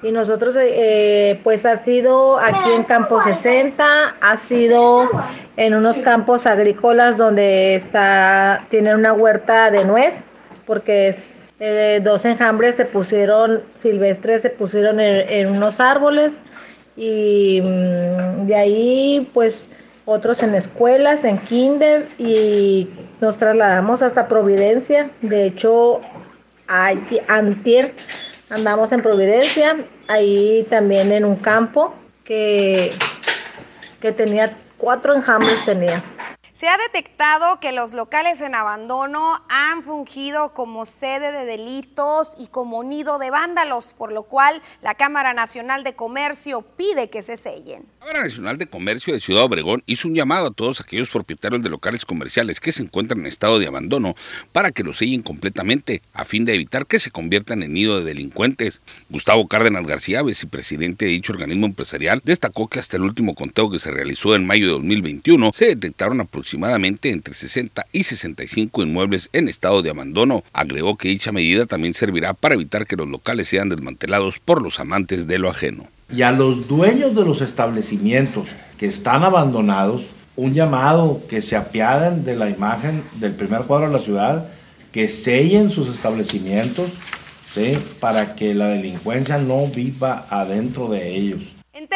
y 0.00 0.12
nosotros 0.12 0.54
eh, 0.60 1.40
pues 1.42 1.66
ha 1.66 1.82
sido 1.82 2.38
aquí 2.38 2.70
en 2.70 2.84
Campo 2.84 3.20
60, 3.20 3.84
ha 4.20 4.36
sido 4.36 5.10
en 5.56 5.74
unos 5.74 5.98
campos 6.00 6.46
agrícolas 6.46 7.16
donde 7.16 7.74
está 7.74 8.64
tienen 8.70 8.94
una 8.94 9.12
huerta 9.12 9.72
de 9.72 9.84
nuez 9.84 10.26
porque 10.66 11.08
es 11.08 11.37
eh, 11.60 12.00
dos 12.02 12.24
enjambres 12.24 12.76
se 12.76 12.84
pusieron 12.84 13.62
silvestres, 13.76 14.42
se 14.42 14.50
pusieron 14.50 15.00
en, 15.00 15.50
unos 15.50 15.80
árboles 15.80 16.32
y 16.96 17.60
mm, 17.62 18.46
de 18.46 18.54
ahí 18.54 19.30
pues 19.34 19.68
otros 20.04 20.42
en 20.42 20.54
escuelas, 20.54 21.24
en 21.24 21.38
kinder 21.38 22.08
y 22.18 22.88
nos 23.20 23.36
trasladamos 23.36 24.02
hasta 24.02 24.28
Providencia. 24.28 25.10
De 25.20 25.46
hecho, 25.46 26.00
antier 26.66 27.92
andamos 28.50 28.92
en 28.92 29.02
Providencia, 29.02 29.76
ahí 30.06 30.66
también 30.70 31.12
en 31.12 31.24
un 31.24 31.36
campo 31.36 31.94
que, 32.24 32.90
que 34.00 34.12
tenía 34.12 34.56
cuatro 34.78 35.14
enjambres 35.14 35.64
tenía. 35.64 36.02
Se 36.58 36.66
ha 36.66 36.76
detectado 36.76 37.60
que 37.60 37.70
los 37.70 37.94
locales 37.94 38.40
en 38.40 38.56
abandono 38.56 39.44
han 39.48 39.84
fungido 39.84 40.54
como 40.54 40.86
sede 40.86 41.30
de 41.30 41.44
delitos 41.44 42.34
y 42.36 42.48
como 42.48 42.82
nido 42.82 43.20
de 43.20 43.30
vándalos, 43.30 43.94
por 43.96 44.10
lo 44.10 44.24
cual 44.24 44.60
la 44.82 44.96
Cámara 44.96 45.34
Nacional 45.34 45.84
de 45.84 45.94
Comercio 45.94 46.62
pide 46.62 47.10
que 47.10 47.22
se 47.22 47.36
sellen. 47.36 47.84
La 48.00 48.06
Cámara 48.06 48.24
Nacional 48.24 48.58
de 48.58 48.66
Comercio 48.66 49.14
de 49.14 49.20
Ciudad 49.20 49.44
Obregón 49.44 49.84
hizo 49.86 50.08
un 50.08 50.16
llamado 50.16 50.48
a 50.48 50.50
todos 50.50 50.80
aquellos 50.80 51.10
propietarios 51.10 51.62
de 51.62 51.68
locales 51.68 52.04
comerciales 52.04 52.58
que 52.58 52.72
se 52.72 52.82
encuentran 52.82 53.20
en 53.20 53.26
estado 53.26 53.60
de 53.60 53.68
abandono 53.68 54.16
para 54.50 54.72
que 54.72 54.82
los 54.82 54.98
sellen 54.98 55.22
completamente 55.22 56.02
a 56.12 56.24
fin 56.24 56.44
de 56.44 56.54
evitar 56.54 56.86
que 56.86 56.98
se 56.98 57.12
conviertan 57.12 57.62
en 57.62 57.72
nido 57.72 58.00
de 58.00 58.04
delincuentes. 58.04 58.80
Gustavo 59.10 59.46
Cárdenas 59.46 59.86
García, 59.86 60.22
vicepresidente 60.22 61.04
de 61.04 61.12
dicho 61.12 61.32
organismo 61.32 61.66
empresarial, 61.66 62.20
destacó 62.24 62.66
que 62.66 62.80
hasta 62.80 62.96
el 62.96 63.04
último 63.04 63.36
conteo 63.36 63.70
que 63.70 63.78
se 63.78 63.92
realizó 63.92 64.34
en 64.34 64.44
mayo 64.44 64.66
de 64.66 64.72
2021 64.72 65.52
se 65.54 65.66
detectaron 65.66 66.20
aproximadamente 66.20 66.47
aproximadamente 66.48 67.10
entre 67.10 67.34
60 67.34 67.84
y 67.92 68.04
65 68.04 68.82
inmuebles 68.82 69.28
en 69.34 69.48
estado 69.48 69.82
de 69.82 69.90
abandono. 69.90 70.42
Agregó 70.54 70.96
que 70.96 71.08
dicha 71.08 71.30
medida 71.30 71.66
también 71.66 71.92
servirá 71.92 72.32
para 72.32 72.54
evitar 72.54 72.86
que 72.86 72.96
los 72.96 73.06
locales 73.06 73.48
sean 73.48 73.68
desmantelados 73.68 74.38
por 74.38 74.62
los 74.62 74.80
amantes 74.80 75.26
de 75.26 75.38
lo 75.38 75.50
ajeno. 75.50 75.88
Y 76.10 76.22
a 76.22 76.32
los 76.32 76.66
dueños 76.66 77.14
de 77.14 77.22
los 77.26 77.42
establecimientos 77.42 78.48
que 78.78 78.86
están 78.86 79.24
abandonados, 79.24 80.04
un 80.36 80.54
llamado 80.54 81.20
que 81.28 81.42
se 81.42 81.54
apiaden 81.54 82.24
de 82.24 82.36
la 82.36 82.48
imagen 82.48 83.02
del 83.20 83.34
primer 83.34 83.62
cuadro 83.62 83.88
de 83.88 83.92
la 83.92 83.98
ciudad, 83.98 84.48
que 84.90 85.06
sellen 85.06 85.68
sus 85.68 85.90
establecimientos, 85.90 86.90
para 87.98 88.36
que 88.36 88.54
la 88.54 88.68
delincuencia 88.68 89.36
no 89.36 89.66
viva 89.66 90.26
adentro 90.30 90.88
de 90.88 91.16
ellos. 91.16 91.40
En 91.72 91.88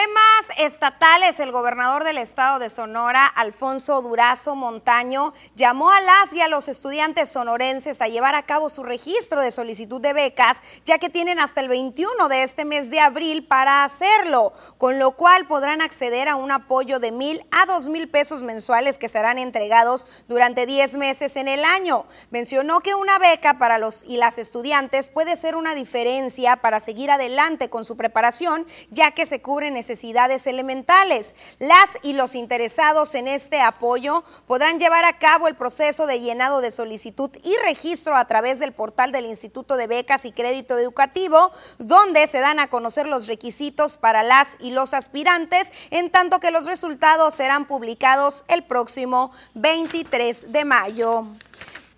estatales, 0.59 1.41
el 1.41 1.53
gobernador 1.53 2.05
del 2.05 2.19
estado 2.19 2.59
de 2.59 2.71
Sonora, 2.71 3.27
Alfonso 3.27 4.03
Durazo 4.03 4.55
Montaño, 4.55 5.33
llamó 5.55 5.91
a 5.91 6.01
las 6.01 6.33
y 6.35 6.41
a 6.41 6.49
los 6.49 6.69
estudiantes 6.69 7.29
sonorenses 7.29 8.01
a 8.01 8.09
llevar 8.09 8.35
a 8.35 8.45
cabo 8.45 8.69
su 8.69 8.83
registro 8.83 9.43
de 9.43 9.51
solicitud 9.51 10.01
de 10.01 10.13
becas, 10.13 10.63
ya 10.85 10.99
que 10.99 11.11
tienen 11.11 11.39
hasta 11.39 11.61
el 11.61 11.69
21 11.69 12.29
de 12.29 12.43
este 12.43 12.65
mes 12.65 12.91
de 12.91 13.01
abril 13.01 13.47
para 13.47 13.85
hacerlo, 13.85 14.53
con 14.79 14.99
lo 14.99 15.13
cual 15.13 15.47
podrán 15.47 15.81
acceder 15.81 16.29
a 16.29 16.37
un 16.37 16.51
apoyo 16.51 16.99
de 16.99 17.13
mil 17.13 17.45
a 17.51 17.67
dos 17.67 17.89
mil 17.89 18.09
pesos 18.09 18.43
mensuales 18.43 18.99
que 18.99 19.09
serán 19.09 19.39
entregados 19.39 20.07
durante 20.29 20.67
10 20.67 20.97
meses 20.97 21.37
en 21.37 21.49
el 21.49 21.65
año. 21.65 22.07
Mencionó 22.31 22.81
que 22.81 22.95
una 22.95 23.19
beca 23.19 23.59
para 23.59 23.79
los 23.79 24.05
y 24.07 24.17
las 24.17 24.39
estudiantes 24.39 25.09
puede 25.09 25.37
ser 25.37 25.57
una 25.57 25.75
diferencia 25.75 26.57
para 26.57 26.81
seguir 26.81 27.11
adelante 27.11 27.71
con 27.71 27.85
su 27.85 27.97
preparación, 27.97 28.67
ya 28.91 29.11
que 29.13 29.27
se 29.27 29.43
cubren 29.43 29.75
necesidades 29.75 30.32
elementales. 30.47 31.37
Las 31.59 31.99
y 32.03 32.15
los 32.15 32.35
interesados 32.35 33.15
en 33.15 33.29
este 33.29 33.61
apoyo 33.61 34.25
podrán 34.47 34.79
llevar 34.79 35.05
a 35.05 35.19
cabo 35.19 35.49
el 35.49 35.55
proceso 35.55 36.07
de 36.07 36.21
llenado 36.21 36.61
de 36.61 36.71
solicitud 36.71 37.31
y 37.43 37.55
registro 37.67 38.17
a 38.17 38.27
través 38.27 38.59
del 38.59 38.73
portal 38.73 39.13
del 39.13 39.27
Instituto 39.27 39.77
de 39.77 39.87
Becas 39.87 40.25
y 40.25 40.33
Crédito 40.33 40.79
Educativo, 40.79 41.53
donde 41.79 42.27
se 42.27 42.41
dan 42.41 42.59
a 42.59 42.69
conocer 42.69 43.07
los 43.07 43.27
requisitos 43.27 43.97
para 43.97 44.23
las 44.23 44.57
y 44.61 44.71
los 44.71 44.95
aspirantes, 44.95 45.73
en 45.91 46.11
tanto 46.11 46.41
que 46.41 46.51
los 46.51 46.67
resultados 46.67 47.35
serán 47.35 47.67
publicados 47.67 48.45
el 48.49 48.65
próximo 48.65 49.33
23 49.55 50.53
de 50.53 50.65
mayo. 50.65 51.27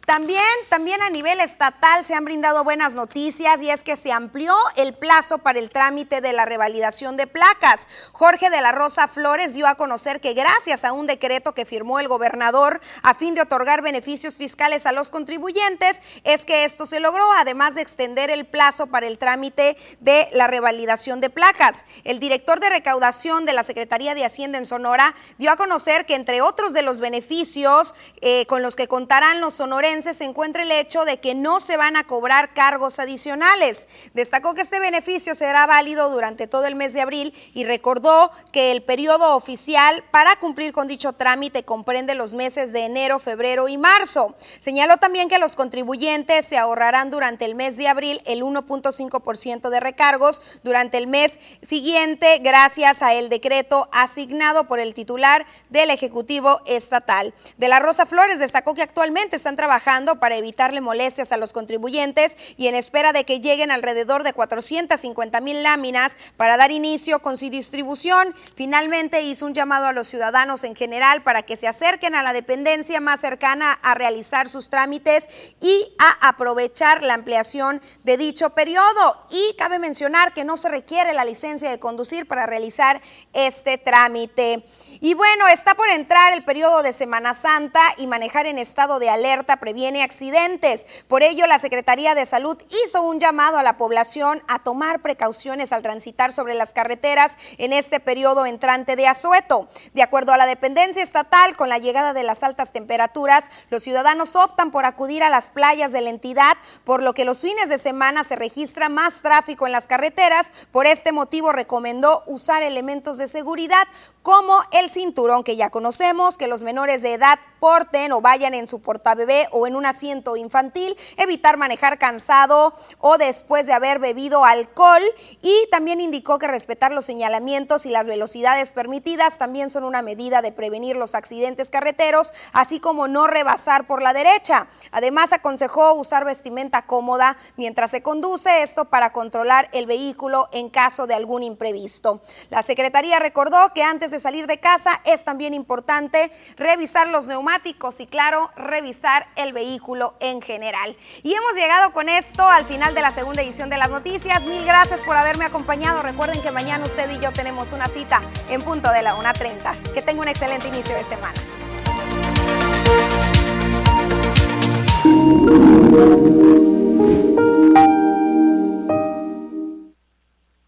También, 0.07 0.43
también 0.69 1.01
a 1.01 1.09
nivel 1.09 1.41
estatal 1.41 2.05
se 2.05 2.15
han 2.15 2.27
brindado 2.27 2.63
buenas 2.63 2.95
noticias 2.95 3.63
y 3.63 3.71
es 3.71 3.83
que 3.83 3.97
se 3.97 4.13
amplió 4.13 4.55
el 4.77 4.93
plazo 4.93 5.39
para 5.39 5.59
el 5.59 5.71
trámite 5.71 6.21
de 6.21 6.35
la 6.35 6.45
revalidación 6.45 7.17
de 7.17 7.27
placas. 7.27 7.89
Jorge 8.13 8.51
de 8.51 8.61
la 8.61 8.73
Rosa 8.73 9.09
Flores 9.09 9.55
dio 9.55 9.67
a 9.67 9.77
conocer 9.77 10.21
que 10.21 10.35
gracias 10.35 10.85
a 10.85 10.93
un 10.93 11.07
decreto 11.07 11.55
que 11.55 11.65
firmó 11.65 12.01
el 12.01 12.09
gobernador 12.09 12.83
a 13.03 13.15
fin 13.15 13.35
de 13.35 13.41
otorgar 13.41 13.81
beneficios 13.81 14.37
fiscales 14.37 14.85
a 14.85 14.93
los 14.93 15.11
contribuyentes, 15.11 16.03
es 16.25 16.45
que 16.45 16.65
esto 16.65 16.85
se 16.85 17.01
logró, 17.01 17.25
además 17.39 17.75
de 17.75 17.81
extender 17.81 18.31
el 18.31 18.45
plazo 18.45 18.89
para 18.89 19.07
el 19.07 19.19
trámite 19.19 19.77
de 20.01 20.29
la 20.33 20.49
revalidación 20.49 21.23
de 21.23 21.31
placas. 21.31 21.87
El 22.05 22.21
director 22.21 22.61
de 22.61 22.69
recaudación 22.69 23.47
de 23.47 23.55
la 23.55 23.65
Secretaría 23.65 24.15
de 24.15 24.27
Hacienda 24.27 24.59
en 24.59 24.67
Sonora 24.67 25.15
dio 25.39 25.51
a 25.51 25.57
conocer 25.57 26.05
que 26.05 26.15
entre 26.15 26.43
otros 26.43 26.75
de 26.75 26.83
los 26.83 27.01
beneficios 27.01 27.95
eh, 28.21 28.45
con 28.47 28.63
los 28.63 28.77
que 28.77 28.87
contarán 28.87 29.41
los 29.41 29.55
sonorenses, 29.55 29.94
se 30.03 30.25
encuentra 30.25 30.63
el 30.63 30.73
hecho 30.73 31.05
de 31.05 31.21
que 31.21 31.35
no 31.35 31.61
se 31.61 31.77
van 31.77 31.97
a 31.97 32.05
cobrar 32.05 32.53
cargos 32.53 32.99
adicionales. 32.99 33.87
Destacó 34.13 34.55
que 34.55 34.63
este 34.63 34.81
beneficio 34.81 35.35
será 35.35 35.67
válido 35.67 36.11
durante 36.11 36.47
todo 36.47 36.67
el 36.67 36.75
mes 36.75 36.93
de 36.93 37.01
abril 37.01 37.33
y 37.55 37.65
recordó 37.65 38.31
que 38.51 38.73
el 38.73 38.83
periodo 38.83 39.37
oficial 39.37 40.03
para 40.11 40.37
cumplir 40.37 40.73
con 40.73 40.89
dicho 40.89 41.13
trámite 41.13 41.65
comprende 41.65 42.15
los 42.15 42.35
meses 42.35 42.73
de 42.73 42.85
enero, 42.85 43.19
febrero 43.19 43.69
y 43.69 43.79
marzo. 43.79 44.35
Señaló 44.59 44.97
también 44.97 45.29
que 45.29 45.39
los 45.39 45.55
contribuyentes 45.55 46.47
se 46.47 46.59
ahorrarán 46.59 47.11
durante 47.11 47.45
el 47.45 47.55
mes 47.55 47.77
de 47.77 47.87
abril 47.87 48.21
el 48.25 48.43
1.5% 48.43 49.71
de 49.71 49.81
recargos 49.81 50.43
durante 50.65 50.99
el 50.99 51.07
mes 51.07 51.39
siguiente 51.63 52.39
gracias 52.39 53.01
a 53.03 53.15
el 53.15 53.29
decreto 53.29 53.89
asignado 53.93 54.67
por 54.67 54.81
el 54.81 54.95
titular 54.95 55.47
del 55.71 55.91
Ejecutivo 55.91 56.61
Estatal. 56.67 57.33
De 57.59 57.69
la 57.69 57.79
Rosa 57.79 58.07
Flores 58.07 58.41
destacó 58.41 58.75
que 58.75 58.83
actualmente 58.83 59.37
están 59.37 59.57
trabajando 59.57 59.84
para 60.18 60.37
evitarle 60.37 60.80
molestias 60.80 61.30
a 61.30 61.37
los 61.37 61.53
contribuyentes 61.53 62.39
y 62.57 62.68
en 62.68 62.74
espera 62.74 63.12
de 63.12 63.24
que 63.24 63.41
lleguen 63.41 63.70
alrededor 63.70 64.24
de 64.24 64.32
450 64.32 65.41
mil 65.43 65.62
láminas 65.62 66.16
para 66.39 66.57
dar 66.57 66.70
inicio 66.70 67.20
con 67.20 67.37
su 67.37 67.51
distribución. 67.51 68.35
Finalmente 68.55 69.22
hizo 69.22 69.45
un 69.45 69.53
llamado 69.53 69.87
a 69.87 69.93
los 69.93 70.09
ciudadanos 70.09 70.64
en 70.64 70.74
general 70.74 71.22
para 71.22 71.43
que 71.43 71.59
se 71.59 71.68
acerquen 71.68 72.14
a 72.14 72.22
la 72.22 72.32
dependencia 72.32 73.01
más 73.01 73.20
cercana 73.20 73.72
a 73.82 73.95
realizar 73.95 74.49
sus 74.49 74.70
trámites 74.70 75.28
y 75.61 75.93
a 75.99 76.28
aprovechar 76.28 77.03
la 77.03 77.12
ampliación 77.12 77.82
de 78.05 78.16
dicho 78.16 78.51
periodo. 78.51 79.26
Y 79.30 79.55
cabe 79.59 79.78
mencionar 79.78 80.32
que 80.32 80.45
no 80.45 80.57
se 80.57 80.70
requiere 80.70 81.12
la 81.12 81.26
licencia 81.26 81.68
de 81.68 81.78
conducir 81.78 82.26
para 82.26 82.47
realizar 82.47 83.03
este 83.35 83.76
trámite. 83.76 84.64
Y 85.07 85.13
bueno, 85.13 85.47
está 85.49 85.75
por 85.75 85.91
entrar 85.91 86.33
el 86.33 86.45
periodo 86.45 86.83
de 86.83 86.95
Semana 86.95 87.35
Santa 87.35 87.83
y 87.99 88.07
manejar 88.07 88.47
en 88.47 88.59
estado 88.59 88.99
de 88.99 89.11
alerta 89.11 89.59
previene 89.59 90.03
accidentes. 90.03 90.87
Por 91.09 91.23
ello, 91.23 91.47
la 91.47 91.59
Secretaría 91.59 92.15
de 92.15 92.25
Salud 92.25 92.57
hizo 92.87 93.03
un 93.03 93.21
llamado 93.21 93.59
a 93.59 93.63
la 93.63 93.77
población 93.77 94.43
a 94.49 94.61
tomar 94.61 95.03
precauciones 95.03 95.75
al 95.75 95.83
transitar 95.83 96.33
sobre 96.33 96.55
las 96.55 96.73
carreteras 96.73 97.37
en 97.59 97.75
este 97.75 98.01
periodo 98.01 98.47
entrante 98.47 98.97
de 98.97 99.07
asueto. 99.07 99.69
De 99.93 100.03
acuerdo 100.03 100.33
a 100.33 100.39
la 100.39 100.47
dependencia 100.47 101.03
estatal, 101.03 101.55
con 101.55 101.69
la 101.69 101.77
llegada 101.77 102.15
de 102.15 102.23
las 102.23 102.43
altas 102.43 102.73
temperaturas, 102.73 103.51
los 103.69 103.83
ciudadanos 103.83 104.35
optan 104.37 104.71
por 104.71 104.87
acudir 104.87 105.23
a 105.23 105.29
las 105.29 105.51
playas 105.51 105.93
de 105.93 106.01
la 106.01 106.09
entidad, 106.09 106.57
por 106.85 107.03
lo 107.03 107.13
que 107.13 107.27
los 107.27 107.43
fines 107.43 107.69
de 107.69 107.77
semana 107.77 108.25
se 108.25 108.37
registra 108.37 108.89
más 108.89 109.21
tráfico 109.21 109.67
en 109.67 109.73
las 109.73 109.87
carreteras. 109.87 110.55
Por 110.73 110.87
este 110.87 111.13
motivo 111.13 111.53
recomendó 111.53 112.23
usar 112.27 112.63
elementos 112.63 113.19
de 113.19 113.29
seguridad 113.29 113.87
como 114.23 114.59
el 114.73 114.89
cinturón 114.95 115.45
que 115.45 115.57
ya 115.57 115.71
conocemos, 115.71 116.39
que 116.39 116.49
los 116.49 116.63
menores 116.63 117.03
de 117.03 117.13
edad 117.13 117.39
porten 117.61 118.13
o 118.13 118.21
vayan 118.21 118.55
en 118.55 118.67
su 118.67 118.81
portabebé 118.81 119.49
o 119.51 119.67
en 119.67 119.75
un 119.75 119.87
asiento 119.87 120.37
infantil, 120.37 120.97
evitar 121.17 121.57
manejar 121.57 121.99
cansado 121.99 122.75
o 122.99 123.19
después 123.19 123.67
de 123.67 123.73
haber 123.73 123.99
bebido 123.99 124.45
alcohol 124.45 125.03
y 125.43 125.55
también 125.71 126.01
indicó 126.01 126.39
que 126.39 126.47
respetar 126.47 126.93
los 126.93 127.05
señalamientos 127.05 127.87
y 127.87 127.91
las 127.91 128.07
velocidades 128.07 128.71
permitidas 128.71 129.39
también 129.39 129.71
son 129.71 129.85
una 129.85 130.03
medida 130.03 130.43
de 130.43 130.53
prevenir 130.53 130.97
los 130.97 131.15
accidentes 131.15 131.71
carreteros, 131.71 132.33
así 132.53 132.81
como 132.81 133.09
no 133.09 133.27
rebasar 133.27 133.87
por 133.87 134.03
la 134.03 134.13
derecha. 134.13 134.67
Además 134.93 135.33
aconsejó 135.33 135.95
usar 135.95 136.25
vestimenta 136.25 136.87
cómoda 136.87 137.37
mientras 137.57 137.91
se 137.91 138.03
conduce 138.03 138.63
esto 138.63 138.87
para 138.87 139.13
controlar 139.13 139.69
el 139.73 139.87
vehículo 139.87 140.49
en 140.53 140.71
caso 140.71 141.07
de 141.07 141.15
algún 141.15 141.43
imprevisto. 141.43 142.21
La 142.51 142.63
Secretaría 142.63 143.19
recordó 143.19 143.73
que 143.75 143.83
antes 143.83 144.11
de 144.11 144.21
salir 144.21 144.47
de 144.47 144.61
es 145.05 145.24
también 145.24 145.55
importante 145.55 146.30
revisar 146.57 147.09
los 147.09 147.26
neumáticos 147.28 148.01
y 148.01 148.07
claro, 148.07 148.51
revisar 148.57 149.26
el 149.37 149.53
vehículo 149.53 150.14
en 150.20 150.43
general. 150.43 150.97
Y 151.22 151.35
hemos 151.35 151.55
llegado 151.55 151.93
con 151.93 152.09
esto 152.09 152.49
al 152.49 152.64
final 152.64 152.95
de 152.95 153.03
la 153.03 153.11
segunda 153.11 153.43
edición 153.43 153.70
de 153.70 153.78
las 153.78 153.91
noticias. 153.91 154.45
Mil 154.47 154.64
gracias 154.64 155.01
por 155.01 155.16
haberme 155.16 155.45
acompañado. 155.45 156.03
Recuerden 156.03 156.41
que 156.43 156.51
mañana 156.51 156.85
usted 156.85 157.11
y 157.11 157.20
yo 157.20 157.32
tenemos 157.32 157.72
una 157.72 157.89
cita 157.89 158.22
en 158.49 158.62
punto 158.62 158.91
de 158.91 159.03
la 159.03 159.14
1.30. 159.16 159.93
Que 159.93 160.03
tenga 160.03 160.22
un 160.22 160.28
excelente 160.28 160.68
inicio 160.68 160.95
de 160.97 161.05
semana. 161.05 161.35